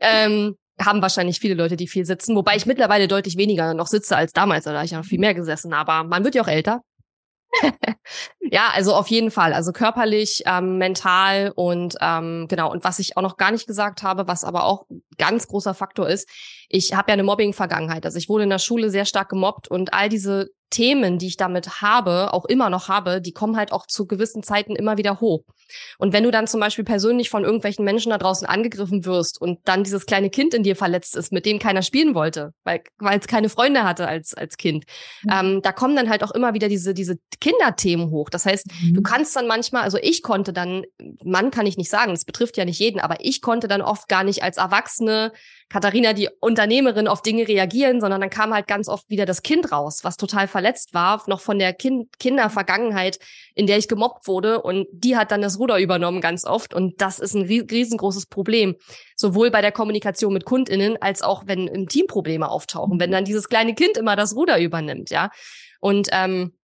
ähm, 0.00 0.56
haben 0.80 1.02
wahrscheinlich 1.02 1.40
viele 1.40 1.54
Leute, 1.54 1.76
die 1.76 1.88
viel 1.88 2.04
sitzen, 2.04 2.36
wobei 2.36 2.56
ich 2.56 2.66
mittlerweile 2.66 3.08
deutlich 3.08 3.36
weniger 3.36 3.74
noch 3.74 3.86
sitze 3.86 4.16
als 4.16 4.32
damals, 4.32 4.64
da 4.64 4.72
habe 4.72 4.84
ich 4.84 4.92
ja 4.92 4.98
noch 4.98 5.04
viel 5.04 5.18
mehr 5.18 5.34
gesessen, 5.34 5.72
aber 5.72 6.04
man 6.04 6.24
wird 6.24 6.34
ja 6.34 6.42
auch 6.42 6.48
älter. 6.48 6.82
ja, 8.40 8.70
also 8.74 8.94
auf 8.94 9.08
jeden 9.08 9.30
Fall. 9.30 9.52
Also 9.52 9.72
körperlich, 9.72 10.42
ähm, 10.46 10.78
mental 10.78 11.52
und 11.54 11.96
ähm, 12.00 12.46
genau. 12.48 12.70
Und 12.70 12.84
was 12.84 12.98
ich 12.98 13.16
auch 13.16 13.22
noch 13.22 13.36
gar 13.36 13.50
nicht 13.50 13.66
gesagt 13.66 14.02
habe, 14.02 14.28
was 14.28 14.44
aber 14.44 14.64
auch 14.64 14.86
ganz 15.16 15.48
großer 15.48 15.74
Faktor 15.74 16.08
ist, 16.08 16.28
ich 16.68 16.94
habe 16.94 17.10
ja 17.10 17.14
eine 17.14 17.22
Mobbing-Vergangenheit. 17.22 18.04
Also 18.04 18.18
ich 18.18 18.28
wurde 18.28 18.44
in 18.44 18.50
der 18.50 18.58
Schule 18.58 18.90
sehr 18.90 19.04
stark 19.04 19.30
gemobbt 19.30 19.68
und 19.68 19.94
all 19.94 20.08
diese 20.08 20.50
Themen, 20.70 21.18
die 21.18 21.28
ich 21.28 21.36
damit 21.36 21.80
habe, 21.80 22.34
auch 22.34 22.44
immer 22.44 22.68
noch 22.68 22.88
habe, 22.88 23.22
die 23.22 23.32
kommen 23.32 23.56
halt 23.56 23.72
auch 23.72 23.86
zu 23.86 24.06
gewissen 24.06 24.42
Zeiten 24.42 24.76
immer 24.76 24.98
wieder 24.98 25.20
hoch. 25.20 25.44
Und 25.98 26.12
wenn 26.12 26.24
du 26.24 26.30
dann 26.30 26.46
zum 26.46 26.60
Beispiel 26.60 26.84
persönlich 26.84 27.30
von 27.30 27.44
irgendwelchen 27.44 27.84
Menschen 27.84 28.10
da 28.10 28.18
draußen 28.18 28.46
angegriffen 28.46 29.04
wirst 29.04 29.40
und 29.40 29.60
dann 29.64 29.84
dieses 29.84 30.04
kleine 30.06 30.30
Kind 30.30 30.54
in 30.54 30.62
dir 30.62 30.76
verletzt 30.76 31.16
ist, 31.16 31.32
mit 31.32 31.46
dem 31.46 31.58
keiner 31.58 31.82
spielen 31.82 32.14
wollte, 32.14 32.52
weil 32.64 32.82
weil 32.98 33.18
es 33.18 33.26
keine 33.26 33.48
Freunde 33.48 33.84
hatte 33.84 34.06
als 34.06 34.34
als 34.34 34.56
Kind, 34.56 34.84
mhm. 35.22 35.30
ähm, 35.32 35.62
da 35.62 35.72
kommen 35.72 35.96
dann 35.96 36.10
halt 36.10 36.22
auch 36.22 36.32
immer 36.32 36.54
wieder 36.54 36.68
diese 36.68 36.92
diese 36.92 37.16
Kinderthemen 37.40 38.10
hoch. 38.10 38.28
Das 38.28 38.44
heißt, 38.44 38.66
mhm. 38.66 38.94
du 38.94 39.02
kannst 39.02 39.36
dann 39.36 39.46
manchmal, 39.46 39.82
also 39.82 39.98
ich 40.00 40.22
konnte 40.22 40.52
dann, 40.52 40.84
Mann 41.24 41.50
kann 41.50 41.66
ich 41.66 41.76
nicht 41.76 41.90
sagen, 41.90 42.12
das 42.12 42.24
betrifft 42.24 42.56
ja 42.56 42.64
nicht 42.64 42.78
jeden, 42.78 43.00
aber 43.00 43.16
ich 43.20 43.40
konnte 43.40 43.68
dann 43.68 43.82
oft 43.82 44.08
gar 44.08 44.24
nicht 44.24 44.42
als 44.42 44.58
Erwachsene 44.58 45.32
Katharina, 45.68 46.14
die 46.14 46.30
Unternehmerin, 46.40 47.08
auf 47.08 47.20
Dinge 47.20 47.46
reagieren, 47.46 48.00
sondern 48.00 48.20
dann 48.20 48.30
kam 48.30 48.54
halt 48.54 48.66
ganz 48.66 48.88
oft 48.88 49.08
wieder 49.10 49.26
das 49.26 49.42
Kind 49.42 49.70
raus, 49.70 50.00
was 50.02 50.16
total 50.16 50.48
verletzt 50.48 50.94
war, 50.94 51.22
noch 51.26 51.40
von 51.40 51.58
der 51.58 51.74
kind 51.74 52.18
Kindervergangenheit, 52.18 53.18
in 53.54 53.66
der 53.66 53.76
ich 53.76 53.88
gemobbt 53.88 54.26
wurde. 54.26 54.62
Und 54.62 54.86
die 54.92 55.16
hat 55.16 55.30
dann 55.30 55.42
das 55.42 55.58
Ruder 55.58 55.78
übernommen 55.78 56.20
ganz 56.20 56.44
oft. 56.44 56.72
Und 56.72 57.00
das 57.02 57.18
ist 57.18 57.34
ein 57.34 57.42
riesengroßes 57.42 58.26
Problem. 58.26 58.76
Sowohl 59.14 59.50
bei 59.50 59.60
der 59.60 59.72
Kommunikation 59.72 60.32
mit 60.32 60.46
KundInnen 60.46 60.96
als 61.02 61.22
auch, 61.22 61.42
wenn 61.46 61.68
im 61.68 61.88
Team 61.88 62.06
Probleme 62.06 62.48
auftauchen, 62.48 62.98
wenn 62.98 63.10
dann 63.10 63.24
dieses 63.24 63.48
kleine 63.48 63.74
Kind 63.74 63.98
immer 63.98 64.16
das 64.16 64.34
Ruder 64.34 64.58
übernimmt, 64.58 65.10
ja. 65.10 65.30
Und 65.80 66.08
ähm, 66.12 66.54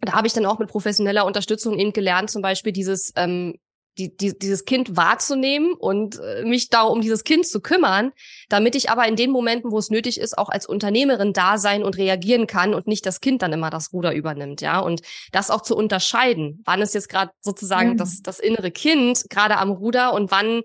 da 0.00 0.12
habe 0.12 0.26
ich 0.26 0.32
dann 0.32 0.46
auch 0.46 0.58
mit 0.58 0.68
professioneller 0.68 1.24
Unterstützung 1.24 1.78
eben 1.78 1.92
gelernt, 1.92 2.30
zum 2.30 2.42
Beispiel 2.42 2.72
dieses 2.72 3.12
ähm, 3.16 3.54
die, 3.98 4.16
die, 4.16 4.38
dieses 4.38 4.64
Kind 4.64 4.96
wahrzunehmen 4.96 5.74
und 5.74 6.20
äh, 6.20 6.44
mich 6.44 6.68
da 6.70 6.82
um 6.82 7.00
dieses 7.00 7.24
Kind 7.24 7.46
zu 7.46 7.60
kümmern, 7.60 8.12
damit 8.48 8.74
ich 8.74 8.90
aber 8.90 9.06
in 9.06 9.16
den 9.16 9.30
Momenten, 9.30 9.70
wo 9.72 9.78
es 9.78 9.90
nötig 9.90 10.20
ist, 10.20 10.38
auch 10.38 10.48
als 10.48 10.66
Unternehmerin 10.66 11.32
da 11.32 11.58
sein 11.58 11.82
und 11.82 11.96
reagieren 11.96 12.46
kann 12.46 12.74
und 12.74 12.86
nicht 12.86 13.04
das 13.04 13.20
Kind 13.20 13.42
dann 13.42 13.52
immer 13.52 13.70
das 13.70 13.92
Ruder 13.92 14.14
übernimmt, 14.14 14.60
ja. 14.60 14.78
Und 14.78 15.02
das 15.32 15.50
auch 15.50 15.62
zu 15.62 15.76
unterscheiden, 15.76 16.62
wann 16.64 16.80
ist 16.80 16.94
jetzt 16.94 17.08
gerade 17.08 17.32
sozusagen 17.40 17.90
mhm. 17.90 17.96
das, 17.96 18.22
das 18.22 18.38
innere 18.38 18.70
Kind 18.70 19.24
gerade 19.28 19.56
am 19.56 19.70
Ruder 19.70 20.12
und 20.14 20.30
wann 20.30 20.62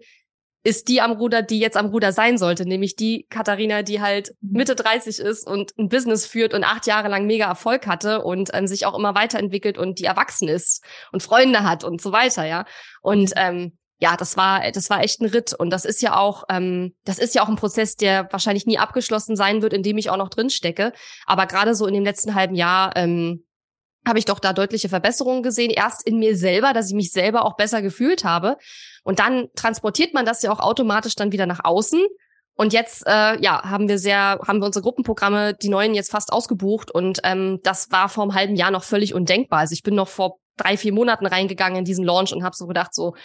ist 0.63 0.87
die 0.87 1.01
am 1.01 1.11
Ruder, 1.11 1.41
die 1.41 1.59
jetzt 1.59 1.77
am 1.77 1.87
Ruder 1.87 2.13
sein 2.13 2.37
sollte, 2.37 2.65
nämlich 2.65 2.95
die 2.95 3.25
Katharina, 3.29 3.83
die 3.83 4.01
halt 4.01 4.33
mhm. 4.41 4.57
Mitte 4.57 4.75
30 4.75 5.19
ist 5.19 5.45
und 5.45 5.73
ein 5.77 5.89
Business 5.89 6.25
führt 6.25 6.53
und 6.53 6.63
acht 6.63 6.87
Jahre 6.87 7.09
lang 7.09 7.25
mega 7.25 7.47
Erfolg 7.47 7.85
hatte 7.85 8.23
und 8.23 8.49
ähm, 8.53 8.67
sich 8.67 8.85
auch 8.85 8.97
immer 8.97 9.13
weiterentwickelt 9.13 9.77
und 9.77 9.99
die 9.99 10.05
erwachsen 10.05 10.47
ist 10.47 10.83
und 11.11 11.21
Freunde 11.21 11.63
hat 11.63 11.83
und 11.83 12.01
so 12.01 12.11
weiter, 12.11 12.45
ja. 12.45 12.65
Und 13.01 13.31
mhm. 13.31 13.35
ähm, 13.35 13.77
ja, 13.99 14.17
das 14.17 14.35
war, 14.35 14.69
das 14.71 14.89
war 14.89 15.01
echt 15.01 15.21
ein 15.21 15.29
Ritt. 15.29 15.53
Und 15.53 15.69
das 15.69 15.85
ist 15.85 16.01
ja 16.01 16.17
auch, 16.17 16.43
ähm, 16.49 16.93
das 17.05 17.19
ist 17.19 17.35
ja 17.35 17.43
auch 17.43 17.47
ein 17.47 17.55
Prozess, 17.55 17.95
der 17.95 18.27
wahrscheinlich 18.31 18.65
nie 18.65 18.77
abgeschlossen 18.77 19.37
sein 19.37 19.61
wird, 19.61 19.71
in 19.71 19.83
dem 19.83 19.97
ich 19.97 20.09
auch 20.09 20.17
noch 20.17 20.29
drin 20.29 20.49
stecke. 20.49 20.91
Aber 21.25 21.45
gerade 21.45 21.73
so 21.73 21.87
in 21.87 21.93
dem 21.93 22.03
letzten 22.03 22.35
halben 22.35 22.55
Jahr 22.55 22.97
ähm, 22.97 23.45
habe 24.07 24.19
ich 24.19 24.25
doch 24.25 24.39
da 24.39 24.53
deutliche 24.53 24.89
Verbesserungen 24.89 25.43
gesehen. 25.43 25.71
Erst 25.71 26.05
in 26.05 26.19
mir 26.19 26.35
selber, 26.35 26.73
dass 26.73 26.89
ich 26.89 26.95
mich 26.95 27.11
selber 27.11 27.45
auch 27.45 27.55
besser 27.55 27.81
gefühlt 27.81 28.23
habe. 28.23 28.57
Und 29.03 29.19
dann 29.19 29.47
transportiert 29.55 30.13
man 30.13 30.25
das 30.25 30.41
ja 30.41 30.51
auch 30.51 30.59
automatisch 30.59 31.15
dann 31.15 31.31
wieder 31.31 31.45
nach 31.45 31.63
außen. 31.63 32.01
Und 32.55 32.71
jetzt, 32.71 33.05
äh, 33.07 33.41
ja, 33.41 33.63
haben 33.63 33.87
wir 33.87 33.97
sehr, 33.97 34.39
haben 34.47 34.59
wir 34.59 34.67
unsere 34.67 34.83
Gruppenprogramme, 34.83 35.55
die 35.55 35.69
neuen 35.69 35.95
jetzt 35.95 36.11
fast 36.11 36.31
ausgebucht. 36.31 36.91
Und 36.91 37.19
ähm, 37.23 37.59
das 37.63 37.91
war 37.91 38.09
vor 38.09 38.23
einem 38.23 38.35
halben 38.35 38.55
Jahr 38.55 38.71
noch 38.71 38.83
völlig 38.83 39.13
undenkbar. 39.13 39.59
Also 39.59 39.73
ich 39.73 39.83
bin 39.83 39.95
noch 39.95 40.07
vor 40.07 40.39
drei, 40.57 40.77
vier 40.77 40.93
Monaten 40.93 41.25
reingegangen 41.25 41.79
in 41.79 41.85
diesen 41.85 42.05
Launch 42.05 42.31
und 42.31 42.43
habe 42.43 42.55
so 42.55 42.67
gedacht, 42.67 42.93
so, 42.93 43.15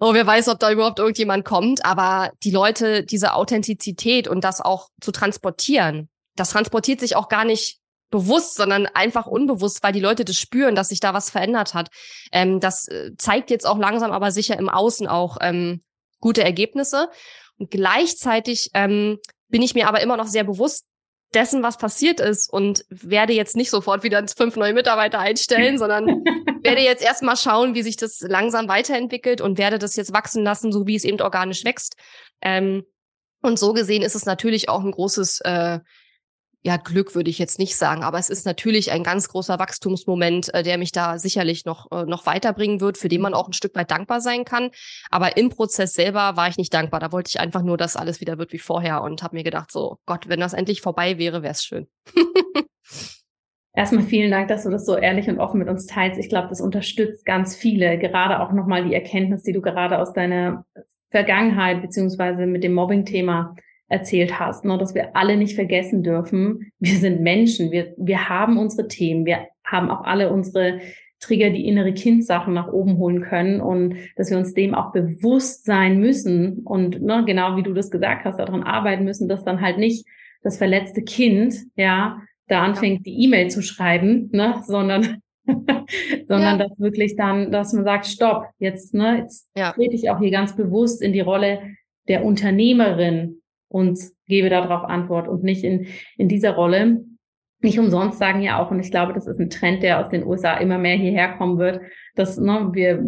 oh, 0.00 0.12
wer 0.12 0.26
weiß, 0.26 0.48
ob 0.48 0.58
da 0.58 0.72
überhaupt 0.72 0.98
irgendjemand 0.98 1.44
kommt. 1.44 1.84
Aber 1.84 2.32
die 2.42 2.50
Leute, 2.50 3.04
diese 3.04 3.34
Authentizität 3.34 4.26
und 4.26 4.42
das 4.42 4.60
auch 4.60 4.88
zu 5.00 5.12
transportieren, 5.12 6.08
das 6.34 6.50
transportiert 6.50 7.00
sich 7.00 7.14
auch 7.14 7.28
gar 7.28 7.44
nicht 7.44 7.77
bewusst, 8.10 8.54
sondern 8.54 8.86
einfach 8.86 9.26
unbewusst, 9.26 9.82
weil 9.82 9.92
die 9.92 10.00
Leute 10.00 10.24
das 10.24 10.36
spüren, 10.36 10.74
dass 10.74 10.88
sich 10.88 11.00
da 11.00 11.14
was 11.14 11.30
verändert 11.30 11.74
hat. 11.74 11.88
Ähm, 12.32 12.60
das 12.60 12.88
äh, 12.88 13.12
zeigt 13.18 13.50
jetzt 13.50 13.66
auch 13.66 13.78
langsam, 13.78 14.12
aber 14.12 14.30
sicher 14.30 14.58
im 14.58 14.68
Außen 14.68 15.06
auch 15.06 15.36
ähm, 15.40 15.82
gute 16.20 16.42
Ergebnisse. 16.42 17.08
Und 17.58 17.70
gleichzeitig 17.70 18.70
ähm, 18.74 19.18
bin 19.48 19.62
ich 19.62 19.74
mir 19.74 19.88
aber 19.88 20.00
immer 20.00 20.16
noch 20.16 20.26
sehr 20.26 20.44
bewusst 20.44 20.86
dessen, 21.34 21.62
was 21.62 21.76
passiert 21.76 22.20
ist 22.20 22.50
und 22.50 22.84
werde 22.88 23.34
jetzt 23.34 23.56
nicht 23.56 23.70
sofort 23.70 24.02
wieder 24.02 24.24
fünf 24.36 24.56
neue 24.56 24.72
Mitarbeiter 24.72 25.18
einstellen, 25.18 25.78
sondern 25.78 26.06
werde 26.62 26.80
jetzt 26.80 27.04
erstmal 27.04 27.36
schauen, 27.36 27.74
wie 27.74 27.82
sich 27.82 27.96
das 27.96 28.20
langsam 28.20 28.68
weiterentwickelt 28.68 29.40
und 29.40 29.58
werde 29.58 29.78
das 29.78 29.96
jetzt 29.96 30.12
wachsen 30.12 30.44
lassen, 30.44 30.72
so 30.72 30.86
wie 30.86 30.96
es 30.96 31.04
eben 31.04 31.20
organisch 31.20 31.64
wächst. 31.64 31.96
Ähm, 32.40 32.84
und 33.42 33.58
so 33.58 33.72
gesehen 33.72 34.02
ist 34.02 34.16
es 34.16 34.24
natürlich 34.24 34.68
auch 34.68 34.82
ein 34.82 34.90
großes 34.90 35.40
äh, 35.42 35.78
ja, 36.62 36.76
Glück 36.76 37.14
würde 37.14 37.30
ich 37.30 37.38
jetzt 37.38 37.58
nicht 37.58 37.76
sagen, 37.76 38.02
aber 38.02 38.18
es 38.18 38.30
ist 38.30 38.44
natürlich 38.44 38.90
ein 38.90 39.04
ganz 39.04 39.28
großer 39.28 39.58
Wachstumsmoment, 39.58 40.52
äh, 40.54 40.62
der 40.62 40.76
mich 40.76 40.90
da 40.90 41.18
sicherlich 41.18 41.64
noch, 41.64 41.90
äh, 41.92 42.04
noch 42.04 42.26
weiterbringen 42.26 42.80
wird, 42.80 42.98
für 42.98 43.08
den 43.08 43.20
man 43.20 43.32
auch 43.32 43.48
ein 43.48 43.52
Stück 43.52 43.74
weit 43.76 43.90
dankbar 43.90 44.20
sein 44.20 44.44
kann. 44.44 44.70
Aber 45.10 45.36
im 45.36 45.50
Prozess 45.50 45.94
selber 45.94 46.36
war 46.36 46.48
ich 46.48 46.56
nicht 46.56 46.74
dankbar. 46.74 47.00
Da 47.00 47.12
wollte 47.12 47.28
ich 47.28 47.40
einfach 47.40 47.62
nur, 47.62 47.76
dass 47.76 47.96
alles 47.96 48.20
wieder 48.20 48.38
wird 48.38 48.52
wie 48.52 48.58
vorher 48.58 49.02
und 49.02 49.22
habe 49.22 49.36
mir 49.36 49.44
gedacht, 49.44 49.70
so 49.70 49.98
Gott, 50.04 50.28
wenn 50.28 50.40
das 50.40 50.52
endlich 50.52 50.80
vorbei 50.80 51.18
wäre, 51.18 51.42
wäre 51.42 51.52
es 51.52 51.64
schön. 51.64 51.86
Erstmal 53.74 54.02
vielen 54.02 54.32
Dank, 54.32 54.48
dass 54.48 54.64
du 54.64 54.70
das 54.70 54.84
so 54.84 54.96
ehrlich 54.96 55.28
und 55.28 55.38
offen 55.38 55.60
mit 55.60 55.68
uns 55.68 55.86
teilst. 55.86 56.18
Ich 56.18 56.28
glaube, 56.28 56.48
das 56.48 56.60
unterstützt 56.60 57.24
ganz 57.24 57.54
viele, 57.54 57.96
gerade 57.98 58.40
auch 58.40 58.50
nochmal 58.50 58.84
die 58.84 58.94
Erkenntnis, 58.94 59.44
die 59.44 59.52
du 59.52 59.60
gerade 59.60 60.00
aus 60.00 60.12
deiner 60.12 60.64
Vergangenheit 61.10 61.80
beziehungsweise 61.80 62.46
mit 62.46 62.64
dem 62.64 62.74
Mobbing-Thema 62.74 63.54
erzählt 63.88 64.38
hast, 64.38 64.64
ne, 64.64 64.76
dass 64.78 64.94
wir 64.94 65.16
alle 65.16 65.36
nicht 65.36 65.54
vergessen 65.54 66.02
dürfen, 66.02 66.72
wir 66.78 66.96
sind 66.96 67.20
Menschen, 67.20 67.70
wir, 67.70 67.94
wir 67.96 68.28
haben 68.28 68.58
unsere 68.58 68.88
Themen, 68.88 69.24
wir 69.24 69.46
haben 69.64 69.90
auch 69.90 70.04
alle 70.04 70.30
unsere 70.30 70.80
Trigger, 71.20 71.50
die 71.50 71.66
innere 71.66 71.92
Kindsachen 71.92 72.54
nach 72.54 72.68
oben 72.68 72.98
holen 72.98 73.22
können 73.22 73.60
und 73.60 73.96
dass 74.16 74.30
wir 74.30 74.38
uns 74.38 74.54
dem 74.54 74.74
auch 74.74 74.92
bewusst 74.92 75.64
sein 75.64 75.98
müssen 75.98 76.60
und 76.64 77.02
ne, 77.02 77.24
genau 77.26 77.56
wie 77.56 77.62
du 77.62 77.72
das 77.72 77.90
gesagt 77.90 78.24
hast, 78.24 78.38
daran 78.38 78.62
arbeiten 78.62 79.04
müssen, 79.04 79.28
dass 79.28 79.44
dann 79.44 79.60
halt 79.60 79.78
nicht 79.78 80.06
das 80.42 80.58
verletzte 80.58 81.02
Kind, 81.02 81.56
ja, 81.74 82.20
da 82.46 82.62
anfängt, 82.62 83.04
die 83.04 83.24
E-Mail 83.24 83.50
zu 83.50 83.62
schreiben, 83.62 84.30
ne, 84.32 84.62
sondern 84.66 85.22
sondern 86.28 86.58
ja. 86.58 86.66
dass 86.66 86.78
wirklich 86.78 87.16
dann, 87.16 87.50
dass 87.50 87.72
man 87.72 87.84
sagt, 87.84 88.06
stopp, 88.06 88.44
jetzt, 88.58 88.94
ne, 88.94 89.18
jetzt 89.18 89.48
ja. 89.56 89.72
trete 89.72 89.94
ich 89.94 90.10
auch 90.10 90.18
hier 90.18 90.30
ganz 90.30 90.54
bewusst 90.54 91.02
in 91.02 91.12
die 91.12 91.20
Rolle 91.20 91.60
der 92.06 92.24
Unternehmerin, 92.24 93.37
und 93.68 93.98
gebe 94.26 94.48
darauf 94.48 94.84
Antwort 94.84 95.28
und 95.28 95.42
nicht 95.42 95.64
in, 95.64 95.86
in 96.16 96.28
dieser 96.28 96.52
Rolle. 96.52 97.04
Nicht 97.60 97.78
umsonst 97.78 98.18
sagen 98.18 98.40
ja 98.40 98.62
auch, 98.62 98.70
und 98.70 98.80
ich 98.80 98.90
glaube, 98.90 99.12
das 99.12 99.26
ist 99.26 99.40
ein 99.40 99.50
Trend, 99.50 99.82
der 99.82 100.00
aus 100.00 100.08
den 100.10 100.24
USA 100.24 100.54
immer 100.58 100.78
mehr 100.78 100.96
hierher 100.96 101.36
kommen 101.36 101.58
wird, 101.58 101.80
dass 102.14 102.38
ne, 102.38 102.70
wir, 102.72 103.02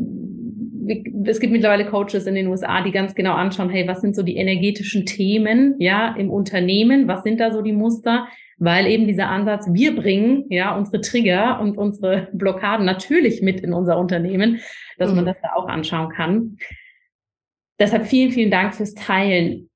es 1.24 1.38
gibt 1.38 1.52
mittlerweile 1.52 1.86
Coaches 1.86 2.26
in 2.26 2.34
den 2.34 2.48
USA, 2.48 2.82
die 2.82 2.90
ganz 2.90 3.14
genau 3.14 3.34
anschauen, 3.34 3.70
hey, 3.70 3.86
was 3.86 4.00
sind 4.00 4.16
so 4.16 4.22
die 4.22 4.36
energetischen 4.36 5.06
Themen, 5.06 5.76
ja, 5.78 6.14
im 6.16 6.30
Unternehmen? 6.30 7.06
Was 7.06 7.22
sind 7.22 7.38
da 7.38 7.52
so 7.52 7.62
die 7.62 7.72
Muster? 7.72 8.26
Weil 8.58 8.86
eben 8.86 9.06
dieser 9.06 9.28
Ansatz, 9.28 9.68
wir 9.72 9.94
bringen, 9.94 10.44
ja, 10.48 10.76
unsere 10.76 11.00
Trigger 11.00 11.60
und 11.60 11.78
unsere 11.78 12.28
Blockaden 12.32 12.84
natürlich 12.84 13.40
mit 13.42 13.60
in 13.60 13.72
unser 13.72 13.98
Unternehmen, 13.98 14.60
dass 14.98 15.10
mhm. 15.10 15.16
man 15.16 15.26
das 15.26 15.40
da 15.40 15.52
auch 15.54 15.68
anschauen 15.68 16.10
kann. 16.10 16.56
Deshalb 17.78 18.06
vielen, 18.06 18.32
vielen 18.32 18.50
Dank 18.50 18.74
fürs 18.74 18.94
Teilen. 18.94 19.69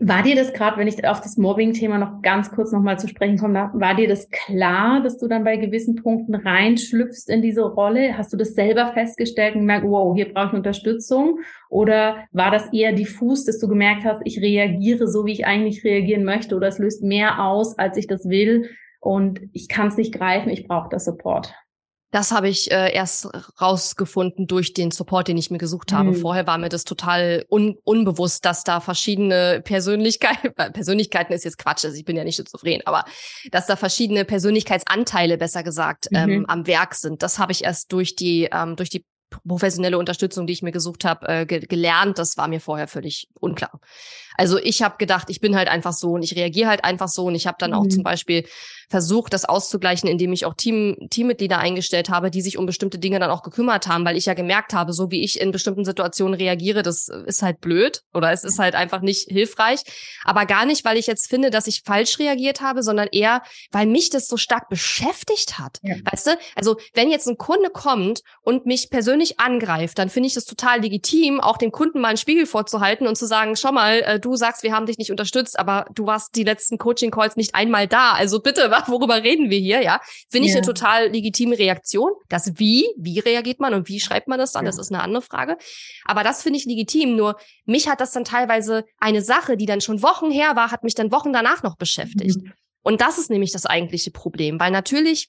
War 0.00 0.22
dir 0.22 0.36
das 0.36 0.52
gerade, 0.52 0.76
wenn 0.76 0.86
ich 0.86 1.02
auf 1.06 1.22
das 1.22 1.38
Mobbing-Thema 1.38 1.96
noch 1.96 2.20
ganz 2.20 2.50
kurz 2.50 2.72
nochmal 2.72 2.98
zu 2.98 3.08
sprechen 3.08 3.38
komme, 3.38 3.70
war 3.72 3.94
dir 3.94 4.06
das 4.06 4.28
klar, 4.28 5.02
dass 5.02 5.16
du 5.16 5.28
dann 5.28 5.44
bei 5.44 5.56
gewissen 5.56 5.96
Punkten 5.96 6.34
reinschlüpfst 6.34 7.30
in 7.30 7.40
diese 7.40 7.62
Rolle? 7.62 8.18
Hast 8.18 8.30
du 8.30 8.36
das 8.36 8.52
selber 8.52 8.92
festgestellt 8.92 9.54
und 9.54 9.62
gemerkt, 9.62 9.86
wow, 9.86 10.14
hier 10.14 10.30
brauche 10.30 10.48
ich 10.48 10.52
Unterstützung? 10.52 11.38
Oder 11.70 12.26
war 12.32 12.50
das 12.50 12.70
eher 12.70 12.92
diffus, 12.92 13.46
dass 13.46 13.58
du 13.60 13.66
gemerkt 13.66 14.04
hast, 14.04 14.20
ich 14.26 14.42
reagiere 14.42 15.08
so, 15.08 15.24
wie 15.24 15.32
ich 15.32 15.46
eigentlich 15.46 15.82
reagieren 15.84 16.24
möchte 16.24 16.54
oder 16.54 16.68
es 16.68 16.78
löst 16.78 17.02
mehr 17.02 17.42
aus, 17.42 17.78
als 17.78 17.96
ich 17.96 18.06
das 18.06 18.28
will 18.28 18.68
und 19.00 19.40
ich 19.54 19.68
kann 19.68 19.88
es 19.88 19.96
nicht 19.96 20.12
greifen, 20.12 20.50
ich 20.50 20.68
brauche 20.68 20.90
das 20.90 21.06
Support? 21.06 21.54
Das 22.10 22.32
habe 22.32 22.48
ich 22.48 22.70
äh, 22.70 22.92
erst 22.92 23.28
rausgefunden 23.60 24.46
durch 24.46 24.72
den 24.72 24.90
Support, 24.90 25.28
den 25.28 25.36
ich 25.36 25.50
mir 25.50 25.58
gesucht 25.58 25.92
habe. 25.92 26.10
Mhm. 26.10 26.16
Vorher 26.16 26.46
war 26.46 26.56
mir 26.56 26.70
das 26.70 26.84
total 26.84 27.44
un 27.50 27.76
unbewusst, 27.84 28.44
dass 28.46 28.64
da 28.64 28.80
verschiedene 28.80 29.60
Persönlichkeiten, 29.62 30.54
Persönlichkeiten 30.72 31.34
ist 31.34 31.44
jetzt 31.44 31.58
Quatsch, 31.58 31.84
also 31.84 31.96
ich 31.96 32.06
bin 32.06 32.16
ja 32.16 32.24
nicht 32.24 32.36
schizophren, 32.36 32.80
aber 32.86 33.04
dass 33.50 33.66
da 33.66 33.76
verschiedene 33.76 34.24
Persönlichkeitsanteile, 34.24 35.36
besser 35.36 35.62
gesagt, 35.62 36.10
mhm. 36.10 36.16
ähm, 36.16 36.46
am 36.46 36.66
Werk 36.66 36.94
sind. 36.94 37.22
Das 37.22 37.38
habe 37.38 37.52
ich 37.52 37.64
erst 37.64 37.92
durch 37.92 38.16
die 38.16 38.48
ähm, 38.50 38.76
durch 38.76 38.88
die 38.88 39.04
professionelle 39.46 39.98
Unterstützung, 39.98 40.46
die 40.46 40.52
ich 40.52 40.62
mir 40.62 40.72
gesucht 40.72 41.04
habe, 41.04 41.28
äh, 41.28 41.46
ge 41.46 41.60
gelernt. 41.60 42.18
Das 42.18 42.36
war 42.36 42.48
mir 42.48 42.60
vorher 42.60 42.88
völlig 42.88 43.28
unklar. 43.34 43.80
Also 44.36 44.58
ich 44.58 44.82
habe 44.82 44.96
gedacht, 44.98 45.28
ich 45.30 45.40
bin 45.40 45.56
halt 45.56 45.68
einfach 45.68 45.92
so 45.92 46.12
und 46.12 46.22
ich 46.22 46.36
reagiere 46.36 46.68
halt 46.68 46.84
einfach 46.84 47.08
so 47.08 47.26
und 47.26 47.34
ich 47.34 47.46
habe 47.46 47.56
dann 47.58 47.72
mhm. 47.72 47.76
auch 47.76 47.88
zum 47.88 48.02
Beispiel 48.02 48.46
versucht, 48.88 49.32
das 49.32 49.44
auszugleichen, 49.44 50.08
indem 50.08 50.32
ich 50.32 50.46
auch 50.46 50.54
Team, 50.54 50.96
Teammitglieder 51.10 51.58
eingestellt 51.58 52.08
habe, 52.08 52.30
die 52.30 52.40
sich 52.40 52.56
um 52.56 52.66
bestimmte 52.66 52.98
Dinge 52.98 53.18
dann 53.18 53.30
auch 53.30 53.42
gekümmert 53.42 53.86
haben, 53.86 54.04
weil 54.04 54.16
ich 54.16 54.26
ja 54.26 54.34
gemerkt 54.34 54.72
habe, 54.72 54.92
so 54.92 55.10
wie 55.10 55.22
ich 55.22 55.40
in 55.40 55.52
bestimmten 55.52 55.84
Situationen 55.84 56.34
reagiere, 56.34 56.82
das 56.82 57.08
ist 57.08 57.42
halt 57.42 57.60
blöd 57.60 58.02
oder 58.14 58.32
es 58.32 58.44
ist 58.44 58.58
halt 58.58 58.74
einfach 58.74 59.00
nicht 59.00 59.28
hilfreich. 59.28 59.80
Aber 60.24 60.46
gar 60.46 60.64
nicht, 60.64 60.84
weil 60.84 60.96
ich 60.96 61.06
jetzt 61.06 61.28
finde, 61.28 61.50
dass 61.50 61.66
ich 61.66 61.82
falsch 61.84 62.18
reagiert 62.18 62.60
habe, 62.60 62.82
sondern 62.82 63.08
eher, 63.12 63.42
weil 63.72 63.86
mich 63.86 64.10
das 64.10 64.26
so 64.26 64.36
stark 64.36 64.68
beschäftigt 64.68 65.58
hat. 65.58 65.78
Ja. 65.82 65.96
Weißt 66.10 66.26
du? 66.26 66.38
Also 66.54 66.78
wenn 66.94 67.10
jetzt 67.10 67.28
ein 67.28 67.36
Kunde 67.36 67.70
kommt 67.70 68.22
und 68.42 68.64
mich 68.64 68.90
persönlich 68.90 69.38
angreift, 69.38 69.98
dann 69.98 70.08
finde 70.08 70.28
ich 70.28 70.34
das 70.34 70.44
total 70.44 70.80
legitim, 70.80 71.40
auch 71.40 71.58
dem 71.58 71.72
Kunden 71.72 72.00
mal 72.00 72.08
einen 72.08 72.16
Spiegel 72.16 72.46
vorzuhalten 72.46 73.06
und 73.06 73.16
zu 73.16 73.26
sagen, 73.26 73.56
schau 73.56 73.72
mal, 73.72 74.00
äh, 74.00 74.20
du 74.20 74.36
sagst, 74.36 74.62
wir 74.62 74.72
haben 74.72 74.86
dich 74.86 74.98
nicht 74.98 75.10
unterstützt, 75.10 75.58
aber 75.58 75.86
du 75.92 76.06
warst 76.06 76.36
die 76.36 76.44
letzten 76.44 76.78
Coaching-Calls 76.78 77.36
nicht 77.36 77.54
einmal 77.54 77.86
da. 77.86 78.12
Also 78.12 78.40
bitte, 78.40 78.70
worüber 78.88 79.22
reden 79.22 79.50
wir 79.50 79.58
hier, 79.58 79.82
ja? 79.82 80.00
Finde 80.28 80.46
ich 80.46 80.54
ja. 80.54 80.58
eine 80.58 80.66
total 80.66 81.08
legitime 81.08 81.58
Reaktion. 81.58 82.12
Das 82.28 82.58
Wie, 82.58 82.86
wie 82.96 83.18
reagiert 83.18 83.60
man 83.60 83.74
und 83.74 83.88
wie 83.88 84.00
schreibt 84.00 84.28
man 84.28 84.38
das 84.38 84.52
dann, 84.52 84.64
ja. 84.64 84.70
das 84.70 84.78
ist 84.78 84.92
eine 84.92 85.02
andere 85.02 85.22
Frage. 85.22 85.56
Aber 86.04 86.22
das 86.22 86.42
finde 86.42 86.58
ich 86.58 86.64
legitim. 86.64 87.16
Nur 87.16 87.36
mich 87.64 87.88
hat 87.88 88.00
das 88.00 88.12
dann 88.12 88.24
teilweise 88.24 88.84
eine 88.98 89.22
Sache, 89.22 89.56
die 89.56 89.66
dann 89.66 89.80
schon 89.80 90.02
Wochen 90.02 90.30
her 90.30 90.56
war, 90.56 90.70
hat 90.70 90.84
mich 90.84 90.94
dann 90.94 91.10
Wochen 91.10 91.32
danach 91.32 91.62
noch 91.62 91.76
beschäftigt. 91.76 92.42
Mhm. 92.42 92.52
Und 92.82 93.00
das 93.00 93.18
ist 93.18 93.30
nämlich 93.30 93.52
das 93.52 93.66
eigentliche 93.66 94.10
Problem, 94.10 94.60
weil 94.60 94.70
natürlich 94.70 95.28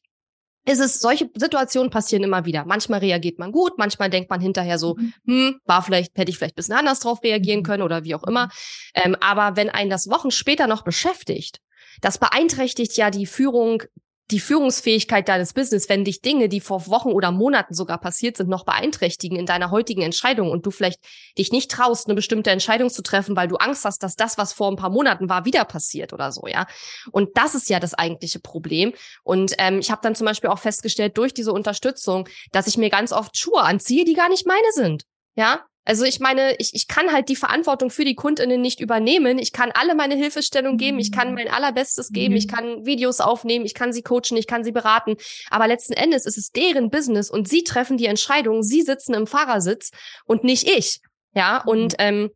ist 0.66 0.80
es, 0.80 1.00
solche 1.00 1.30
Situationen 1.36 1.90
passieren 1.90 2.24
immer 2.24 2.46
wieder. 2.46 2.66
Manchmal 2.66 3.00
reagiert 3.00 3.40
man 3.40 3.52
gut, 3.52 3.78
manchmal 3.78 4.10
denkt 4.10 4.30
man 4.30 4.42
hinterher 4.42 4.78
so, 4.78 4.96
mhm. 4.96 5.14
hm, 5.26 5.60
war 5.66 5.82
vielleicht, 5.82 6.18
hätte 6.18 6.30
ich 6.30 6.38
vielleicht 6.38 6.54
ein 6.54 6.58
bisschen 6.58 6.76
anders 6.76 7.00
drauf 7.00 7.24
reagieren 7.24 7.60
mhm. 7.60 7.64
können 7.64 7.84
oder 7.84 8.04
wie 8.04 8.16
auch 8.16 8.24
immer. 8.24 8.50
Ähm, 8.94 9.16
aber 9.20 9.56
wenn 9.56 9.70
einen 9.70 9.90
das 9.90 10.10
Wochen 10.10 10.32
später 10.32 10.68
noch 10.68 10.84
beschäftigt, 10.84 11.60
das 12.02 12.18
beeinträchtigt 12.18 12.98
ja 12.98 13.10
die 13.10 13.26
Führung, 13.26 13.84
die 14.32 14.40
Führungsfähigkeit 14.40 15.28
deines 15.28 15.54
Business, 15.54 15.90
wenn 15.90 16.06
dich 16.06 16.22
Dinge, 16.22 16.50
die 16.50 16.60
vor 16.60 16.88
Wochen 16.88 17.10
oder 17.10 17.32
Monaten 17.32 17.74
sogar 17.74 17.98
passiert 17.98 18.38
sind, 18.38 18.50
noch 18.50 18.64
beeinträchtigen 18.64 19.38
in 19.38 19.48
deiner 19.48 19.72
heutigen 19.72 20.04
Entscheidung 20.04 20.52
und 20.52 20.66
du 20.66 20.72
vielleicht 20.72 21.00
dich 21.38 21.52
nicht 21.52 21.72
traust, 21.72 22.08
eine 22.08 22.16
bestimmte 22.16 22.52
Entscheidung 22.52 22.90
zu 22.90 23.02
treffen, 23.02 23.36
weil 23.36 23.48
du 23.48 23.56
Angst 23.56 23.86
hast, 23.86 24.04
dass 24.04 24.16
das, 24.16 24.38
was 24.38 24.54
vor 24.54 24.70
ein 24.70 24.76
paar 24.76 24.92
Monaten 24.92 25.30
war, 25.30 25.46
wieder 25.46 25.66
passiert 25.66 26.14
oder 26.14 26.32
so, 26.32 26.46
ja. 26.46 26.68
Und 27.12 27.38
das 27.38 27.56
ist 27.56 27.70
ja 27.70 27.80
das 27.80 27.96
eigentliche 27.96 28.40
Problem. 28.40 28.94
Und 29.24 29.56
ähm, 29.58 29.80
ich 29.80 29.90
habe 29.90 30.02
dann 30.04 30.16
zum 30.16 30.26
Beispiel 30.26 30.50
auch 30.50 30.60
festgestellt 30.60 31.18
durch 31.18 31.34
diese 31.34 31.52
Unterstützung, 31.52 32.28
dass 32.52 32.68
ich 32.68 32.78
mir 32.78 32.90
ganz 32.90 33.12
oft 33.12 33.36
Schuhe 33.36 33.62
anziehe, 33.62 34.06
die 34.06 34.14
gar 34.14 34.30
nicht 34.30 34.46
meine 34.46 34.72
sind. 34.74 35.04
Ja, 35.36 35.66
also 35.90 36.06
ich 36.06 36.20
meine, 36.20 36.56
ich, 36.60 36.76
ich 36.76 36.88
kann 36.88 37.12
halt 37.12 37.30
die 37.30 37.36
Verantwortung 37.36 37.90
für 37.90 38.06
die 38.06 38.14
Kundinnen 38.14 38.62
nicht 38.62 38.80
übernehmen. 38.80 39.40
Ich 39.40 39.52
kann 39.52 39.72
alle 39.72 39.96
meine 39.96 40.16
Hilfestellung 40.16 40.78
geben, 40.78 41.00
ich 41.00 41.12
kann 41.12 41.34
mein 41.34 41.48
allerbestes 41.48 42.12
geben, 42.12 42.36
ich 42.36 42.46
mhm. 42.46 42.52
kann 42.52 42.86
Videos 42.86 43.20
aufnehmen, 43.20 43.66
ich 43.66 43.74
kann 43.74 43.92
sie 43.92 44.04
coachen, 44.04 44.38
ich 44.38 44.46
kann 44.46 44.64
sie 44.64 44.72
beraten. 44.72 45.16
Aber 45.50 45.68
letzten 45.68 45.94
Endes 45.94 46.28
ist 46.28 46.38
es 46.38 46.52
deren 46.52 46.92
Business 46.92 47.32
und 47.32 47.50
sie 47.50 47.64
treffen 47.64 47.98
die 47.98 48.06
Entscheidung, 48.06 48.62
sie 48.62 48.84
sitzen 48.84 49.16
im 49.16 49.26
Fahrersitz 49.26 49.90
und 50.26 50.44
nicht 50.44 50.70
ich. 50.70 51.00
Ja, 51.34 51.64
und 51.64 51.94
mhm. 51.94 51.98
ähm, 51.98 52.30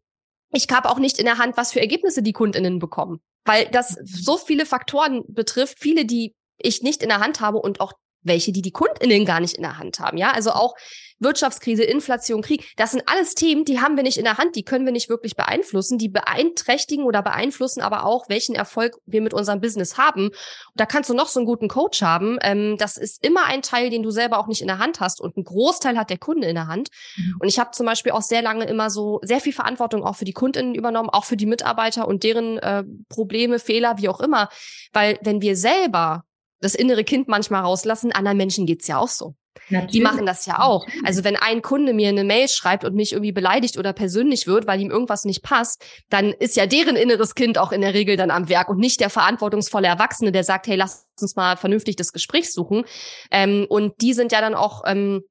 ich 0.52 0.66
habe 0.72 0.90
auch 0.90 0.98
nicht 0.98 1.20
in 1.20 1.26
der 1.26 1.38
Hand, 1.38 1.56
was 1.56 1.74
für 1.74 1.80
Ergebnisse 1.80 2.24
die 2.24 2.34
Kundinnen 2.34 2.80
bekommen. 2.80 3.22
Weil 3.46 3.68
das 3.68 3.98
mhm. 3.98 4.06
so 4.08 4.38
viele 4.40 4.66
Faktoren 4.66 5.26
betrifft, 5.28 5.78
viele, 5.80 6.06
die 6.06 6.34
ich 6.58 6.82
nicht 6.82 7.04
in 7.04 7.10
der 7.10 7.20
Hand 7.20 7.40
habe 7.40 7.60
und 7.60 7.82
auch 7.82 7.94
welche, 8.24 8.52
die 8.52 8.62
die 8.62 8.72
KundInnen 8.72 9.26
gar 9.26 9.40
nicht 9.40 9.56
in 9.56 9.64
der 9.64 9.78
Hand 9.78 10.00
haben. 10.00 10.18
Ja, 10.18 10.32
also 10.32 10.52
auch 10.52 10.76
Wirtschaftskrise, 11.24 11.84
Inflation, 11.84 12.42
Krieg, 12.42 12.72
das 12.76 12.92
sind 12.92 13.04
alles 13.08 13.34
Themen, 13.34 13.66
die 13.66 13.80
haben 13.80 13.96
wir 13.96 14.04
nicht 14.04 14.18
in 14.18 14.24
der 14.26 14.38
Hand, 14.38 14.56
die 14.56 14.64
können 14.64 14.86
wir 14.86 14.92
nicht 14.92 15.10
wirklich 15.10 15.36
beeinflussen, 15.36 15.98
die 15.98 16.10
beeinträchtigen 16.10 17.06
oder 17.06 17.22
beeinflussen 17.22 17.82
aber 17.82 18.06
auch, 18.06 18.30
welchen 18.30 18.56
Erfolg 18.56 18.98
wir 19.06 19.22
mit 19.22 19.34
unserem 19.34 19.62
Business 19.62 19.98
haben. 19.98 20.28
Und 20.28 20.34
da 20.76 20.86
kannst 20.86 21.10
du 21.10 21.14
noch 21.14 21.28
so 21.28 21.40
einen 21.40 21.48
guten 21.48 21.68
Coach 21.68 22.02
haben. 22.02 22.38
Ähm, 22.42 22.76
das 22.78 22.98
ist 22.98 23.26
immer 23.26 23.46
ein 23.46 23.62
Teil, 23.62 23.90
den 23.90 24.04
du 24.04 24.12
selber 24.12 24.38
auch 24.40 24.48
nicht 24.48 24.62
in 24.62 24.68
der 24.68 24.80
Hand 24.80 25.00
hast 25.00 25.22
und 25.22 25.38
ein 25.38 25.44
Großteil 25.44 25.98
hat 25.98 26.10
der 26.10 26.18
Kunde 26.18 26.48
in 26.48 26.56
der 26.56 26.68
Hand. 26.68 26.90
Mhm. 27.16 27.38
Und 27.40 27.48
ich 27.48 27.60
habe 27.60 27.72
zum 27.72 27.86
Beispiel 27.86 28.12
auch 28.12 28.22
sehr 28.22 28.42
lange 28.42 28.66
immer 28.66 28.90
so 28.90 29.20
sehr 29.24 29.40
viel 29.40 29.54
Verantwortung 29.54 30.04
auch 30.04 30.16
für 30.16 30.26
die 30.26 30.34
KundInnen 30.34 30.76
übernommen, 30.76 31.10
auch 31.10 31.26
für 31.26 31.38
die 31.38 31.46
Mitarbeiter 31.46 32.08
und 32.08 32.24
deren 32.24 32.58
äh, 32.60 32.84
Probleme, 33.10 33.60
Fehler, 33.60 33.98
wie 33.98 34.10
auch 34.10 34.20
immer. 34.20 34.50
Weil 34.92 35.20
wenn 35.22 35.42
wir 35.42 35.56
selber 35.56 36.26
das 36.64 36.76
innere 36.76 37.04
Kind 37.04 37.28
manchmal 37.28 37.62
rauslassen, 37.62 38.12
anderen 38.12 38.38
Menschen 38.38 38.66
geht's 38.66 38.88
ja 38.88 38.98
auch 38.98 39.08
so. 39.08 39.36
Natürlich. 39.70 39.92
Die 39.92 40.02
machen 40.02 40.26
das 40.26 40.46
ja 40.46 40.60
auch. 40.60 40.86
Also 41.04 41.24
wenn 41.24 41.36
ein 41.36 41.62
Kunde 41.62 41.94
mir 41.94 42.10
eine 42.10 42.24
Mail 42.24 42.50
schreibt 42.50 42.84
und 42.84 42.96
mich 42.96 43.14
irgendwie 43.14 43.32
beleidigt 43.32 43.78
oder 43.78 43.94
persönlich 43.94 44.48
wird, 44.48 44.68
weil 44.68 44.82
ihm 44.82 44.92
irgendwas 44.92 45.26
nicht 45.26 45.44
passt, 45.44 45.86
dann 46.10 46.32
ist 46.32 46.56
ja 46.56 46.66
deren 46.66 46.96
inneres 46.96 47.36
Kind 47.36 47.58
auch 47.58 47.72
in 47.72 47.82
der 47.82 47.94
Regel 47.94 48.18
dann 48.18 48.32
am 48.32 48.50
Werk 48.50 48.70
und 48.70 48.80
nicht 48.80 49.00
der 49.00 49.10
verantwortungsvolle 49.10 49.88
Erwachsene, 49.88 50.32
der 50.32 50.44
sagt, 50.44 50.68
hey, 50.68 50.76
lass 50.76 51.08
uns 51.22 51.36
mal 51.36 51.56
vernünftig 51.56 51.96
das 51.96 52.12
Gespräch 52.14 52.52
suchen. 52.52 52.84
Ähm, 53.32 53.66
und 53.70 54.02
die 54.02 54.14
sind 54.14 54.32
ja 54.32 54.42
dann 54.42 54.56
auch 54.56 54.84
ähm, 54.86 55.24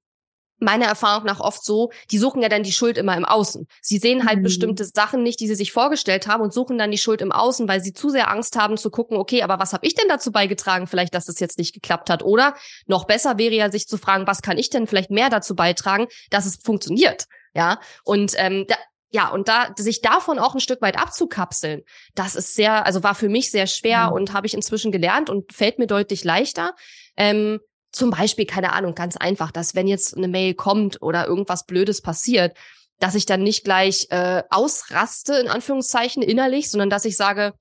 meiner 0.63 0.87
Erfahrung 0.87 1.25
nach 1.25 1.41
oft 1.41 1.65
so, 1.65 1.91
die 2.11 2.19
suchen 2.19 2.41
ja 2.43 2.49
dann 2.49 2.63
die 2.63 2.73
Schuld 2.73 2.97
immer 2.97 3.17
im 3.17 3.25
Außen. 3.25 3.67
Sie 3.81 3.99
sehen 3.99 4.27
halt 4.27 4.39
mhm. 4.39 4.45
bestimmte 4.45 4.85
Sachen 4.85 5.23
nicht, 5.23 5.41
die 5.41 5.49
sie 5.49 5.55
sich 5.55 5.73
vorgestellt 5.73 6.27
haben 6.27 6.43
und 6.43 6.53
suchen 6.53 6.79
dann 6.79 6.91
die 6.91 6.99
Schuld 6.99 7.21
im 7.21 7.33
Außen, 7.33 7.69
weil 7.69 7.81
sie 7.83 7.93
zu 7.93 8.11
sehr 8.11 8.31
Angst 8.31 8.57
haben 8.57 8.77
zu 8.77 8.91
gucken, 8.91 9.17
okay, 9.17 9.43
aber 9.43 9.59
was 9.59 9.73
habe 9.73 9.87
ich 9.87 9.95
denn 9.95 10.09
dazu 10.09 10.33
beigetragen, 10.33 10.87
vielleicht, 10.87 11.15
dass 11.15 11.27
das 11.27 11.41
jetzt 11.41 11.59
nicht 11.59 11.75
geklappt 11.75 12.11
hat? 12.11 12.23
Oder 12.23 12.55
noch 12.87 13.05
besser 13.05 13.39
wäre 13.39 13.55
ja, 13.55 13.71
sich 13.71 13.89
zu 13.89 13.99
fragen, 13.99 14.27
was 14.27 14.43
kann 14.43 14.59
ich 14.59 14.71
denn 14.71 14.87
vielleicht 14.87 15.11
mehr 15.11 15.31
dazu 15.31 15.55
beitragen, 15.55 16.07
dass 16.31 16.47
es 16.47 16.57
funktioniert? 16.57 17.27
Ja, 17.55 17.81
und 18.05 18.33
ähm, 18.39 18.65
da, 18.67 18.77
ja, 19.11 19.29
und 19.29 19.49
da 19.49 19.75
sich 19.77 20.01
davon 20.01 20.39
auch 20.39 20.55
ein 20.55 20.61
Stück 20.61 20.81
weit 20.81 20.99
abzukapseln, 20.99 21.83
das 22.15 22.35
ist 22.35 22.55
sehr, 22.55 22.87
also 22.87 23.03
war 23.03 23.15
für 23.15 23.29
mich 23.29 23.51
sehr 23.51 23.67
schwer 23.67 24.09
mhm. 24.09 24.13
und 24.15 24.33
habe 24.33 24.47
ich 24.47 24.55
inzwischen 24.55 24.91
gelernt 24.91 25.29
und 25.29 25.53
fällt 25.53 25.79
mir 25.79 25.87
deutlich 25.87 26.25
leichter. 26.25 26.75
Ähm, 27.17 27.61
zum 27.93 28.11
Beispiel, 28.11 28.47
keine 28.47 28.73
Ahnung, 28.73 28.95
ganz 28.95 29.17
einfach, 29.17 29.53
dass 29.53 29.75
wenn 29.75 29.87
jetzt 29.87 30.17
eine 30.17 30.29
Mail 30.29 30.55
kommt 30.55 31.01
oder 31.03 31.27
irgendwas 31.27 31.67
Blödes 31.67 32.01
passiert, 32.01 32.57
dass 32.99 33.15
ich 33.15 33.27
dann 33.27 33.43
nicht 33.43 33.65
gleich 33.65 34.07
äh, 34.11 34.43
ausraste, 34.51 35.35
in 35.35 35.49
Anführungszeichen, 35.49 36.23
innerlich, 36.23 36.71
sondern 36.71 36.91
dass 36.91 37.05
ich 37.05 37.17
sage, 37.17 37.55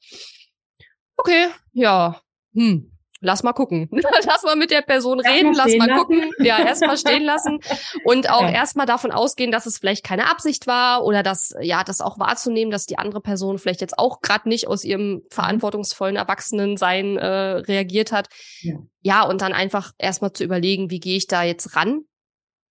okay, 1.17 1.47
ja, 1.73 2.21
hm, 2.53 2.90
lass 3.21 3.43
mal 3.43 3.53
gucken. 3.53 3.89
lass 4.25 4.43
mal 4.43 4.55
mit 4.55 4.71
der 4.71 4.81
Person 4.81 5.19
reden, 5.19 5.53
lass 5.53 5.75
mal 5.77 5.87
lassen. 5.87 5.99
gucken. 5.99 6.31
Ja, 6.39 6.59
erstmal 6.59 6.97
stehen 6.97 7.23
lassen 7.23 7.59
und 8.03 8.29
auch 8.29 8.41
ja. 8.41 8.51
erstmal 8.51 8.85
davon 8.85 9.11
ausgehen, 9.11 9.51
dass 9.51 9.65
es 9.65 9.77
vielleicht 9.77 10.03
keine 10.03 10.29
Absicht 10.29 10.67
war 10.67 11.05
oder 11.05 11.23
dass, 11.23 11.53
ja, 11.61 11.83
das 11.83 12.01
auch 12.01 12.19
wahrzunehmen, 12.19 12.71
dass 12.71 12.85
die 12.85 12.97
andere 12.97 13.21
Person 13.21 13.57
vielleicht 13.57 13.81
jetzt 13.81 13.97
auch 13.97 14.21
gerade 14.21 14.49
nicht 14.49 14.67
aus 14.67 14.83
ihrem 14.83 15.21
verantwortungsvollen 15.29 16.15
Erwachsenensein 16.15 17.17
äh, 17.17 17.27
reagiert 17.27 18.11
hat. 18.11 18.27
Ja. 18.61 18.75
ja, 19.01 19.23
und 19.23 19.41
dann 19.41 19.53
einfach 19.53 19.91
erstmal 19.97 20.33
zu 20.33 20.43
überlegen, 20.43 20.89
wie 20.89 20.99
gehe 20.99 21.17
ich 21.17 21.27
da 21.27 21.43
jetzt 21.43 21.75
ran? 21.75 22.01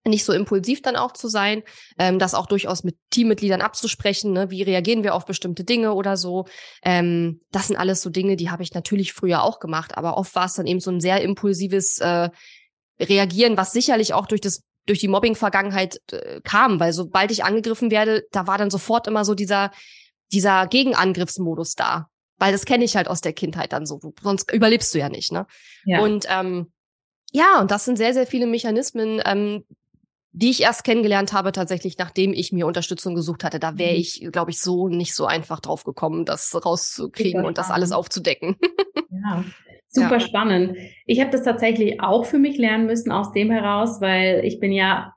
Nicht 0.05 0.25
so 0.25 0.33
impulsiv 0.33 0.81
dann 0.81 0.95
auch 0.95 1.11
zu 1.11 1.27
sein, 1.27 1.63
ähm, 1.99 2.17
das 2.17 2.33
auch 2.33 2.47
durchaus 2.47 2.83
mit 2.83 2.97
Teammitgliedern 3.11 3.61
abzusprechen, 3.61 4.33
ne? 4.33 4.49
wie 4.49 4.63
reagieren 4.63 5.03
wir 5.03 5.13
auf 5.13 5.25
bestimmte 5.25 5.63
Dinge 5.63 5.93
oder 5.93 6.17
so. 6.17 6.45
Ähm, 6.83 7.39
das 7.51 7.67
sind 7.67 7.77
alles 7.77 8.01
so 8.01 8.09
Dinge, 8.09 8.35
die 8.35 8.49
habe 8.49 8.63
ich 8.63 8.73
natürlich 8.73 9.13
früher 9.13 9.43
auch 9.43 9.59
gemacht, 9.59 9.97
aber 9.97 10.17
oft 10.17 10.33
war 10.35 10.45
es 10.45 10.53
dann 10.53 10.67
eben 10.67 10.79
so 10.79 10.91
ein 10.91 11.01
sehr 11.01 11.21
impulsives 11.21 11.99
äh, 11.99 12.29
Reagieren, 12.99 13.57
was 13.57 13.71
sicherlich 13.71 14.13
auch 14.13 14.27
durch 14.27 14.41
das 14.41 14.63
durch 14.87 14.99
die 14.99 15.07
Mobbing-Vergangenheit 15.07 15.99
äh, 16.11 16.41
kam, 16.43 16.79
weil 16.79 16.91
sobald 16.91 17.31
ich 17.31 17.43
angegriffen 17.43 17.91
werde, 17.91 18.23
da 18.31 18.47
war 18.47 18.57
dann 18.57 18.69
sofort 18.69 19.07
immer 19.07 19.25
so 19.25 19.35
dieser 19.35 19.71
dieser 20.31 20.67
Gegenangriffsmodus 20.67 21.75
da, 21.75 22.07
weil 22.37 22.51
das 22.51 22.65
kenne 22.65 22.83
ich 22.83 22.95
halt 22.95 23.07
aus 23.07 23.21
der 23.21 23.33
Kindheit 23.33 23.73
dann 23.73 23.85
so, 23.85 23.99
sonst 24.21 24.51
überlebst 24.51 24.93
du 24.93 24.99
ja 24.99 25.09
nicht, 25.09 25.31
ne? 25.31 25.45
Ja. 25.85 26.01
Und 26.01 26.25
ähm, 26.29 26.71
ja, 27.31 27.59
und 27.59 27.71
das 27.71 27.85
sind 27.85 27.97
sehr, 27.97 28.13
sehr 28.13 28.27
viele 28.27 28.45
Mechanismen, 28.45 29.21
ähm, 29.25 29.65
die 30.33 30.49
ich 30.49 30.61
erst 30.61 30.83
kennengelernt 30.83 31.33
habe, 31.33 31.51
tatsächlich, 31.51 31.97
nachdem 31.97 32.33
ich 32.33 32.53
mir 32.53 32.65
Unterstützung 32.65 33.15
gesucht 33.15 33.43
hatte. 33.43 33.59
Da 33.59 33.77
wäre 33.77 33.93
mhm. 33.93 33.99
ich, 33.99 34.27
glaube 34.31 34.51
ich, 34.51 34.61
so 34.61 34.87
nicht 34.87 35.13
so 35.13 35.25
einfach 35.25 35.59
drauf 35.59 35.83
gekommen, 35.83 36.25
das 36.25 36.57
rauszukriegen 36.65 37.45
und 37.45 37.57
das 37.57 37.69
alles 37.69 37.91
aufzudecken. 37.91 38.55
ja. 39.11 39.43
Super 39.93 40.19
ja. 40.19 40.19
spannend. 40.21 40.77
Ich 41.05 41.19
habe 41.19 41.31
das 41.31 41.43
tatsächlich 41.43 41.99
auch 41.99 42.25
für 42.25 42.39
mich 42.39 42.57
lernen 42.57 42.85
müssen 42.85 43.11
aus 43.11 43.33
dem 43.33 43.51
heraus, 43.51 43.99
weil 43.99 44.45
ich 44.45 44.59
bin 44.61 44.71
ja 44.71 45.13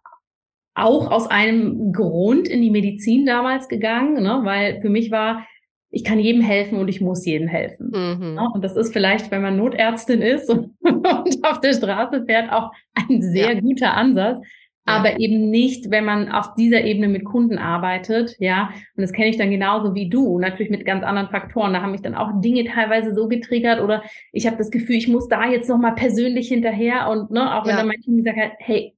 auch 0.74 1.12
aus 1.12 1.28
einem 1.28 1.92
Grund 1.92 2.48
in 2.48 2.60
die 2.60 2.72
Medizin 2.72 3.24
damals 3.24 3.68
gegangen, 3.68 4.20
ne? 4.20 4.40
weil 4.42 4.80
für 4.80 4.88
mich 4.88 5.12
war, 5.12 5.46
ich 5.90 6.02
kann 6.02 6.18
jedem 6.18 6.42
helfen 6.42 6.78
und 6.78 6.88
ich 6.88 7.00
muss 7.00 7.24
jedem 7.24 7.46
helfen. 7.46 7.92
Mhm. 7.94 8.34
Ne? 8.34 8.48
Und 8.52 8.64
das 8.64 8.74
ist 8.74 8.92
vielleicht, 8.92 9.30
wenn 9.30 9.42
man 9.42 9.56
Notärztin 9.56 10.20
ist 10.20 10.50
und, 10.50 10.74
und 10.80 11.44
auf 11.44 11.60
der 11.60 11.74
Straße 11.74 12.24
fährt, 12.26 12.50
auch 12.50 12.72
ein 12.94 13.22
sehr 13.22 13.54
ja. 13.54 13.60
guter 13.60 13.94
Ansatz 13.94 14.44
aber 14.86 15.18
eben 15.18 15.50
nicht, 15.50 15.90
wenn 15.90 16.04
man 16.04 16.30
auf 16.30 16.54
dieser 16.54 16.82
Ebene 16.82 17.08
mit 17.08 17.24
Kunden 17.24 17.58
arbeitet, 17.58 18.36
ja. 18.38 18.70
Und 18.96 19.02
das 19.02 19.12
kenne 19.12 19.28
ich 19.28 19.38
dann 19.38 19.50
genauso 19.50 19.94
wie 19.94 20.08
du, 20.08 20.38
natürlich 20.38 20.70
mit 20.70 20.84
ganz 20.84 21.04
anderen 21.04 21.30
Faktoren. 21.30 21.72
Da 21.72 21.82
haben 21.82 21.92
mich 21.92 22.02
dann 22.02 22.14
auch 22.14 22.30
Dinge 22.40 22.64
teilweise 22.64 23.14
so 23.14 23.28
getriggert 23.28 23.80
oder 23.80 24.02
ich 24.32 24.46
habe 24.46 24.56
das 24.56 24.70
Gefühl, 24.70 24.96
ich 24.96 25.08
muss 25.08 25.28
da 25.28 25.46
jetzt 25.46 25.68
nochmal 25.68 25.94
persönlich 25.94 26.48
hinterher 26.48 27.08
und 27.08 27.30
ne, 27.30 27.54
auch 27.54 27.64
wenn 27.64 27.70
ja. 27.70 27.76
dann 27.78 27.88
mein 27.88 28.00
Team 28.00 28.18
gesagt 28.18 28.38
hat, 28.38 28.52
hey, 28.58 28.94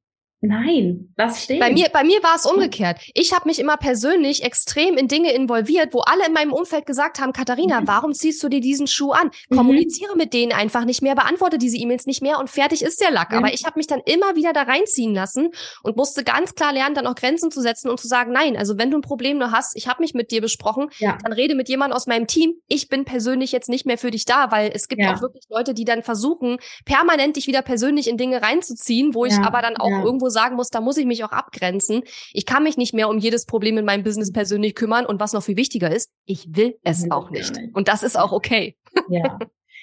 Nein, 0.47 1.12
lass 1.16 1.44
stehen. 1.44 1.61
Bei 1.61 1.72
mir, 1.72 1.88
bei 1.92 2.05
mir 2.05 2.22
war 2.22 2.36
es 2.36 2.47
umgekehrt. 2.47 3.01
Ich 3.14 3.32
habe 3.32 3.49
mich 3.49 3.59
immer 3.59 3.76
persönlich 3.76 4.42
extrem 4.42 4.97
in 4.97 5.09
Dinge 5.09 5.32
involviert, 5.32 5.94
wo 5.94 6.01
alle 6.01 6.26
in 6.26 6.32
meinem 6.32 6.53
Umfeld 6.53 6.84
gesagt 6.84 7.20
haben, 7.20 7.32
Katharina, 7.32 7.80
mhm. 7.80 7.88
warum 7.88 8.12
ziehst 8.12 8.42
du 8.42 8.49
dir 8.49 8.61
diesen 8.61 8.86
Schuh 8.86 9.12
an? 9.12 9.30
Mhm. 9.49 9.57
Kommuniziere 9.57 10.16
mit 10.16 10.32
denen 10.32 10.53
einfach 10.53 10.84
nicht 10.84 11.03
mehr, 11.03 11.14
beantworte 11.14 11.59
diese 11.59 11.76
E-Mails 11.76 12.07
nicht 12.07 12.22
mehr 12.22 12.38
und 12.38 12.51
fertig 12.51 12.82
ist 12.82 13.01
der 13.01 13.11
Lack. 13.11 13.30
Mhm. 13.30 13.38
Aber 13.38 13.53
ich 13.55 13.64
habe 13.64 13.78
mich 13.78 13.86
dann 13.86 14.01
immer 14.05 14.36
wieder 14.36 14.53
da 14.53 14.62
reinziehen 14.62 15.14
lassen 15.14 15.51
und 15.82 15.97
musste 15.97 16.24
ganz 16.24 16.55
klar 16.55 16.72
lernen, 16.72 16.94
dann 16.94 17.07
auch 17.07 17.14
Grenzen 17.14 17.51
zu 17.51 17.61
setzen 17.61 17.88
und 17.88 17.99
zu 17.99 18.09
sagen, 18.09 18.32
nein, 18.32 18.57
also 18.57 18.76
wenn 18.78 18.90
du 18.90 18.99
ein 18.99 19.03
Problem 19.03 19.38
nur 19.38 19.53
hast, 19.53 19.76
ich 19.76 19.88
habe 19.88 20.03
mich 20.03 20.14
mit 20.14 20.30
dir 20.30 20.40
besprochen, 20.40 20.90
ja. 20.99 21.16
dann 21.22 21.32
rede 21.32 21.55
mit 21.55 21.68
jemandem 21.68 21.97
aus 21.97 22.07
meinem 22.07 22.26
Team. 22.26 22.55
Ich 22.68 22.88
bin 22.88 23.05
persönlich 23.05 23.53
jetzt 23.53 23.68
nicht 23.68 23.86
mehr 23.86 23.99
für 23.99 24.11
dich 24.11 24.24
da, 24.24 24.51
weil 24.51 24.70
es 24.74 24.88
gibt 24.88 25.03
ja. 25.03 25.14
auch 25.14 25.22
wirklich 25.22 25.44
Leute, 25.49 25.72
die 25.72 25.84
dann 25.84 26.03
versuchen, 26.03 26.59
permanent 26.84 27.36
dich 27.36 27.47
wieder 27.47 27.62
persönlich 27.62 28.09
in 28.09 28.16
Dinge 28.16 28.42
reinzuziehen, 28.42 29.14
wo 29.14 29.24
ich 29.24 29.32
ja. 29.32 29.42
aber 29.44 29.62
dann 29.62 29.76
auch 29.76 30.05
irgendwo 30.05 30.16
irgendwo 30.16 30.28
sagen 30.37 30.57
muss, 30.57 30.68
da 30.68 30.82
muss 30.82 30.99
ich 30.99 31.07
mich 31.07 31.24
auch 31.24 31.32
abgrenzen. 31.32 32.03
Ich 32.32 32.45
kann 32.45 32.62
mich 32.62 32.76
nicht 32.76 32.93
mehr 32.93 33.09
um 33.09 33.18
jedes 33.18 33.47
Problem 33.47 33.78
in 33.78 33.87
meinem 33.87 34.05
Business 34.05 34.30
persönlich 34.30 34.74
kümmern 34.74 35.07
und 35.07 35.18
was 35.18 35.32
noch 35.32 35.43
viel 35.43 35.57
wichtiger 35.57 35.91
ist, 35.91 36.11
ich 36.26 36.47
will 36.55 36.76
es 36.84 37.05
will 37.05 37.12
auch 37.12 37.30
nicht. 37.30 37.57
nicht. 37.57 37.74
Und 37.74 37.89
das 37.89 38.03
ist 38.03 38.18
auch 38.18 38.32
okay. 38.32 38.76
Ja. 39.09 39.39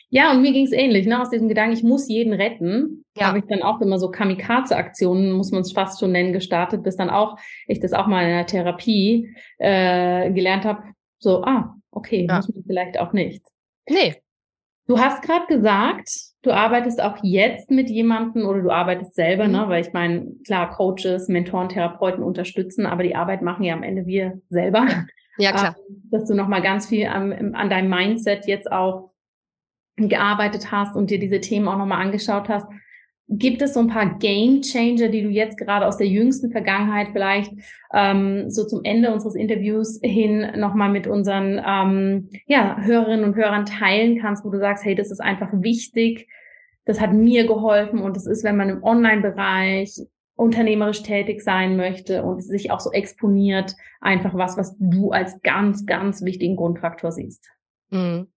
Ja, 0.09 0.31
und 0.31 0.43
mir 0.43 0.51
ging 0.51 0.65
es 0.65 0.71
ähnlich, 0.71 1.07
ne? 1.07 1.19
Aus 1.19 1.31
diesem 1.31 1.47
Gedanken, 1.47 1.73
ich 1.73 1.81
muss 1.81 2.07
jeden 2.07 2.33
retten, 2.33 3.03
ja. 3.17 3.25
habe 3.25 3.39
ich 3.39 3.45
dann 3.45 3.63
auch 3.63 3.81
immer 3.81 3.97
so 3.97 4.11
Kamikaze-Aktionen, 4.11 5.31
muss 5.31 5.49
man 5.49 5.61
es 5.61 5.71
fast 5.71 5.99
schon 5.99 6.11
nennen, 6.11 6.33
gestartet, 6.33 6.83
bis 6.83 6.97
dann 6.97 7.09
auch 7.09 7.35
ich 7.67 7.79
das 7.79 7.93
auch 7.93 8.05
mal 8.05 8.21
in 8.21 8.29
der 8.29 8.45
Therapie 8.45 9.35
äh, 9.57 10.31
gelernt 10.31 10.65
habe. 10.65 10.83
So, 11.17 11.43
ah, 11.43 11.75
okay, 11.89 12.27
ja. 12.29 12.35
muss 12.35 12.47
man 12.47 12.63
vielleicht 12.63 12.99
auch 12.99 13.11
nicht. 13.11 13.43
Nee. 13.89 14.21
Du 14.85 14.99
hast 14.99 15.23
gerade 15.23 15.47
gesagt, 15.47 16.32
Du 16.43 16.51
arbeitest 16.51 17.01
auch 17.01 17.17
jetzt 17.23 17.71
mit 17.71 17.89
jemandem 17.89 18.45
oder 18.45 18.61
du 18.61 18.69
arbeitest 18.69 19.15
selber, 19.15 19.47
ne? 19.47 19.59
mhm. 19.59 19.63
ne? 19.63 19.69
Weil 19.69 19.81
ich 19.81 19.93
meine, 19.93 20.27
klar, 20.45 20.69
Coaches, 20.69 21.27
Mentoren, 21.29 21.69
Therapeuten 21.69 22.23
unterstützen, 22.23 22.85
aber 22.85 23.03
die 23.03 23.15
Arbeit 23.15 23.41
machen 23.41 23.63
ja 23.63 23.73
am 23.73 23.83
Ende 23.83 24.05
wir 24.05 24.39
selber. 24.49 24.87
Ja, 25.37 25.51
klar. 25.51 25.75
Ähm, 25.89 26.03
dass 26.11 26.25
du 26.25 26.35
nochmal 26.35 26.61
ganz 26.61 26.87
viel 26.87 27.07
an, 27.07 27.55
an 27.55 27.69
deinem 27.69 27.89
Mindset 27.89 28.45
jetzt 28.45 28.71
auch 28.71 29.13
gearbeitet 29.95 30.71
hast 30.71 30.95
und 30.95 31.09
dir 31.09 31.19
diese 31.19 31.39
Themen 31.39 31.67
auch 31.67 31.77
nochmal 31.77 32.01
angeschaut 32.01 32.49
hast. 32.49 32.67
Gibt 33.35 33.61
es 33.63 33.73
so 33.73 33.79
ein 33.79 33.87
paar 33.87 34.19
Game 34.19 34.61
Changer, 34.61 35.09
die 35.09 35.23
du 35.23 35.29
jetzt 35.29 35.57
gerade 35.57 35.87
aus 35.87 35.97
der 35.97 36.07
jüngsten 36.07 36.51
Vergangenheit 36.51 37.09
vielleicht 37.13 37.51
ähm, 37.93 38.49
so 38.49 38.65
zum 38.65 38.81
Ende 38.83 39.11
unseres 39.11 39.35
Interviews 39.35 39.99
hin 40.03 40.51
nochmal 40.57 40.89
mit 40.89 41.07
unseren 41.07 41.59
ähm, 41.65 42.29
ja, 42.45 42.77
Hörerinnen 42.79 43.25
und 43.25 43.35
Hörern 43.35 43.65
teilen 43.65 44.19
kannst, 44.19 44.45
wo 44.45 44.49
du 44.49 44.59
sagst, 44.59 44.85
hey, 44.85 44.93
das 44.93 45.09
ist 45.09 45.19
einfach 45.19 45.49
wichtig, 45.51 46.27
das 46.85 47.01
hat 47.01 47.13
mir 47.13 47.47
geholfen 47.47 47.99
und 47.99 48.15
das 48.15 48.27
ist, 48.27 48.43
wenn 48.43 48.57
man 48.57 48.69
im 48.69 48.83
Online-Bereich 48.83 49.99
unternehmerisch 50.35 51.03
tätig 51.03 51.41
sein 51.41 51.75
möchte 51.75 52.23
und 52.23 52.41
sich 52.41 52.71
auch 52.71 52.79
so 52.79 52.91
exponiert, 52.91 53.75
einfach 54.01 54.35
was, 54.35 54.57
was 54.57 54.75
du 54.79 55.11
als 55.11 55.41
ganz, 55.41 55.85
ganz 55.85 56.23
wichtigen 56.23 56.55
Grundfaktor 56.55 57.11
siehst. 57.11 57.49
Mhm. 57.89 58.27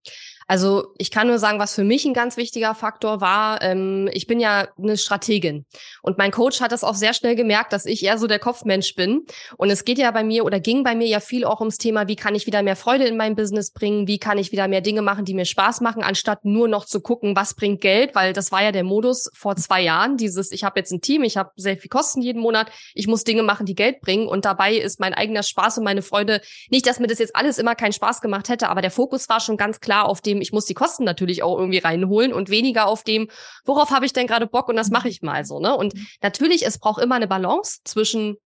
Also 0.48 0.94
ich 0.98 1.10
kann 1.10 1.26
nur 1.26 1.38
sagen, 1.38 1.58
was 1.58 1.74
für 1.74 1.82
mich 1.82 2.04
ein 2.04 2.14
ganz 2.14 2.36
wichtiger 2.36 2.74
Faktor 2.74 3.20
war. 3.20 3.62
Ähm, 3.62 4.08
ich 4.12 4.26
bin 4.26 4.38
ja 4.38 4.68
eine 4.78 4.96
Strategin 4.96 5.66
und 6.02 6.18
mein 6.18 6.30
Coach 6.30 6.60
hat 6.60 6.72
das 6.72 6.84
auch 6.84 6.94
sehr 6.94 7.14
schnell 7.14 7.34
gemerkt, 7.34 7.72
dass 7.72 7.84
ich 7.84 8.04
eher 8.04 8.18
so 8.18 8.26
der 8.26 8.38
Kopfmensch 8.38 8.94
bin. 8.94 9.26
Und 9.56 9.70
es 9.70 9.84
geht 9.84 9.98
ja 9.98 10.10
bei 10.10 10.22
mir 10.22 10.44
oder 10.44 10.60
ging 10.60 10.84
bei 10.84 10.94
mir 10.94 11.08
ja 11.08 11.20
viel 11.20 11.44
auch 11.44 11.60
ums 11.60 11.78
Thema, 11.78 12.06
wie 12.08 12.16
kann 12.16 12.34
ich 12.34 12.46
wieder 12.46 12.62
mehr 12.62 12.76
Freude 12.76 13.04
in 13.04 13.16
mein 13.16 13.34
Business 13.34 13.72
bringen, 13.72 14.06
wie 14.06 14.18
kann 14.18 14.38
ich 14.38 14.52
wieder 14.52 14.68
mehr 14.68 14.80
Dinge 14.80 15.02
machen, 15.02 15.24
die 15.24 15.34
mir 15.34 15.44
Spaß 15.44 15.80
machen, 15.80 16.02
anstatt 16.02 16.44
nur 16.44 16.68
noch 16.68 16.84
zu 16.84 17.00
gucken, 17.00 17.34
was 17.34 17.54
bringt 17.54 17.80
Geld, 17.80 18.14
weil 18.14 18.32
das 18.32 18.52
war 18.52 18.62
ja 18.62 18.72
der 18.72 18.84
Modus 18.84 19.30
vor 19.34 19.56
zwei 19.56 19.82
Jahren. 19.82 20.16
Dieses, 20.16 20.52
ich 20.52 20.62
habe 20.62 20.78
jetzt 20.78 20.92
ein 20.92 21.00
Team, 21.00 21.24
ich 21.24 21.36
habe 21.36 21.50
sehr 21.56 21.76
viel 21.76 21.90
Kosten 21.90 22.22
jeden 22.22 22.40
Monat, 22.40 22.70
ich 22.94 23.08
muss 23.08 23.24
Dinge 23.24 23.42
machen, 23.42 23.66
die 23.66 23.74
Geld 23.74 24.00
bringen 24.00 24.28
und 24.28 24.44
dabei 24.44 24.74
ist 24.74 25.00
mein 25.00 25.14
eigener 25.14 25.42
Spaß 25.42 25.78
und 25.78 25.84
meine 25.84 26.02
Freude 26.02 26.40
nicht, 26.70 26.86
dass 26.86 27.00
mir 27.00 27.08
das 27.08 27.18
jetzt 27.18 27.34
alles 27.34 27.58
immer 27.58 27.74
keinen 27.74 27.92
Spaß 27.92 28.20
gemacht 28.20 28.48
hätte, 28.48 28.68
aber 28.68 28.80
der 28.80 28.90
Fokus 28.90 29.28
war 29.28 29.40
schon 29.40 29.56
ganz 29.56 29.80
klar 29.80 30.08
auf 30.08 30.20
dem 30.20 30.35
dem, 30.36 30.42
ich 30.42 30.52
muss 30.52 30.66
die 30.66 30.74
Kosten 30.74 31.04
natürlich 31.04 31.42
auch 31.42 31.58
irgendwie 31.58 31.78
reinholen 31.78 32.32
und 32.32 32.50
weniger 32.50 32.86
auf 32.86 33.04
dem, 33.04 33.28
worauf 33.64 33.90
habe 33.90 34.06
ich 34.06 34.12
denn 34.12 34.26
gerade 34.26 34.46
Bock 34.46 34.68
und 34.68 34.76
das 34.76 34.90
mache 34.90 35.08
ich 35.08 35.22
mal 35.22 35.44
so. 35.44 35.60
Ne? 35.60 35.76
Und 35.76 35.94
mhm. 35.94 36.06
natürlich, 36.22 36.66
es 36.66 36.78
braucht 36.78 37.02
immer 37.02 37.16
eine 37.16 37.28
Balance 37.28 37.80
zwischen 37.84 38.36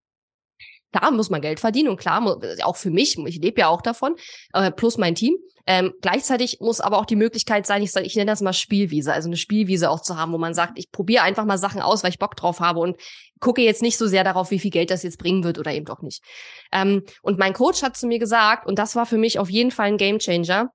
Klar 0.92 1.12
muss 1.12 1.30
man 1.30 1.40
Geld 1.40 1.60
verdienen 1.60 1.88
und 1.88 1.98
klar, 1.98 2.40
auch 2.64 2.76
für 2.76 2.90
mich, 2.90 3.16
ich 3.16 3.40
lebe 3.40 3.60
ja 3.60 3.68
auch 3.68 3.80
davon, 3.80 4.16
äh, 4.52 4.72
plus 4.72 4.98
mein 4.98 5.14
Team. 5.14 5.36
Ähm, 5.66 5.92
gleichzeitig 6.00 6.58
muss 6.60 6.80
aber 6.80 6.98
auch 6.98 7.04
die 7.04 7.16
Möglichkeit 7.16 7.64
sein, 7.64 7.82
ich, 7.82 7.94
ich 7.94 8.16
nenne 8.16 8.32
das 8.32 8.40
mal 8.40 8.52
Spielwiese, 8.52 9.12
also 9.12 9.28
eine 9.28 9.36
Spielwiese 9.36 9.88
auch 9.88 10.00
zu 10.00 10.16
haben, 10.16 10.32
wo 10.32 10.38
man 10.38 10.52
sagt, 10.52 10.78
ich 10.78 10.90
probiere 10.90 11.22
einfach 11.22 11.44
mal 11.44 11.58
Sachen 11.58 11.80
aus, 11.80 12.02
weil 12.02 12.10
ich 12.10 12.18
Bock 12.18 12.34
drauf 12.34 12.58
habe 12.58 12.80
und 12.80 12.96
gucke 13.38 13.62
jetzt 13.62 13.82
nicht 13.82 13.96
so 13.96 14.08
sehr 14.08 14.24
darauf, 14.24 14.50
wie 14.50 14.58
viel 14.58 14.72
Geld 14.72 14.90
das 14.90 15.04
jetzt 15.04 15.18
bringen 15.18 15.44
wird 15.44 15.58
oder 15.58 15.72
eben 15.72 15.86
doch 15.86 16.02
nicht. 16.02 16.24
Ähm, 16.72 17.04
und 17.22 17.38
mein 17.38 17.52
Coach 17.52 17.82
hat 17.82 17.96
zu 17.96 18.08
mir 18.08 18.18
gesagt, 18.18 18.66
und 18.66 18.78
das 18.80 18.96
war 18.96 19.06
für 19.06 19.18
mich 19.18 19.38
auf 19.38 19.48
jeden 19.48 19.70
Fall 19.70 19.86
ein 19.86 19.96
Gamechanger, 19.96 20.70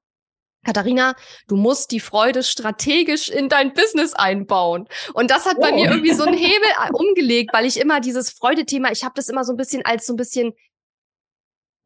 Katharina, 0.66 1.16
du 1.47 1.55
musst 1.55 1.91
die 1.91 1.99
Freude 1.99 2.43
strategisch 2.43 3.30
in 3.30 3.49
dein 3.49 3.74
Business 3.74 4.13
einbauen. 4.13 4.88
Und 5.13 5.32
das 5.32 5.45
hat 5.45 5.59
bei 5.61 5.72
oh. 5.72 5.76
mir 5.76 5.89
irgendwie 5.89 6.13
so 6.13 6.24
einen 6.24 6.38
Hebel 6.38 6.68
äh, 6.68 6.91
umgelegt, 6.91 7.51
weil 7.53 7.66
ich 7.66 7.80
immer 7.80 8.01
dieses 8.01 8.32
Freudethema, 8.32 8.91
ich 8.91 9.03
habe 9.03 9.13
das 9.16 9.30
immer 9.30 9.43
so 9.43 9.53
ein 9.53 9.57
bisschen 9.57 9.86
als 9.86 10.05
so 10.05 10.13
ein 10.13 10.18
bisschen 10.18 10.53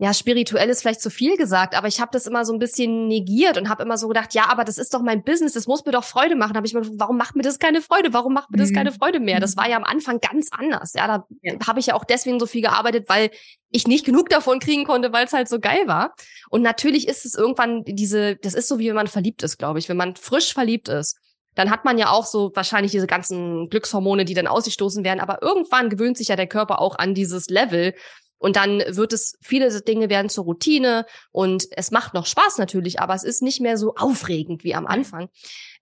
ja, 0.01 0.13
spirituell 0.13 0.69
ist 0.69 0.81
vielleicht 0.81 1.01
zu 1.01 1.09
viel 1.09 1.35
gesagt, 1.35 1.75
aber 1.75 1.89
ich 1.89 1.99
habe 1.99 2.11
das 2.13 2.25
immer 2.25 2.45
so 2.45 2.53
ein 2.53 2.59
bisschen 2.59 3.07
negiert 3.07 3.57
und 3.57 3.67
habe 3.67 3.83
immer 3.83 3.97
so 3.97 4.07
gedacht, 4.07 4.33
ja, 4.33 4.45
aber 4.49 4.63
das 4.63 4.77
ist 4.77 4.93
doch 4.93 5.01
mein 5.01 5.25
Business, 5.25 5.51
das 5.51 5.67
muss 5.67 5.83
mir 5.83 5.91
doch 5.91 6.05
Freude 6.05 6.37
machen. 6.37 6.55
Habe 6.55 6.65
ich 6.65 6.73
mir 6.73 6.79
gedacht, 6.79 6.99
warum 6.99 7.17
macht 7.17 7.35
mir 7.35 7.41
das 7.41 7.59
keine 7.59 7.81
Freude? 7.81 8.13
Warum 8.13 8.33
macht 8.33 8.49
mir 8.49 8.57
das 8.57 8.69
mhm. 8.69 8.75
keine 8.75 8.91
Freude 8.93 9.19
mehr? 9.19 9.41
Das 9.41 9.57
war 9.57 9.67
ja 9.67 9.75
am 9.75 9.83
Anfang 9.83 10.21
ganz 10.21 10.51
anders. 10.53 10.93
Ja, 10.93 11.05
da 11.05 11.27
ja. 11.41 11.55
habe 11.67 11.81
ich 11.81 11.87
ja 11.87 11.95
auch 11.95 12.05
deswegen 12.05 12.39
so 12.39 12.45
viel 12.45 12.61
gearbeitet, 12.61 13.09
weil 13.09 13.29
ich 13.71 13.87
nicht 13.87 14.05
genug 14.05 14.29
davon 14.29 14.59
kriegen 14.59 14.85
konnte, 14.85 15.11
weil 15.11 15.25
es 15.25 15.33
halt 15.33 15.49
so 15.49 15.59
geil 15.59 15.85
war. 15.87 16.15
Und 16.49 16.61
natürlich 16.61 17.09
ist 17.09 17.25
es 17.25 17.35
irgendwann 17.35 17.83
diese, 17.83 18.37
das 18.37 18.53
ist 18.53 18.69
so 18.69 18.79
wie 18.79 18.87
wenn 18.87 18.95
man 18.95 19.07
verliebt 19.07 19.43
ist, 19.43 19.57
glaube 19.57 19.79
ich, 19.79 19.89
wenn 19.89 19.97
man 19.97 20.15
frisch 20.15 20.53
verliebt 20.53 20.87
ist 20.87 21.19
dann 21.55 21.71
hat 21.71 21.83
man 21.83 21.97
ja 21.97 22.11
auch 22.11 22.25
so 22.25 22.51
wahrscheinlich 22.53 22.93
diese 22.93 23.07
ganzen 23.07 23.67
Glückshormone, 23.67 24.23
die 24.23 24.33
dann 24.33 24.47
ausgestoßen 24.47 25.03
werden. 25.03 25.19
Aber 25.19 25.41
irgendwann 25.41 25.89
gewöhnt 25.89 26.17
sich 26.17 26.29
ja 26.29 26.37
der 26.37 26.47
Körper 26.47 26.79
auch 26.79 26.97
an 26.97 27.13
dieses 27.13 27.49
Level, 27.49 27.95
und 28.39 28.55
dann 28.55 28.83
wird 28.87 29.13
es, 29.13 29.37
viele 29.41 29.69
Dinge 29.81 30.09
werden 30.09 30.29
zur 30.29 30.45
Routine 30.45 31.05
und 31.31 31.65
es 31.71 31.91
macht 31.91 32.13
noch 32.13 32.25
Spaß 32.25 32.57
natürlich, 32.57 32.99
aber 32.99 33.13
es 33.13 33.23
ist 33.23 33.41
nicht 33.41 33.61
mehr 33.61 33.77
so 33.77 33.95
aufregend 33.95 34.63
wie 34.63 34.73
am 34.73 34.87
Anfang. 34.87 35.29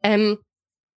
Ähm, 0.03 0.39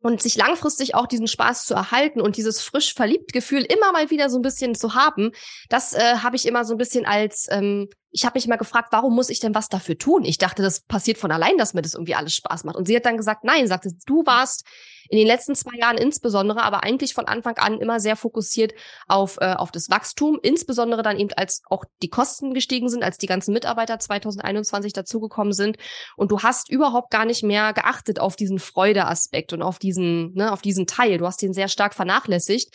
und 0.03 0.23
sich 0.23 0.35
langfristig 0.37 0.95
auch 0.95 1.07
diesen 1.07 1.27
Spaß 1.27 1.67
zu 1.67 1.75
erhalten 1.75 2.23
und 2.23 2.39
dieses 2.39 2.63
frisch 2.63 2.95
verliebt 2.95 3.35
Gefühl 3.35 3.63
immer 3.63 3.93
mal 3.93 4.11
wieder 4.11 4.31
so 4.31 4.39
ein 4.39 4.43
bisschen 4.43 4.75
zu 4.75 4.95
haben, 4.95 5.33
das 5.69 5.93
äh, 5.93 6.17
habe 6.23 6.37
ich 6.37 6.47
immer 6.47 6.65
so 6.65 6.75
ein 6.75 6.79
bisschen 6.79 7.05
als 7.05 7.49
ähm, 7.51 7.89
ich 8.11 8.25
habe 8.25 8.37
mich 8.37 8.49
mal 8.49 8.57
gefragt, 8.57 8.89
warum 8.91 9.15
muss 9.15 9.31
ich 9.31 9.41
denn 9.41 9.55
was 9.55 9.69
dafür 9.69 9.97
tun? 9.97 10.25
Ich 10.25 10.39
dachte, 10.39 10.63
das 10.63 10.81
passiert 10.81 11.19
von 11.19 11.31
allein, 11.31 11.57
dass 11.59 11.75
mir 11.75 11.83
das 11.83 11.95
irgendwie 11.95 12.15
alles 12.15 12.35
Spaß 12.35 12.65
macht. 12.65 12.77
Und 12.77 12.87
sie 12.87 12.97
hat 12.97 13.07
dann 13.07 13.17
gesagt, 13.17 13.45
nein, 13.45 13.69
sagte, 13.69 13.91
du 14.07 14.27
warst 14.27 14.65
in 15.11 15.19
den 15.19 15.27
letzten 15.27 15.57
zwei 15.57 15.77
Jahren 15.77 15.99
insbesondere, 15.99 16.63
aber 16.63 16.85
eigentlich 16.85 17.15
von 17.15 17.27
Anfang 17.27 17.57
an 17.59 17.81
immer 17.81 17.99
sehr 17.99 18.15
fokussiert 18.15 18.73
auf, 19.09 19.39
äh, 19.41 19.55
auf 19.55 19.73
das 19.73 19.91
Wachstum, 19.91 20.39
insbesondere 20.41 21.03
dann 21.03 21.19
eben 21.19 21.33
als 21.37 21.63
auch 21.69 21.85
die 22.01 22.09
Kosten 22.09 22.55
gestiegen 22.55 22.89
sind, 22.89 23.03
als 23.03 23.19
die 23.19 23.27
ganzen 23.27 23.53
Mitarbeiter 23.53 23.99
2021 23.99 24.93
dazugekommen 24.93 25.53
sind. 25.53 25.79
Und 26.17 26.31
du 26.31 26.41
hast 26.41 26.71
überhaupt 26.71 27.11
gar 27.11 27.25
nicht 27.25 27.43
mehr 27.43 27.73
geachtet 27.73 28.21
auf 28.21 28.37
diesen 28.37 28.61
Freudeaspekt 28.61 29.53
und 29.53 29.63
auf 29.63 29.81
diesen, 29.81 30.33
ne, 30.35 30.53
auf 30.53 30.63
diesen 30.63 30.87
Teil. 30.87 31.19
Du 31.19 31.27
hast 31.27 31.43
den 31.43 31.55
sehr 31.55 31.69
stark 31.69 31.95
vernachlässigt. 31.95 32.73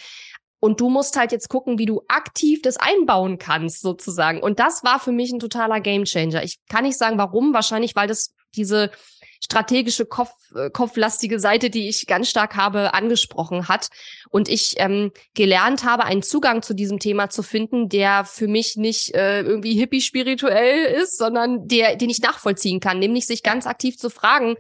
Und 0.59 0.81
du 0.81 0.89
musst 0.89 1.15
halt 1.15 1.31
jetzt 1.31 1.47
gucken, 1.47 1.77
wie 1.77 1.85
du 1.85 2.01
aktiv 2.07 2.61
das 2.61 2.77
einbauen 2.77 3.37
kannst, 3.37 3.81
sozusagen. 3.81 4.41
Und 4.41 4.59
das 4.59 4.83
war 4.83 4.99
für 4.99 5.11
mich 5.11 5.31
ein 5.31 5.39
totaler 5.39 5.79
Gamechanger. 5.79 6.43
Ich 6.43 6.59
kann 6.69 6.83
nicht 6.83 6.97
sagen, 6.97 7.17
warum. 7.17 7.53
Wahrscheinlich, 7.53 7.95
weil 7.95 8.07
das 8.07 8.33
diese 8.55 8.89
strategische 9.45 10.05
Kopf, 10.05 10.31
äh, 10.55 10.69
kopflastige 10.71 11.39
Seite, 11.39 11.69
die 11.69 11.87
ich 11.87 12.07
ganz 12.07 12.29
stark 12.29 12.55
habe, 12.55 12.93
angesprochen 12.93 13.67
hat. 13.67 13.89
Und 14.29 14.49
ich 14.49 14.75
ähm, 14.77 15.11
gelernt 15.35 15.83
habe, 15.83 16.03
einen 16.03 16.23
Zugang 16.23 16.61
zu 16.63 16.73
diesem 16.73 16.99
Thema 16.99 17.29
zu 17.29 17.43
finden, 17.43 17.87
der 17.87 18.25
für 18.25 18.47
mich 18.47 18.75
nicht 18.75 19.13
äh, 19.13 19.41
irgendwie 19.41 19.75
hippie-spirituell 19.75 20.85
ist, 21.01 21.17
sondern 21.17 21.67
der, 21.67 21.95
den 21.95 22.09
ich 22.09 22.21
nachvollziehen 22.21 22.79
kann. 22.79 22.99
Nämlich 22.99 23.27
sich 23.27 23.43
ganz 23.43 23.67
aktiv 23.67 23.97
zu 23.97 24.09
fragen, 24.09 24.55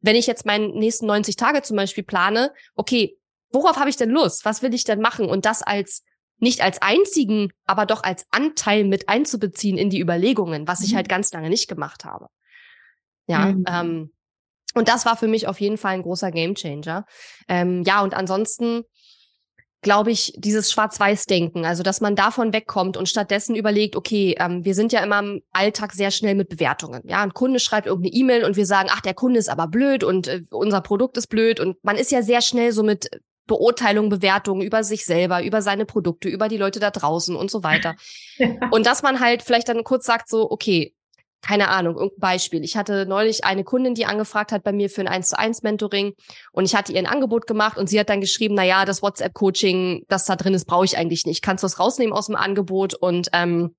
wenn 0.00 0.16
ich 0.16 0.26
jetzt 0.26 0.44
meinen 0.44 0.72
nächsten 0.72 1.06
90 1.06 1.36
Tage 1.36 1.62
zum 1.62 1.76
Beispiel 1.76 2.04
plane, 2.04 2.52
okay, 2.74 3.16
worauf 3.50 3.76
habe 3.76 3.90
ich 3.90 3.96
denn 3.96 4.10
Lust? 4.10 4.44
Was 4.44 4.62
will 4.62 4.74
ich 4.74 4.84
denn 4.84 5.00
machen? 5.00 5.28
Und 5.28 5.46
das 5.46 5.62
als 5.62 6.02
nicht 6.38 6.60
als 6.60 6.82
einzigen, 6.82 7.50
aber 7.64 7.86
doch 7.86 8.02
als 8.02 8.26
Anteil 8.30 8.84
mit 8.84 9.08
einzubeziehen 9.08 9.78
in 9.78 9.88
die 9.88 10.00
Überlegungen, 10.00 10.68
was 10.68 10.82
ich 10.82 10.92
mhm. 10.92 10.96
halt 10.96 11.08
ganz 11.08 11.32
lange 11.32 11.48
nicht 11.48 11.68
gemacht 11.68 12.04
habe. 12.04 12.28
Ja, 13.26 13.46
mhm. 13.46 13.64
ähm, 13.68 14.12
und 14.76 14.88
das 14.88 15.06
war 15.06 15.16
für 15.16 15.26
mich 15.26 15.48
auf 15.48 15.60
jeden 15.60 15.78
Fall 15.78 15.94
ein 15.94 16.02
großer 16.02 16.30
Gamechanger. 16.30 17.06
Ähm, 17.48 17.82
ja, 17.84 18.02
und 18.02 18.14
ansonsten 18.14 18.84
glaube 19.82 20.10
ich, 20.10 20.32
dieses 20.36 20.72
Schwarz-Weiß-Denken, 20.72 21.64
also 21.64 21.82
dass 21.82 22.00
man 22.00 22.16
davon 22.16 22.52
wegkommt 22.52 22.96
und 22.96 23.08
stattdessen 23.08 23.54
überlegt, 23.54 23.94
okay, 23.94 24.34
ähm, 24.38 24.64
wir 24.64 24.74
sind 24.74 24.92
ja 24.92 25.00
immer 25.02 25.20
im 25.20 25.42
Alltag 25.52 25.92
sehr 25.92 26.10
schnell 26.10 26.34
mit 26.34 26.48
Bewertungen. 26.48 27.02
Ja, 27.06 27.22
ein 27.22 27.34
Kunde 27.34 27.60
schreibt 27.60 27.86
irgendeine 27.86 28.16
E-Mail 28.16 28.44
und 28.44 28.56
wir 28.56 28.66
sagen, 28.66 28.88
ach, 28.90 29.00
der 29.00 29.14
Kunde 29.14 29.38
ist 29.38 29.48
aber 29.48 29.68
blöd 29.68 30.02
und 30.02 30.26
äh, 30.26 30.42
unser 30.50 30.80
Produkt 30.80 31.16
ist 31.16 31.28
blöd 31.28 31.60
und 31.60 31.76
man 31.84 31.96
ist 31.96 32.10
ja 32.10 32.22
sehr 32.22 32.42
schnell 32.42 32.72
so 32.72 32.82
mit 32.82 33.08
Beurteilungen, 33.46 34.10
Bewertungen 34.10 34.62
über 34.62 34.82
sich 34.82 35.04
selber, 35.04 35.44
über 35.44 35.62
seine 35.62 35.86
Produkte, 35.86 36.28
über 36.28 36.48
die 36.48 36.56
Leute 36.56 36.80
da 36.80 36.90
draußen 36.90 37.36
und 37.36 37.48
so 37.48 37.62
weiter. 37.62 37.94
Und 38.72 38.86
dass 38.86 39.04
man 39.04 39.20
halt 39.20 39.44
vielleicht 39.44 39.68
dann 39.68 39.84
kurz 39.84 40.04
sagt 40.04 40.28
so, 40.28 40.50
okay, 40.50 40.95
keine 41.42 41.68
Ahnung, 41.68 41.94
irgendein 41.94 42.20
Beispiel. 42.20 42.64
Ich 42.64 42.76
hatte 42.76 43.06
neulich 43.06 43.44
eine 43.44 43.64
Kundin, 43.64 43.94
die 43.94 44.06
angefragt 44.06 44.52
hat 44.52 44.64
bei 44.64 44.72
mir 44.72 44.90
für 44.90 45.02
ein 45.02 45.08
1 45.08 45.28
zu 45.28 45.38
1 45.38 45.62
Mentoring 45.62 46.14
und 46.52 46.64
ich 46.64 46.74
hatte 46.74 46.92
ihr 46.92 46.98
ein 46.98 47.06
Angebot 47.06 47.46
gemacht 47.46 47.78
und 47.78 47.88
sie 47.88 48.00
hat 48.00 48.08
dann 48.08 48.20
geschrieben, 48.20 48.54
na 48.54 48.64
ja, 48.64 48.84
das 48.84 49.02
WhatsApp 49.02 49.34
Coaching, 49.34 50.04
das 50.08 50.24
da 50.24 50.36
drin 50.36 50.54
ist, 50.54 50.66
brauche 50.66 50.84
ich 50.84 50.98
eigentlich 50.98 51.24
nicht. 51.26 51.42
Kannst 51.42 51.62
du 51.62 51.66
das 51.66 51.78
rausnehmen 51.78 52.12
aus 52.12 52.26
dem 52.26 52.36
Angebot 52.36 52.94
und 52.94 53.28
ähm, 53.32 53.74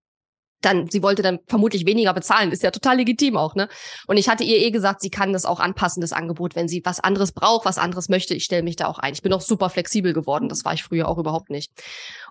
dann, 0.62 0.90
sie 0.90 1.04
wollte 1.04 1.22
dann 1.22 1.40
vermutlich 1.48 1.86
weniger 1.86 2.14
bezahlen, 2.14 2.52
ist 2.52 2.64
ja 2.64 2.72
total 2.72 2.98
legitim 2.98 3.38
auch, 3.38 3.54
ne? 3.54 3.70
Und 4.08 4.18
ich 4.18 4.28
hatte 4.28 4.44
ihr 4.44 4.58
eh 4.58 4.72
gesagt, 4.72 5.02
sie 5.02 5.10
kann 5.10 5.34
das 5.34 5.46
auch 5.46 5.60
anpassen, 5.60 6.02
das 6.02 6.14
Angebot, 6.14 6.56
wenn 6.56 6.68
sie 6.68 6.82
was 6.84 7.00
anderes 7.00 7.32
braucht, 7.32 7.66
was 7.66 7.78
anderes 7.78 8.10
möchte, 8.10 8.34
ich 8.34 8.44
stelle 8.44 8.64
mich 8.64 8.76
da 8.76 8.88
auch 8.88 8.98
ein. 8.98 9.14
Ich 9.14 9.22
bin 9.22 9.34
auch 9.34 9.42
super 9.42 9.70
flexibel 9.70 10.14
geworden, 10.14 10.50
das 10.50 10.66
war 10.66 10.74
ich 10.74 10.84
früher 10.84 11.08
auch 11.08 11.20
überhaupt 11.20 11.50
nicht. 11.50 11.72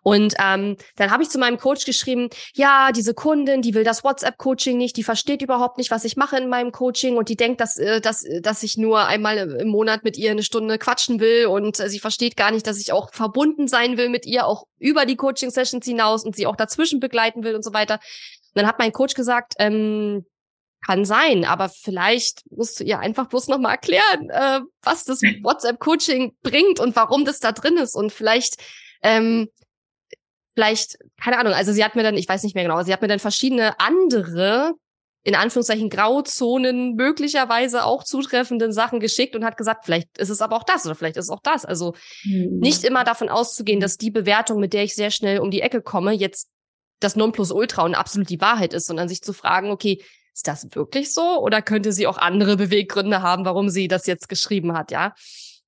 Und 0.07 0.35
ähm, 0.41 0.77
dann 0.95 1.11
habe 1.11 1.25
ich 1.25 1.31
zu 1.31 1.39
meinem 1.41 1.59
Coach 1.59 1.85
geschrieben, 1.85 2.29
ja, 2.55 2.93
diese 2.93 3.13
Kundin, 3.13 3.61
die 3.61 3.75
will 3.75 3.83
das 3.83 4.05
WhatsApp-Coaching 4.05 4.79
nicht, 4.79 4.97
die 4.97 5.03
versteht 5.03 5.43
überhaupt 5.43 5.79
nicht, 5.79 5.91
was 5.91 6.05
ich 6.05 6.17
mache 6.17 6.37
in 6.37 6.49
meinem 6.49 6.71
Coaching 6.71 7.17
und 7.17 7.29
die 7.29 7.35
denkt, 7.35 7.61
dass, 7.61 7.77
äh, 7.77 8.01
dass, 8.01 8.25
dass 8.41 8.63
ich 8.63 8.77
nur 8.77 9.05
einmal 9.05 9.37
im 9.37 9.67
Monat 9.67 10.05
mit 10.05 10.17
ihr 10.17 10.31
eine 10.31 10.45
Stunde 10.45 10.79
quatschen 10.79 11.19
will 11.19 11.47
und 11.47 11.81
äh, 11.81 11.89
sie 11.89 11.99
versteht 11.99 12.37
gar 12.37 12.53
nicht, 12.53 12.69
dass 12.69 12.79
ich 12.79 12.93
auch 12.93 13.13
verbunden 13.13 13.67
sein 13.67 13.97
will 13.97 14.09
mit 14.09 14.27
ihr, 14.27 14.47
auch 14.47 14.69
über 14.79 15.07
die 15.07 15.17
Coaching-Sessions 15.17 15.85
hinaus 15.85 16.25
und 16.25 16.37
sie 16.37 16.47
auch 16.47 16.55
dazwischen 16.55 17.01
begleiten 17.01 17.43
will 17.43 17.57
und 17.57 17.65
so 17.65 17.75
weiter. 17.75 17.95
Und 17.95 18.63
dann 18.63 18.69
hat 18.69 18.79
mein 18.79 18.93
Coach 18.93 19.15
gesagt, 19.15 19.55
ähm, 19.59 20.25
kann 20.87 21.05
sein, 21.05 21.45
aber 21.45 21.69
vielleicht 21.69 22.43
musst 22.53 22.79
du 22.79 22.85
ihr 22.85 23.01
einfach 23.01 23.27
bloß 23.27 23.49
nochmal 23.49 23.73
erklären, 23.73 24.31
äh, 24.31 24.61
was 24.83 25.03
das 25.03 25.21
WhatsApp-Coaching 25.43 26.37
bringt 26.45 26.79
und 26.79 26.95
warum 26.95 27.25
das 27.25 27.41
da 27.41 27.51
drin 27.51 27.77
ist. 27.77 27.97
Und 27.97 28.13
vielleicht, 28.13 28.63
ähm, 29.03 29.49
vielleicht, 30.57 30.99
keine 31.23 31.39
Ahnung, 31.39 31.53
also 31.53 31.73
sie 31.73 31.85
hat 31.85 31.95
mir 31.95 32.03
dann, 32.03 32.17
ich 32.17 32.29
weiß 32.29 32.43
nicht 32.43 32.55
mehr 32.55 32.65
genau, 32.65 32.83
sie 32.83 32.93
hat 32.93 33.03
mir 33.03 33.09
dann 33.09 33.19
verschiedene 33.19 33.79
andere, 33.79 34.73
in 35.23 35.35
Anführungszeichen 35.35 35.91
Grauzonen 35.91 36.95
möglicherweise 36.95 37.85
auch 37.85 38.05
zutreffenden 38.05 38.73
Sachen 38.73 38.99
geschickt 38.99 39.37
und 39.37 39.45
hat 39.45 39.59
gesagt, 39.59 39.85
vielleicht 39.85 40.17
ist 40.17 40.31
es 40.31 40.41
aber 40.41 40.57
auch 40.57 40.65
das 40.65 40.87
oder 40.87 40.95
vielleicht 40.95 41.19
ist 41.19 41.27
es 41.27 41.31
auch 41.31 41.43
das. 41.43 41.67
Also 41.67 41.95
mhm. 42.25 42.59
nicht 42.59 42.85
immer 42.85 43.05
davon 43.05 43.29
auszugehen, 43.29 43.81
dass 43.81 43.99
die 43.99 44.11
Bewertung, 44.11 44.59
mit 44.59 44.73
der 44.73 44.85
ich 44.85 44.95
sehr 44.95 45.11
schnell 45.11 45.41
um 45.41 45.51
die 45.51 45.61
Ecke 45.61 45.83
komme, 45.83 46.13
jetzt 46.13 46.49
das 47.01 47.17
Nonplusultra 47.17 47.83
und 47.83 47.95
absolut 47.95 48.31
die 48.31 48.41
Wahrheit 48.41 48.73
ist, 48.73 48.87
sondern 48.87 49.09
sich 49.09 49.21
zu 49.21 49.35
fragen, 49.35 49.71
okay, 49.71 50.03
ist 50.35 50.49
das 50.49 50.75
wirklich 50.75 51.13
so 51.13 51.41
oder 51.43 51.61
könnte 51.61 51.93
sie 51.93 52.07
auch 52.07 52.19
andere 52.19 52.57
Beweggründe 52.57 53.21
haben, 53.21 53.45
warum 53.45 53.69
sie 53.69 53.89
das 53.89 54.07
jetzt 54.07 54.29
geschrieben 54.29 54.73
hat, 54.73 54.91
ja? 54.91 55.15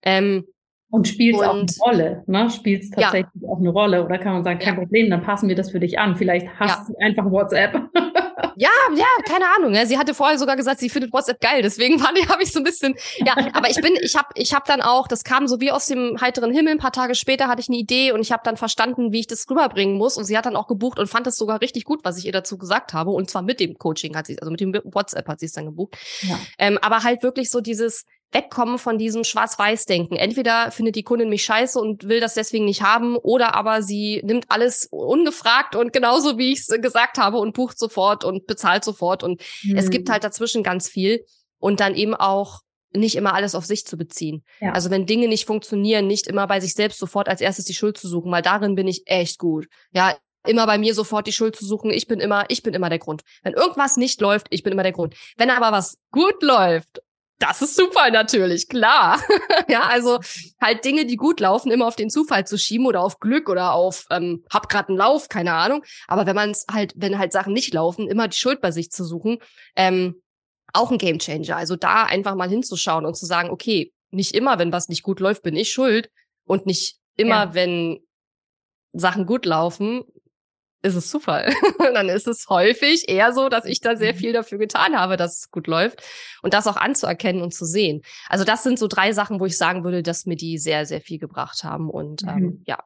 Ähm, 0.03 0.47
und 0.91 1.07
spielt 1.07 1.37
es 1.37 1.43
auch 1.43 1.55
eine 1.55 1.67
Rolle, 1.81 2.25
ne? 2.27 2.51
Spielt 2.51 2.85
es 2.85 2.91
tatsächlich 2.91 3.43
ja. 3.43 3.49
auch 3.49 3.59
eine 3.59 3.69
Rolle? 3.69 4.05
Oder 4.05 4.19
kann 4.19 4.33
man 4.33 4.45
sagen, 4.45 4.59
kein 4.59 4.75
ja. 4.75 4.81
Problem, 4.81 5.11
dann 5.11 5.23
passen 5.23 5.49
wir 5.49 5.55
das 5.55 5.71
für 5.71 5.81
dich 5.81 5.99
an. 5.99 6.17
Vielleicht 6.17 6.49
hast 6.59 6.89
ja. 6.89 6.95
du 6.95 7.05
einfach 7.05 7.31
WhatsApp. 7.31 7.75
ja, 8.57 8.71
ja, 8.97 9.07
keine 9.27 9.45
Ahnung. 9.57 9.75
Ja. 9.75 9.85
Sie 9.85 9.99
hatte 9.99 10.15
vorher 10.15 10.39
sogar 10.39 10.57
gesagt, 10.57 10.81
sie 10.81 10.89
findet 10.89 11.13
WhatsApp 11.13 11.41
geil. 11.41 11.61
Deswegen 11.61 12.03
habe 12.07 12.43
ich 12.43 12.53
so 12.53 12.61
ein 12.61 12.65
bisschen, 12.65 12.95
ja, 13.19 13.37
aber 13.53 13.69
ich 13.69 13.81
bin, 13.83 13.97
ich 14.01 14.17
habe 14.17 14.29
ich 14.35 14.55
hab 14.55 14.65
dann 14.65 14.81
auch, 14.81 15.09
das 15.09 15.25
kam 15.25 15.47
so 15.47 15.61
wie 15.61 15.71
aus 15.71 15.87
dem 15.87 16.19
heiteren 16.23 16.53
Himmel. 16.53 16.73
Ein 16.73 16.79
paar 16.79 16.93
Tage 16.93 17.15
später 17.15 17.49
hatte 17.49 17.61
ich 17.61 17.69
eine 17.69 17.77
Idee 17.77 18.13
und 18.13 18.21
ich 18.21 18.33
habe 18.33 18.43
dann 18.45 18.57
verstanden, 18.57 19.13
wie 19.13 19.21
ich 19.21 19.27
das 19.27 19.49
rüberbringen 19.51 19.99
muss. 19.99 20.17
Und 20.17 20.25
sie 20.25 20.39
hat 20.39 20.47
dann 20.47 20.57
auch 20.57 20.69
gebucht 20.69 20.99
und 20.99 21.09
fand 21.09 21.27
es 21.27 21.37
sogar 21.37 21.61
richtig 21.61 21.85
gut, 21.85 22.01
was 22.03 22.17
ich 22.17 22.25
ihr 22.25 22.33
dazu 22.33 22.57
gesagt 22.57 22.95
habe. 22.95 23.11
Und 23.11 23.29
zwar 23.29 23.43
mit 23.43 23.61
dem 23.61 23.77
Coaching 23.77 24.17
hat 24.17 24.27
sie, 24.27 24.39
also 24.39 24.51
mit 24.51 24.61
dem 24.61 24.73
WhatsApp 24.73 25.29
hat 25.29 25.41
sie 25.41 25.47
es 25.47 25.53
dann 25.53 25.67
gebucht. 25.67 25.99
Ja. 26.23 26.39
Ähm, 26.59 26.79
aber 26.81 27.03
halt 27.03 27.23
wirklich 27.23 27.51
so 27.51 27.61
dieses, 27.61 28.07
wegkommen 28.33 28.79
von 28.79 28.99
diesem 28.99 29.25
Schwarz-Weiß-Denken. 29.25 30.17
Entweder 30.17 30.71
findet 30.71 30.97
die 30.97 31.03
Kundin 31.03 31.31
mich 31.31 31.45
scheiße 31.45 31.79
und 31.79 32.09
will 32.09 32.21
das 32.21 32.35
deswegen 32.35 32.67
nicht 32.67 32.83
haben, 32.83 33.17
oder 33.17 33.55
aber 33.55 33.83
sie 33.83 34.21
nimmt 34.25 34.47
alles 34.49 34.89
ungefragt 34.91 35.77
und 35.77 35.93
genauso 35.93 36.39
wie 36.39 36.53
ich 36.53 36.61
es 36.61 36.81
gesagt 36.81 37.19
habe 37.19 37.39
und 37.39 37.55
bucht 37.55 37.79
sofort 37.79 38.25
und 38.25 38.47
bezahlt 38.47 38.85
sofort. 38.85 39.23
Und 39.23 39.43
mhm. 39.63 39.77
es 39.77 39.91
gibt 39.91 40.11
halt 40.11 40.25
dazwischen 40.25 40.63
ganz 40.63 40.89
viel 40.89 41.25
und 41.59 41.81
dann 41.81 41.95
eben 41.95 42.15
auch 42.15 42.61
nicht 42.93 43.17
immer 43.17 43.35
alles 43.35 43.55
auf 43.55 43.67
sich 43.67 43.87
zu 43.87 43.97
beziehen. 43.97 44.45
Ja. 44.61 44.73
Also 44.73 44.91
wenn 44.91 45.07
Dinge 45.07 45.29
nicht 45.29 45.47
funktionieren, 45.47 46.07
nicht 46.07 46.27
immer 46.27 46.47
bei 46.47 46.61
sich 46.61 46.75
selbst 46.75 46.99
sofort 46.99 47.29
als 47.29 47.41
erstes 47.41 47.67
die 47.67 47.75
Schuld 47.75 47.99
zu 47.99 48.09
suchen, 48.09 48.33
weil 48.33 48.43
darin 48.43 48.75
bin 48.75 48.89
ich 48.89 49.03
echt 49.07 49.39
gut. 49.39 49.69
Ja, 49.93 50.17
immer 50.47 50.67
bei 50.67 50.79
mir 50.79 50.95
sofort 50.95 51.27
die 51.27 51.33
Schuld 51.33 51.57
zu 51.57 51.67
suchen. 51.67 51.91
Ich 51.91 52.07
bin 52.07 52.21
immer, 52.21 52.47
ich 52.49 52.63
bin 52.63 52.75
immer 52.75 52.89
der 52.89 52.99
Grund. 52.99 53.23
Wenn 53.43 53.53
irgendwas 53.53 53.97
nicht 53.97 54.21
läuft, 54.21 54.47
ich 54.51 54.63
bin 54.63 54.73
immer 54.73 54.83
der 54.83 54.93
Grund. 54.93 55.15
Wenn 55.37 55.51
aber 55.51 55.73
was 55.73 55.99
gut 56.11 56.43
läuft 56.43 57.03
das 57.39 57.63
ist 57.63 57.77
Zufall 57.77 58.11
natürlich, 58.11 58.69
klar. 58.69 59.21
ja, 59.69 59.83
also 59.83 60.19
halt 60.61 60.85
Dinge, 60.85 61.07
die 61.07 61.17
gut 61.17 61.41
laufen, 61.41 61.71
immer 61.71 61.87
auf 61.87 61.97
den 61.97 62.11
Zufall 62.11 62.47
zu 62.47 62.59
schieben 62.59 62.87
oder 62.87 63.03
auf 63.03 63.21
Glück 63.21 63.49
oder 63.49 63.73
auf 63.75 64.07
ähm, 64.11 64.45
hab 64.53 64.69
grad 64.69 64.89
einen 64.89 64.99
Lauf, 64.99 65.29
keine 65.29 65.53
Ahnung. 65.53 65.85
Aber 66.09 66.27
wenn 66.27 66.35
man 66.35 66.51
es 66.51 66.67
halt, 66.71 66.95
wenn 66.97 67.19
halt 67.19 67.33
Sachen 67.33 67.53
nicht 67.53 67.73
laufen, 67.73 68.09
immer 68.09 68.29
die 68.29 68.37
Schuld 68.37 68.61
bei 68.61 68.73
sich 68.73 68.91
zu 68.91 69.05
suchen, 69.05 69.39
ähm, 69.77 70.21
auch 70.73 70.91
ein 70.91 70.99
Gamechanger. 70.99 71.57
Also 71.57 71.77
da 71.77 72.05
einfach 72.05 72.35
mal 72.35 72.49
hinzuschauen 72.49 73.07
und 73.07 73.17
zu 73.17 73.27
sagen, 73.27 73.51
okay, 73.51 73.93
nicht 74.11 74.35
immer, 74.35 74.59
wenn 74.59 74.73
was 74.73 74.89
nicht 74.89 75.03
gut 75.03 75.21
läuft, 75.21 75.43
bin 75.43 75.57
ich 75.57 75.71
schuld 75.73 76.11
und 76.45 76.67
nicht 76.67 76.99
immer, 77.17 77.45
ja. 77.45 77.55
wenn 77.55 78.01
Sachen 78.93 79.27
gut 79.27 79.47
laufen, 79.47 80.03
ist 80.83 80.95
es 80.95 81.11
Zufall. 81.11 81.53
dann 81.79 82.09
ist 82.09 82.29
es 82.29 82.49
häufig 82.49 83.09
eher 83.09 83.33
so, 83.33 83.49
dass 83.49 83.65
ich 83.65 83.81
da 83.81 83.97
sehr 83.97 84.15
mhm. 84.15 84.19
viel 84.19 84.33
dafür 84.33 84.59
getan 84.59 84.97
habe, 84.97 85.17
dass 85.17 85.39
es 85.39 85.51
gut 85.51 85.67
läuft 85.67 86.03
und 86.43 86.55
das 86.55 86.67
auch 86.67 86.77
anzuerkennen 86.77 87.43
und 87.43 87.53
zu 87.53 87.65
sehen. 87.65 88.03
Also 88.29 88.45
das 88.45 88.63
sind 88.63 88.79
so 88.79 88.87
drei 88.87 89.13
Sachen, 89.13 89.41
wo 89.41 89.47
ich 89.47 89.57
sagen 89.57 89.85
würde, 89.85 90.03
dass 90.03 90.27
mir 90.27 90.37
die 90.37 90.59
sehr, 90.59 90.87
sehr 90.87 91.01
viel 91.01 91.19
gebracht 91.19 91.65
haben 91.65 91.91
und 91.91 92.23
ähm, 92.23 92.29
mhm. 92.29 92.45
ähm, 92.45 92.63
ja, 92.67 92.79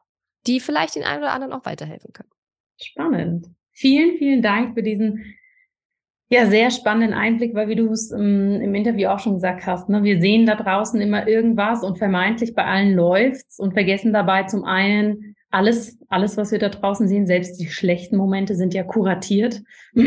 die 0.47 0.59
vielleicht 0.59 0.95
den 0.95 1.03
einen 1.03 1.21
oder 1.21 1.33
anderen 1.33 1.53
auch 1.53 1.65
weiterhelfen 1.65 2.11
können. 2.13 2.29
Spannend. 2.81 3.47
Vielen, 3.71 4.17
vielen 4.17 4.41
Dank 4.41 4.75
für 4.75 4.83
diesen 4.83 5.35
ja, 6.29 6.47
sehr 6.47 6.71
spannenden 6.71 7.13
Einblick, 7.13 7.53
weil 7.53 7.67
wie 7.67 7.75
du 7.75 7.91
es 7.91 8.11
im, 8.11 8.59
im, 8.59 8.73
Interview 8.73 9.09
auch 9.09 9.19
schon 9.19 9.35
gesagt 9.35 9.67
hast, 9.67 9.87
ne, 9.89 10.03
wir 10.03 10.19
sehen 10.19 10.47
da 10.47 10.55
draußen 10.55 10.99
immer 10.99 11.27
irgendwas 11.27 11.83
und 11.83 11.99
vermeintlich 11.99 12.55
bei 12.55 12.65
allen 12.65 12.95
läuft's 12.95 13.59
und 13.59 13.73
vergessen 13.73 14.13
dabei 14.13 14.43
zum 14.43 14.63
einen, 14.63 15.32
alles, 15.53 15.99
alles, 16.09 16.35
was 16.35 16.51
wir 16.51 16.57
da 16.57 16.69
draußen 16.69 17.07
sehen, 17.07 17.27
selbst 17.27 17.59
die 17.59 17.67
schlechten 17.67 18.17
Momente 18.17 18.55
sind 18.55 18.73
ja 18.73 18.83
kuratiert. 18.83 19.61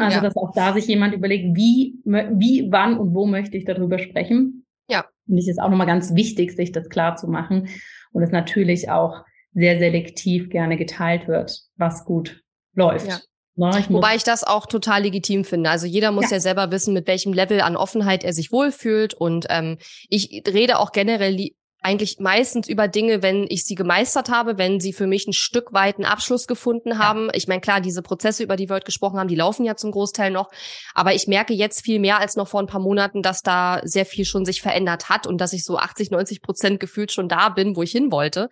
Also, 0.00 0.16
ja. 0.16 0.20
dass 0.20 0.36
auch 0.36 0.52
da 0.54 0.72
sich 0.72 0.86
jemand 0.86 1.14
überlegt, 1.14 1.56
wie, 1.56 1.96
wie, 2.04 2.68
wann 2.70 2.98
und 2.98 3.14
wo 3.14 3.26
möchte 3.26 3.56
ich 3.56 3.64
darüber 3.64 3.98
sprechen. 3.98 4.64
Ja. 4.88 5.04
Und 5.28 5.38
es 5.38 5.48
ist 5.48 5.60
auch 5.60 5.68
nochmal 5.68 5.86
ganz 5.86 6.14
wichtig, 6.14 6.52
sich 6.52 6.72
das 6.72 6.88
klar 6.88 7.16
zu 7.16 7.28
machen 7.28 7.68
und 8.12 8.22
es 8.22 8.30
natürlich 8.30 8.90
auch 8.90 9.24
sehr 9.52 9.78
selektiv 9.78 10.50
gerne 10.50 10.76
geteilt 10.76 11.28
wird, 11.28 11.60
was 11.76 12.04
gut 12.04 12.42
läuft. 12.74 13.08
Ja. 13.08 13.20
Na, 13.54 13.78
ich 13.78 13.90
Wobei 13.90 14.16
ich 14.16 14.24
das 14.24 14.44
auch 14.44 14.66
total 14.66 15.02
legitim 15.02 15.44
finde. 15.44 15.70
Also 15.70 15.86
jeder 15.86 16.10
muss 16.10 16.30
ja. 16.30 16.36
ja. 16.36 16.40
selber 16.40 16.70
wissen, 16.70 16.94
mit 16.94 17.06
welchem 17.06 17.32
Level 17.32 17.60
an 17.60 17.76
Offenheit 17.76 18.24
er 18.24 18.32
sich 18.32 18.50
wohlfühlt. 18.50 19.14
Und 19.14 19.46
ähm, 19.50 19.78
ich 20.08 20.42
rede 20.48 20.78
auch 20.78 20.92
generell 20.92 21.52
eigentlich 21.82 22.20
meistens 22.20 22.68
über 22.68 22.86
Dinge, 22.86 23.22
wenn 23.22 23.46
ich 23.48 23.64
sie 23.64 23.74
gemeistert 23.74 24.28
habe, 24.28 24.56
wenn 24.56 24.78
sie 24.78 24.92
für 24.92 25.08
mich 25.08 25.26
ein 25.26 25.32
Stück 25.32 25.72
weit 25.72 25.96
einen 25.96 26.04
Abschluss 26.04 26.46
gefunden 26.46 26.98
haben. 26.98 27.26
Ja. 27.26 27.34
Ich 27.34 27.48
meine, 27.48 27.60
klar, 27.60 27.80
diese 27.80 28.02
Prozesse, 28.02 28.44
über 28.44 28.54
die 28.54 28.68
wir 28.68 28.76
heute 28.76 28.86
gesprochen 28.86 29.18
haben, 29.18 29.28
die 29.28 29.34
laufen 29.34 29.64
ja 29.64 29.74
zum 29.74 29.90
Großteil 29.90 30.30
noch. 30.30 30.50
Aber 30.94 31.12
ich 31.12 31.26
merke 31.26 31.54
jetzt 31.54 31.84
viel 31.84 31.98
mehr 31.98 32.20
als 32.20 32.36
noch 32.36 32.46
vor 32.46 32.60
ein 32.60 32.68
paar 32.68 32.80
Monaten, 32.80 33.20
dass 33.22 33.42
da 33.42 33.80
sehr 33.82 34.06
viel 34.06 34.24
schon 34.24 34.44
sich 34.44 34.62
verändert 34.62 35.08
hat 35.08 35.26
und 35.26 35.40
dass 35.40 35.52
ich 35.52 35.64
so 35.64 35.76
80, 35.76 36.12
90 36.12 36.40
Prozent 36.40 36.78
gefühlt 36.78 37.10
schon 37.10 37.28
da 37.28 37.48
bin, 37.48 37.74
wo 37.74 37.82
ich 37.82 37.90
hin 37.90 38.12
wollte. 38.12 38.48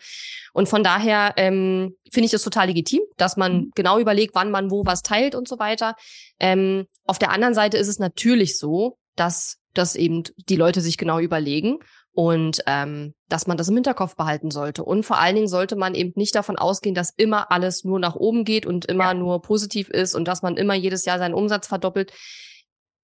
Und 0.52 0.68
von 0.68 0.82
daher 0.82 1.34
ähm, 1.36 1.94
finde 2.10 2.26
ich 2.26 2.34
es 2.34 2.42
total 2.42 2.66
legitim, 2.66 3.00
dass 3.16 3.36
man 3.36 3.52
mhm. 3.52 3.70
genau 3.76 4.00
überlegt, 4.00 4.34
wann 4.34 4.50
man 4.50 4.72
wo 4.72 4.84
was 4.84 5.02
teilt 5.02 5.36
und 5.36 5.46
so 5.46 5.60
weiter. 5.60 5.94
Ähm, 6.40 6.86
auf 7.04 7.20
der 7.20 7.30
anderen 7.30 7.54
Seite 7.54 7.78
ist 7.78 7.88
es 7.88 8.00
natürlich 8.00 8.58
so, 8.58 8.98
dass 9.14 9.56
dass 9.72 9.94
eben 9.94 10.24
die 10.48 10.56
Leute 10.56 10.80
sich 10.80 10.98
genau 10.98 11.20
überlegen 11.20 11.78
und 12.12 12.62
ähm, 12.66 13.14
dass 13.28 13.46
man 13.46 13.56
das 13.56 13.68
im 13.68 13.76
Hinterkopf 13.76 14.16
behalten 14.16 14.50
sollte. 14.50 14.84
Und 14.84 15.04
vor 15.04 15.18
allen 15.18 15.36
Dingen 15.36 15.48
sollte 15.48 15.76
man 15.76 15.94
eben 15.94 16.12
nicht 16.16 16.34
davon 16.34 16.58
ausgehen, 16.58 16.94
dass 16.94 17.10
immer 17.16 17.50
alles 17.52 17.84
nur 17.84 18.00
nach 18.00 18.16
oben 18.16 18.44
geht 18.44 18.66
und 18.66 18.86
immer 18.86 19.04
ja. 19.04 19.14
nur 19.14 19.42
positiv 19.42 19.88
ist 19.88 20.14
und 20.14 20.26
dass 20.26 20.42
man 20.42 20.56
immer 20.56 20.74
jedes 20.74 21.04
Jahr 21.04 21.18
seinen 21.18 21.34
Umsatz 21.34 21.66
verdoppelt. 21.66 22.12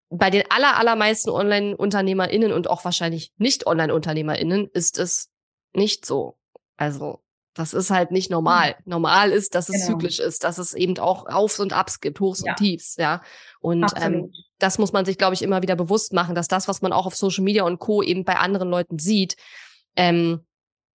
Bei 0.09 0.31
den 0.31 0.45
aller, 0.51 0.77
allermeisten 0.77 1.31
Online-UnternehmerInnen 1.31 2.53
und 2.53 2.69
auch 2.69 2.85
wahrscheinlich 2.85 3.33
nicht 3.39 3.67
Online-UnternehmerInnen 3.67 4.69
ist 4.73 4.99
es 4.99 5.31
nicht 5.73 6.07
so. 6.07 6.37
Also 6.77 7.21
das 7.57 7.73
ist 7.73 7.91
halt 7.91 8.11
nicht 8.11 8.31
normal. 8.31 8.77
Mhm. 8.85 8.91
Normal 8.91 9.33
ist, 9.33 9.55
dass 9.55 9.69
es 9.69 9.87
genau. 9.87 9.99
zyklisch 9.99 10.21
ist, 10.21 10.45
dass 10.45 10.59
es 10.59 10.75
eben 10.75 10.99
auch 10.99 11.27
Aufs 11.27 11.59
und 11.59 11.73
Abs 11.73 12.01
gibt, 12.01 12.21
Hochs 12.21 12.43
ja. 12.45 12.53
und 12.53 12.59
Tiefs, 12.59 12.97
ja. 12.97 13.23
Und 13.61 13.91
ähm, 13.97 14.31
das 14.59 14.79
muss 14.79 14.93
man 14.93 15.05
sich, 15.05 15.19
glaube 15.19 15.35
ich, 15.35 15.43
immer 15.43 15.63
wieder 15.63 15.75
bewusst 15.75 16.13
machen, 16.13 16.35
dass 16.35 16.49
das, 16.49 16.69
was 16.69 16.83
man 16.83 16.93
auch 16.93 17.07
auf 17.07 17.17
Social 17.17 17.43
Media 17.43 17.65
und 17.65 17.79
Co. 17.79 18.03
eben 18.03 18.25
bei 18.25 18.37
anderen 18.37 18.69
Leuten 18.69 18.99
sieht, 18.99 19.37
ähm, 19.97 20.47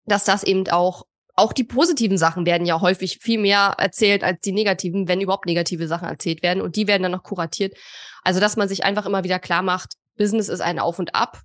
dass 0.05 0.25
das 0.25 0.45
eben 0.45 0.69
auch 0.69 1.05
auch 1.37 1.55
die 1.55 1.65
positiven 1.65 2.19
Sachen 2.19 2.45
werden 2.45 2.67
ja 2.67 2.83
häufig 2.83 3.19
viel 3.19 3.41
mehr 3.41 3.75
erzählt 3.79 4.23
als 4.23 4.41
die 4.41 4.53
negativen, 4.53 5.09
wenn 5.09 5.23
überhaupt 5.23 5.47
negative 5.47 5.89
Sachen 5.89 6.07
erzählt 6.07 6.43
werden 6.43 6.61
und 6.61 6.77
die 6.77 6.87
werden 6.87 7.03
dann 7.03 7.13
noch 7.13 7.23
kuratiert. 7.23 7.79
Also, 8.23 8.41
dass 8.41 8.57
man 8.57 8.69
sich 8.69 8.85
einfach 8.85 9.07
immer 9.07 9.25
wieder 9.25 9.39
klar 9.39 9.63
macht, 9.63 9.95
Business 10.19 10.51
ist 10.51 10.61
ein 10.61 10.79
Auf 10.79 10.99
und 10.99 11.15
Ab. 11.15 11.41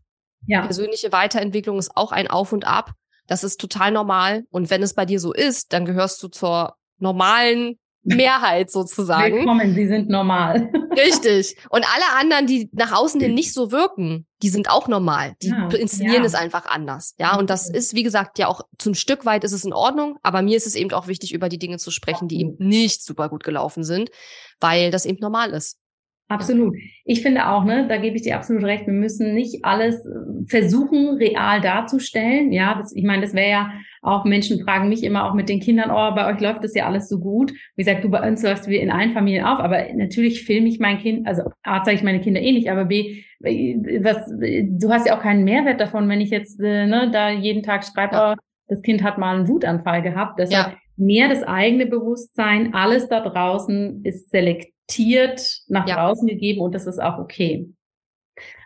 Ja. 0.48 0.66
Persönliche 0.66 1.14
Weiterentwicklung 1.14 1.80
ist 1.80 1.96
auch 1.96 2.12
ein 2.12 2.28
Auf 2.28 2.52
und 2.52 2.68
Ab. 2.68 2.92
Das 3.28 3.44
ist 3.44 3.60
total 3.60 3.92
normal. 3.92 4.46
Und 4.52 4.70
wenn 4.70 4.84
es 4.84 4.94
bei 4.94 5.06
dir 5.06 5.20
so 5.20 5.34
ist, 5.34 5.74
dann 5.74 5.86
gehörst 5.86 6.22
du 6.22 6.28
zur 6.28 6.76
normalen 7.00 7.78
Mehrheit 8.06 8.70
sozusagen. 8.70 9.36
Willkommen, 9.36 9.74
sie 9.74 9.88
sind 9.88 10.10
normal. 10.10 10.70
Richtig. 10.92 11.58
Und 11.70 11.86
alle 11.92 12.20
anderen, 12.20 12.46
die 12.46 12.70
nach 12.72 12.92
außen 12.92 13.20
hin 13.20 13.34
nicht 13.34 13.52
so 13.52 13.72
wirken, 13.72 14.28
die 14.44 14.50
sind 14.50 14.70
auch 14.70 14.88
normal. 14.88 15.34
Die 15.42 15.50
ja, 15.50 15.68
inszenieren 15.70 16.22
ja. 16.22 16.28
es 16.28 16.36
einfach 16.36 16.68
anders. 16.68 17.16
Ja, 17.18 17.38
und 17.38 17.50
das 17.50 17.68
ist, 17.68 17.96
wie 17.96 18.04
gesagt, 18.04 18.38
ja 18.38 18.48
auch 18.48 18.62
zum 18.78 18.94
Stück 18.94 19.26
weit 19.26 19.44
ist 19.44 19.54
es 19.54 19.66
in 19.66 19.74
Ordnung, 19.74 20.18
aber 20.22 20.44
mir 20.44 20.56
ist 20.56 20.68
es 20.68 20.76
eben 20.76 20.92
auch 20.92 21.08
wichtig, 21.08 21.34
über 21.34 21.50
die 21.50 21.58
Dinge 21.58 21.78
zu 21.78 21.90
sprechen, 21.90 22.28
die 22.28 22.40
eben 22.40 22.56
nicht 22.60 23.04
super 23.04 23.28
gut 23.28 23.44
gelaufen 23.44 23.84
sind, 23.84 24.12
weil 24.60 24.92
das 24.92 25.06
eben 25.06 25.20
normal 25.20 25.50
ist. 25.50 25.80
Absolut. 26.28 26.76
Ich 27.04 27.22
finde 27.22 27.48
auch, 27.48 27.66
ne, 27.66 27.86
da 27.88 27.98
gebe 27.98 28.16
ich 28.16 28.24
dir 28.24 28.36
absolut 28.36 28.64
recht. 28.64 28.88
Wir 28.88 28.94
müssen 28.94 29.36
nicht 29.36 29.64
alles 29.64 30.04
äh, 30.06 30.46
versuchen, 30.48 31.18
real 31.18 31.62
darzustellen. 31.62 32.52
Ja, 32.52 32.74
das, 32.76 32.96
ich 32.96 33.04
meine, 33.04 33.22
das 33.22 33.36
wäre 33.36 33.50
ja 33.50 33.72
auch 34.02 34.26
Menschen 34.26 34.64
fragen 34.64 34.90
mich 34.90 35.04
immer 35.04 35.26
auch 35.26 35.36
mit 35.36 35.50
den 35.50 35.60
Kindern, 35.60 35.92
oh, 35.92 36.16
bei 36.16 36.32
euch 36.32 36.40
läuft 36.40 36.64
das 36.64 36.74
ja 36.74 36.88
alles 36.88 37.10
so 37.10 37.20
gut. 37.20 37.52
Wie 37.76 37.84
gesagt, 37.84 38.04
du 38.04 38.10
bei 38.10 38.28
uns 38.28 38.42
läufst 38.42 38.68
wir 38.68 38.82
in 38.82 38.92
allen 38.92 39.14
Familien 39.14 39.46
auf, 39.46 39.60
aber 39.60 39.86
natürlich 39.94 40.44
filme 40.44 40.68
ich 40.68 40.80
mein 40.80 41.00
Kind, 41.00 41.28
also 41.28 41.44
A, 41.64 41.84
zeige 41.84 41.98
ich 41.98 42.04
meine 42.04 42.22
Kinder 42.22 42.42
eh 42.42 42.52
nicht, 42.52 42.70
aber 42.70 42.86
B, 42.86 43.24
was, 43.40 44.18
du 44.28 44.90
hast 44.90 45.08
ja 45.08 45.18
auch 45.18 45.22
keinen 45.22 45.44
Mehrwert 45.44 45.80
davon, 45.80 46.08
wenn 46.10 46.22
ich 46.22 46.30
jetzt 46.30 46.60
äh, 46.60 46.86
ne, 46.86 47.10
da 47.12 47.30
jeden 47.30 47.64
Tag 47.64 47.84
schreibe, 47.84 48.16
ja. 48.16 48.34
oh, 48.34 48.36
das 48.68 48.82
Kind 48.82 49.04
hat 49.04 49.18
mal 49.18 49.36
einen 49.36 49.48
Wutanfall 49.48 50.02
gehabt. 50.02 50.40
Deshalb 50.40 50.74
ja. 50.74 50.78
mehr 50.98 51.30
das 51.30 51.44
eigene 51.44 51.86
Bewusstsein, 51.86 52.74
alles 52.74 53.08
da 53.10 53.22
draußen 53.22 54.04
ist 54.04 54.32
selektiv 54.32 54.75
reflektiert 54.86 55.62
nach 55.68 55.88
ja. 55.88 55.96
draußen 55.96 56.28
gegeben 56.28 56.62
und 56.62 56.74
das 56.74 56.86
ist 56.86 57.02
auch 57.02 57.20
okay. 57.20 57.70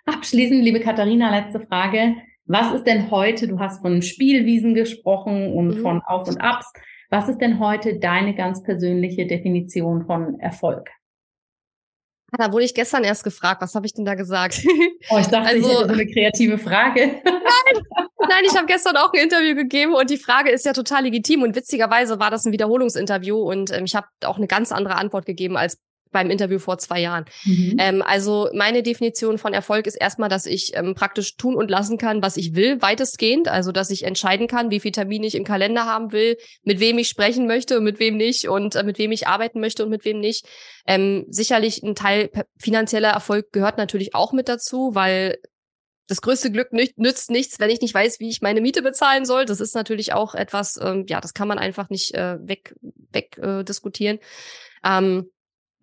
Abschließend, 0.06 0.64
liebe 0.64 0.80
Katharina, 0.80 1.30
letzte 1.30 1.60
Frage. 1.60 2.16
Was 2.46 2.74
ist 2.74 2.86
denn 2.86 3.12
heute, 3.12 3.48
du 3.48 3.60
hast 3.60 3.82
von 3.82 4.02
Spielwiesen 4.02 4.74
gesprochen 4.74 5.54
und 5.54 5.78
mhm. 5.78 5.82
von 5.82 6.02
Auf 6.02 6.28
und 6.28 6.42
Abs. 6.42 6.72
Was 7.12 7.30
ist 7.30 7.40
denn 7.40 7.60
heute 7.60 8.00
deine 8.00 8.36
ganz 8.36 8.64
persönliche 8.64 9.28
Definition 9.28 10.06
von 10.06 10.40
Erfolg? 10.40 10.90
Ah, 12.32 12.38
da 12.38 12.54
wurde 12.54 12.66
ich 12.66 12.76
gestern 12.76 13.04
erst 13.04 13.24
gefragt, 13.24 13.62
was 13.62 13.74
habe 13.74 13.88
ich 13.88 13.94
denn 13.94 14.06
da 14.06 14.14
gesagt? 14.14 14.62
Oh, 15.10 15.18
ich 15.18 15.28
dachte, 15.28 15.48
also, 15.48 15.68
ich 15.68 15.76
hätte 15.76 15.88
so 15.88 15.94
eine 15.94 16.06
kreative 16.06 16.58
Frage. 16.60 17.22
Nein, 17.24 17.84
nein 18.30 18.44
ich 18.46 18.56
habe 18.56 18.68
gestern 18.68 18.98
auch 18.98 19.12
ein 19.14 19.24
Interview 19.24 19.56
gegeben 19.56 19.96
und 19.96 20.10
die 20.12 20.18
Frage 20.18 20.52
ist 20.52 20.66
ja 20.66 20.74
total 20.74 21.04
legitim 21.04 21.42
und 21.42 21.56
witzigerweise 21.56 22.20
war 22.20 22.30
das 22.30 22.46
ein 22.46 22.52
Wiederholungsinterview 22.52 23.36
und 23.36 23.72
ähm, 23.72 23.86
ich 23.86 23.96
habe 23.96 24.08
auch 24.26 24.38
eine 24.38 24.46
ganz 24.46 24.72
andere 24.72 24.96
Antwort 24.96 25.26
gegeben 25.26 25.58
als 25.58 25.80
beim 26.12 26.30
Interview 26.30 26.60
vor 26.60 26.78
zwei 26.78 27.00
Jahren. 27.02 27.26
Mhm. 27.46 27.76
Ähm, 27.80 28.02
also 28.02 28.50
meine 28.54 28.84
Definition 28.84 29.38
von 29.38 29.54
Erfolg 29.54 29.88
ist 29.88 29.96
erstmal, 29.96 30.30
dass 30.30 30.46
ich 30.46 30.72
ähm, 30.76 30.96
praktisch 30.96 31.36
tun 31.38 31.56
und 31.56 31.70
lassen 31.70 31.98
kann, 31.98 32.22
was 32.22 32.38
ich 32.38 32.56
will, 32.56 32.82
weitestgehend. 32.82 33.48
Also 33.48 33.72
dass 33.72 33.90
ich 33.90 34.04
entscheiden 34.04 34.48
kann, 34.48 34.72
wie 34.72 34.80
viel 34.80 34.92
Termine 34.92 35.28
ich 35.28 35.36
im 35.36 35.44
Kalender 35.44 35.86
haben 35.86 36.12
will, 36.12 36.38
mit 36.64 36.80
wem 36.80 36.98
ich 36.98 37.08
sprechen 37.08 37.48
möchte 37.48 37.78
und 37.78 37.84
mit 37.84 38.00
wem 38.00 38.18
nicht 38.18 38.48
und 38.48 38.76
äh, 38.76 38.84
mit 38.84 38.98
wem 38.98 39.12
ich 39.12 39.28
arbeiten 39.28 39.60
möchte 39.60 39.84
und 39.84 39.90
mit 39.90 40.06
wem 40.06 40.20
nicht. 40.20 40.46
Ähm, 40.88 41.26
sicherlich 41.30 41.84
ein 41.84 41.96
Teil 41.96 42.30
finanzieller 42.58 43.10
Erfolg 43.10 43.52
gehört 43.52 43.78
natürlich 43.78 44.16
auch 44.16 44.34
mit 44.34 44.50
dazu, 44.50 44.92
weil 44.94 45.38
das 46.10 46.22
größte 46.22 46.52
Glück 46.52 46.74
nützt 46.74 47.30
nichts, 47.30 47.60
wenn 47.60 47.70
ich 47.70 47.82
nicht 47.82 47.94
weiß, 47.94 48.20
wie 48.20 48.30
ich 48.30 48.42
meine 48.42 48.62
Miete 48.62 48.82
bezahlen 48.82 49.26
soll. 49.26 49.46
Das 49.46 49.62
ist 49.62 49.76
natürlich 49.76 50.12
auch 50.12 50.34
etwas, 50.34 50.80
ähm, 50.82 51.06
ja, 51.08 51.22
das 51.22 51.36
kann 51.36 51.48
man 51.48 51.60
einfach 51.60 51.92
nicht 51.92 52.16
äh, 52.16 52.38
weg, 52.42 52.74
weg 53.12 53.38
äh, 53.38 53.64
diskutieren. 53.64 54.18
Ähm, 54.84 55.30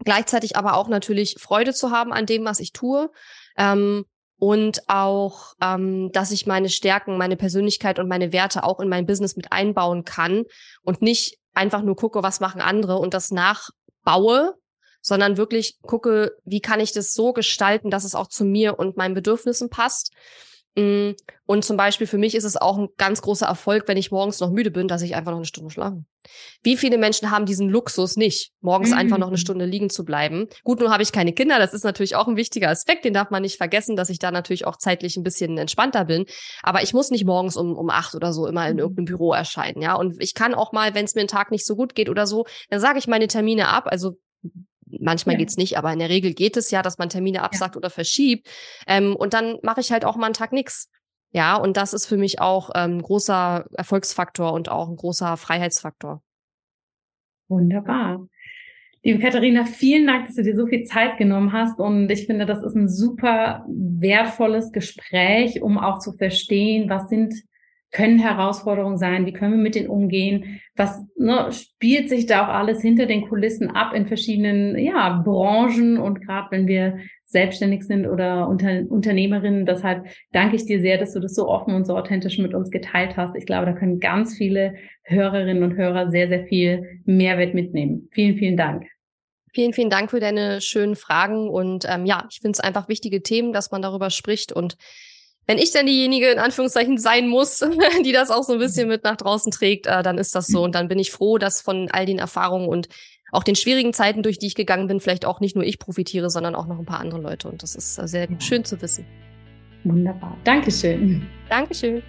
gleichzeitig 0.05 0.57
aber 0.57 0.75
auch 0.75 0.89
natürlich 0.89 1.37
Freude 1.39 1.75
zu 1.75 1.91
haben 1.91 2.13
an 2.13 2.27
dem, 2.27 2.45
was 2.45 2.61
ich 2.61 2.73
tue. 2.73 3.11
Ähm, 3.57 4.05
und 4.39 4.83
auch, 4.89 5.55
ähm, 5.63 6.11
dass 6.13 6.31
ich 6.31 6.47
meine 6.47 6.69
Stärken, 6.69 7.17
meine 7.17 7.37
Persönlichkeit 7.37 7.99
und 7.99 8.09
meine 8.09 8.33
Werte 8.33 8.65
auch 8.65 8.81
in 8.81 8.89
mein 8.89 9.07
Business 9.07 9.37
mit 9.37 9.51
einbauen 9.51 10.05
kann 10.05 10.45
und 10.83 11.01
nicht 11.01 11.39
einfach 11.55 11.83
nur 11.83 11.97
gucke, 11.97 12.23
was 12.23 12.41
machen 12.41 12.61
andere 12.61 12.99
und 12.99 13.15
das 13.15 13.31
nachbaue, 13.31 14.55
sondern 15.01 15.39
wirklich 15.39 15.79
gucke, 15.81 16.37
wie 16.45 16.61
kann 16.61 16.81
ich 16.81 16.93
das 16.93 17.15
so 17.15 17.33
gestalten, 17.33 17.91
dass 17.91 18.05
es 18.05 18.15
auch 18.15 18.27
zu 18.27 18.45
mir 18.45 18.79
und 18.79 18.97
meinen 18.97 19.15
Bedürfnissen 19.15 19.71
passt. 19.71 20.13
Mm, 20.77 21.13
und 21.47 21.65
zum 21.65 21.77
Beispiel 21.77 22.07
für 22.07 22.19
mich 22.19 22.35
ist 22.35 22.45
es 22.45 22.57
auch 22.57 22.77
ein 22.77 22.89
ganz 22.99 23.23
großer 23.23 23.47
Erfolg, 23.47 23.89
wenn 23.89 23.97
ich 23.97 24.11
morgens 24.11 24.41
noch 24.41 24.51
müde 24.51 24.71
bin, 24.71 24.89
dass 24.89 25.01
ich 25.03 25.15
einfach 25.15 25.31
noch 25.31 25.39
eine 25.39 25.47
Stunde 25.47 25.71
schlafe. 25.71 26.05
Wie 26.63 26.77
viele 26.77 26.99
Menschen 26.99 27.31
haben 27.31 27.47
diesen 27.47 27.69
Luxus 27.71 28.17
nicht, 28.17 28.53
morgens 28.61 28.91
mhm. 28.91 28.99
einfach 28.99 29.17
noch 29.17 29.29
eine 29.29 29.39
Stunde 29.39 29.65
liegen 29.65 29.89
zu 29.89 30.05
bleiben? 30.05 30.49
Gut, 30.65 30.81
nun 30.81 30.91
habe 30.91 31.03
ich 31.03 31.13
keine 31.13 31.33
Kinder, 31.33 31.59
das 31.59 31.73
ist 31.73 31.85
natürlich 31.85 32.17
auch 32.17 32.27
ein 32.29 32.37
wichtiger 32.37 32.69
Aspekt, 32.69 33.05
den 33.05 33.15
darf 33.15 33.31
man 33.31 33.43
nicht 33.43 33.57
vergessen, 33.57 33.97
dass 33.97 34.11
ich 34.11 34.19
da 34.19 34.31
natürlich 34.31 34.67
auch 34.67 34.77
zeitlich 34.77 35.17
ein 35.17 35.23
bisschen 35.23 35.57
entspannter 35.57 36.05
bin. 36.05 36.27
Aber 36.63 36.83
ich 36.83 36.93
muss 36.93 37.11
nicht 37.11 37.25
morgens 37.25 37.57
um, 37.57 37.75
um 37.77 37.89
acht 37.89 38.15
oder 38.15 38.33
so 38.33 38.47
immer 38.47 38.67
in 38.69 38.75
mhm. 38.75 38.81
irgendeinem 38.81 39.05
Büro 39.07 39.33
erscheinen, 39.33 39.81
ja. 39.81 39.95
Und 39.95 40.17
ich 40.19 40.35
kann 40.35 40.55
auch 40.55 40.73
mal, 40.73 40.95
wenn 40.95 41.05
es 41.07 41.15
mir 41.15 41.23
einen 41.23 41.29
Tag 41.29 41.51
nicht 41.51 41.65
so 41.65 41.77
gut 41.77 41.95
geht 41.95 42.11
oder 42.11 42.27
so, 42.27 42.45
dann 42.69 42.81
sage 42.81 42.99
ich 42.99 43.07
meine 43.07 43.29
Termine 43.29 43.69
ab. 43.69 43.85
Also 43.87 44.19
Manchmal 44.87 45.35
ja. 45.35 45.41
geht's 45.41 45.57
nicht, 45.57 45.79
aber 45.79 45.93
in 45.93 45.99
der 45.99 46.09
Regel 46.09 46.33
geht 46.33 46.57
es 46.57 46.71
ja, 46.71 46.83
dass 46.83 46.99
man 46.99 47.09
Termine 47.09 47.43
absagt 47.43 47.75
ja. 47.75 47.79
oder 47.79 47.91
verschiebt. 47.91 48.49
Ähm, 48.87 49.17
und 49.17 49.35
dann 49.35 49.59
mache 49.63 49.81
ich 49.81 49.93
halt 49.93 50.05
auch 50.05 50.17
mal 50.17 50.27
einen 50.27 50.35
Tag 50.35 50.53
nix. 50.53 50.91
Ja, 51.33 51.57
und 51.57 51.77
das 51.77 51.93
ist 51.93 52.07
für 52.07 52.17
mich 52.17 52.41
auch 52.41 52.71
ähm, 52.75 52.99
ein 52.99 53.03
großer 53.03 53.67
Erfolgsfaktor 53.73 54.53
und 54.53 54.69
auch 54.69 54.89
ein 54.89 54.97
großer 54.97 55.37
Freiheitsfaktor. 55.37 56.23
Wunderbar. 57.49 58.27
Liebe 59.03 59.21
Katharina, 59.21 59.65
vielen 59.67 60.07
Dank, 60.07 60.27
dass 60.27 60.35
du 60.35 60.43
dir 60.43 60.57
so 60.57 60.67
viel 60.67 60.85
Zeit 60.85 61.17
genommen 61.17 61.53
hast. 61.53 61.79
Und 61.79 62.11
ich 62.11 62.27
finde, 62.27 62.45
das 62.45 62.63
ist 62.63 62.75
ein 62.75 62.89
super 62.89 63.65
wertvolles 63.69 64.73
Gespräch, 64.73 65.63
um 65.63 65.79
auch 65.79 66.01
zu 66.01 66.13
verstehen, 66.13 66.89
was 66.89 67.09
sind 67.09 67.35
können 67.97 68.19
Herausforderungen 68.19 68.99
sein, 68.99 69.25
wie 69.25 69.33
können 69.33 69.55
wir 69.55 69.63
mit 69.63 69.75
denen 69.75 69.89
umgehen, 69.89 70.61
was 70.77 71.03
ne, 71.17 71.51
spielt 71.51 72.11
sich 72.11 72.27
da 72.27 72.45
auch 72.45 72.53
alles 72.53 72.83
hinter 72.83 73.07
den 73.07 73.27
Kulissen 73.27 73.71
ab 73.71 73.95
in 73.95 74.07
verschiedenen 74.07 74.77
ja, 74.77 75.23
Branchen 75.25 75.97
und 75.97 76.21
gerade 76.21 76.49
wenn 76.51 76.67
wir 76.67 76.99
selbstständig 77.25 77.85
sind 77.85 78.07
oder 78.07 78.49
Unter 78.49 78.83
Unternehmerinnen. 78.87 79.65
Deshalb 79.65 80.05
danke 80.33 80.57
ich 80.57 80.67
dir 80.67 80.83
sehr, 80.83 80.99
dass 80.99 81.15
du 81.15 81.21
das 81.21 81.35
so 81.35 81.49
offen 81.49 81.75
und 81.75 81.87
so 81.87 81.97
authentisch 81.97 82.37
mit 82.39 82.53
uns 82.53 82.71
geteilt 82.71 83.17
hast. 83.17 83.35
Ich 83.35 83.47
glaube, 83.47 83.65
da 83.65 83.73
können 83.73 83.99
ganz 83.99 84.37
viele 84.37 84.75
Hörerinnen 85.05 85.63
und 85.63 85.77
Hörer 85.77 86.11
sehr, 86.11 86.29
sehr 86.29 86.45
viel 86.45 87.01
Mehrwert 87.07 87.55
mitnehmen. 87.55 88.11
Vielen, 88.13 88.37
vielen 88.37 88.59
Dank. 88.59 88.85
Vielen, 89.55 89.73
vielen 89.73 89.91
Dank 89.91 90.11
für 90.11 90.21
deine 90.21 90.61
schönen 90.61 90.97
Fragen 90.97 91.49
und 91.49 91.87
ähm, 91.89 92.05
ja, 92.05 92.27
ich 92.31 92.41
finde 92.41 92.57
es 92.57 92.61
einfach 92.61 92.91
wichtige 92.91 93.23
Themen, 93.23 93.55
dass 93.55 93.71
man 93.71 93.81
darüber 93.81 94.11
spricht 94.11 94.53
und 94.53 94.77
wenn 95.47 95.59
ich 95.59 95.71
dann 95.71 95.87
diejenige 95.87 96.29
in 96.29 96.39
Anführungszeichen 96.39 96.99
sein 96.99 97.29
muss, 97.29 97.65
die 98.05 98.13
das 98.13 98.31
auch 98.31 98.43
so 98.43 98.55
ein 98.55 98.59
bisschen 98.59 98.89
mit 98.89 99.05
nach 99.05 99.17
draußen 99.17 99.53
trägt, 99.53 99.87
äh, 99.87 100.03
dann 100.03 100.19
ist 100.19 100.35
das 100.35 100.47
so. 100.49 100.63
Und 100.63 100.75
dann 100.75 100.89
bin 100.89 100.99
ich 100.99 101.11
froh, 101.11 101.39
dass 101.39 101.61
von 101.61 101.89
all 101.91 102.07
den 102.07 102.19
Erfahrungen 102.19 102.69
und 102.69 102.89
auch 103.33 103.43
den 103.43 103.57
schwierigen 103.57 103.93
Zeiten, 103.93 104.23
durch 104.23 104.39
die 104.39 104.47
ich 104.47 104.55
gegangen 104.55 104.87
bin, 104.87 105.01
vielleicht 105.01 105.25
auch 105.25 105.41
nicht 105.41 105.57
nur 105.57 105.65
ich 105.65 105.79
profitiere, 105.79 106.31
sondern 106.31 106.55
auch 106.55 106.67
noch 106.67 106.79
ein 106.79 106.87
paar 106.87 107.01
andere 107.01 107.21
Leute. 107.21 107.49
Und 107.49 107.63
das 107.63 107.75
ist 107.75 107.99
äh, 107.99 108.07
sehr 108.07 108.29
schön 108.41 108.65
zu 108.65 108.81
wissen. 108.83 109.05
Wunderbar. 109.85 110.37
Dankeschön. 110.45 111.27
Dankeschön. 111.49 112.03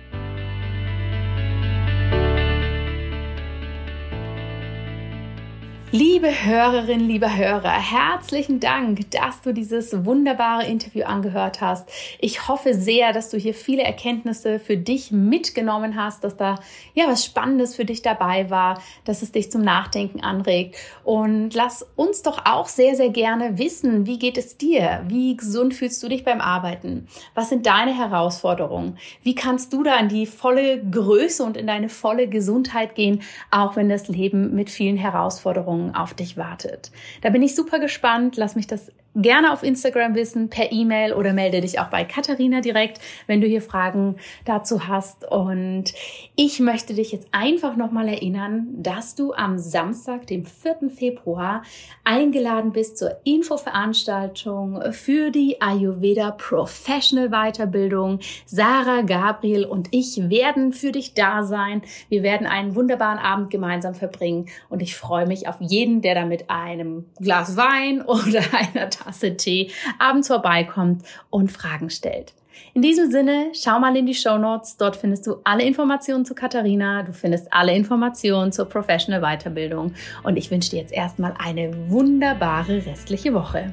Liebe 5.93 6.27
Hörerinnen, 6.27 7.07
lieber 7.07 7.33
Hörer, 7.33 7.71
herzlichen 7.71 8.59
Dank, 8.59 9.09
dass 9.11 9.41
du 9.41 9.53
dieses 9.53 10.03
wunderbare 10.03 10.65
Interview 10.65 11.05
angehört 11.05 11.61
hast. 11.61 11.89
Ich 12.19 12.49
hoffe 12.49 12.73
sehr, 12.73 13.13
dass 13.13 13.29
du 13.29 13.37
hier 13.37 13.53
viele 13.53 13.83
Erkenntnisse 13.83 14.59
für 14.59 14.75
dich 14.75 15.13
mitgenommen 15.13 15.95
hast, 15.95 16.25
dass 16.25 16.35
da 16.35 16.55
ja 16.93 17.07
was 17.07 17.23
Spannendes 17.23 17.77
für 17.77 17.85
dich 17.85 18.01
dabei 18.01 18.49
war, 18.49 18.81
dass 19.05 19.21
es 19.21 19.31
dich 19.31 19.49
zum 19.49 19.61
Nachdenken 19.61 20.19
anregt. 20.19 20.75
Und 21.05 21.53
lass 21.53 21.87
uns 21.95 22.21
doch 22.21 22.41
auch 22.43 22.67
sehr, 22.67 22.95
sehr 22.95 23.09
gerne 23.09 23.57
wissen, 23.57 24.05
wie 24.05 24.19
geht 24.19 24.37
es 24.37 24.57
dir? 24.57 25.05
Wie 25.07 25.37
gesund 25.37 25.73
fühlst 25.73 26.03
du 26.03 26.09
dich 26.09 26.25
beim 26.25 26.41
Arbeiten? 26.41 27.07
Was 27.33 27.47
sind 27.47 27.65
deine 27.65 27.95
Herausforderungen? 27.95 28.97
Wie 29.23 29.35
kannst 29.35 29.71
du 29.71 29.83
da 29.83 29.97
in 29.99 30.09
die 30.09 30.25
volle 30.25 30.83
Größe 30.83 31.45
und 31.45 31.55
in 31.55 31.65
deine 31.65 31.87
volle 31.87 32.27
Gesundheit 32.27 32.93
gehen, 32.93 33.21
auch 33.51 33.77
wenn 33.77 33.87
das 33.87 34.09
Leben 34.09 34.53
mit 34.53 34.69
vielen 34.69 34.97
Herausforderungen 34.97 35.76
Veränderung 35.77 35.95
auf 35.95 36.13
dich 36.13 36.37
wartet. 36.37 36.91
Da 37.21 37.29
bin 37.29 37.41
ich 37.41 37.55
super 37.55 37.79
gespannt. 37.79 38.37
Lass 38.37 38.55
mich 38.55 38.67
das 38.67 38.91
gerne 39.17 39.51
auf 39.51 39.63
Instagram 39.63 40.15
wissen, 40.15 40.49
per 40.49 40.71
E-Mail 40.71 41.13
oder 41.13 41.33
melde 41.33 41.61
dich 41.61 41.79
auch 41.79 41.89
bei 41.89 42.05
Katharina 42.05 42.61
direkt, 42.61 43.01
wenn 43.25 43.41
du 43.41 43.47
hier 43.47 43.61
Fragen 43.61 44.15
dazu 44.45 44.87
hast. 44.87 45.29
Und 45.29 45.93
ich 46.35 46.59
möchte 46.59 46.93
dich 46.93 47.11
jetzt 47.11 47.27
einfach 47.31 47.75
nochmal 47.75 48.07
erinnern, 48.07 48.67
dass 48.77 49.15
du 49.15 49.33
am 49.33 49.57
Samstag, 49.57 50.27
dem 50.27 50.45
4. 50.45 50.89
Februar, 50.89 51.63
eingeladen 52.03 52.71
bist 52.71 52.97
zur 52.97 53.19
Infoveranstaltung 53.23 54.81
für 54.91 55.31
die 55.31 55.61
Ayurveda 55.61 56.31
Professional 56.31 57.29
Weiterbildung. 57.29 58.19
Sarah, 58.45 59.01
Gabriel 59.01 59.65
und 59.65 59.89
ich 59.91 60.29
werden 60.29 60.73
für 60.73 60.91
dich 60.91 61.13
da 61.15 61.43
sein. 61.43 61.81
Wir 62.09 62.23
werden 62.23 62.47
einen 62.47 62.75
wunderbaren 62.75 63.19
Abend 63.19 63.49
gemeinsam 63.49 63.95
verbringen 63.95 64.47
und 64.69 64.81
ich 64.81 64.95
freue 64.95 65.25
mich 65.25 65.47
auf 65.47 65.55
jeden, 65.59 66.01
der 66.01 66.15
da 66.15 66.25
mit 66.25 66.49
einem 66.49 67.05
Glas 67.19 67.57
Wein 67.57 68.01
oder 68.05 68.41
einer 68.53 68.89
Tasse 69.07 69.37
Tee 69.37 69.71
abends 69.99 70.27
vorbeikommt 70.27 71.03
und 71.29 71.51
Fragen 71.51 71.89
stellt. 71.89 72.33
In 72.73 72.81
diesem 72.81 73.11
Sinne, 73.11 73.51
schau 73.53 73.79
mal 73.79 73.95
in 73.95 74.05
die 74.05 74.13
Show 74.13 74.37
Notes. 74.37 74.77
Dort 74.77 74.95
findest 74.95 75.27
du 75.27 75.37
alle 75.43 75.63
Informationen 75.63 76.25
zu 76.25 76.35
Katharina. 76.35 77.03
Du 77.03 77.13
findest 77.13 77.51
alle 77.51 77.75
Informationen 77.75 78.51
zur 78.51 78.65
Professional 78.65 79.21
Weiterbildung. 79.21 79.93
Und 80.23 80.37
ich 80.37 80.51
wünsche 80.51 80.71
dir 80.71 80.81
jetzt 80.81 80.93
erstmal 80.93 81.33
eine 81.37 81.71
wunderbare 81.89 82.85
restliche 82.85 83.33
Woche. 83.33 83.71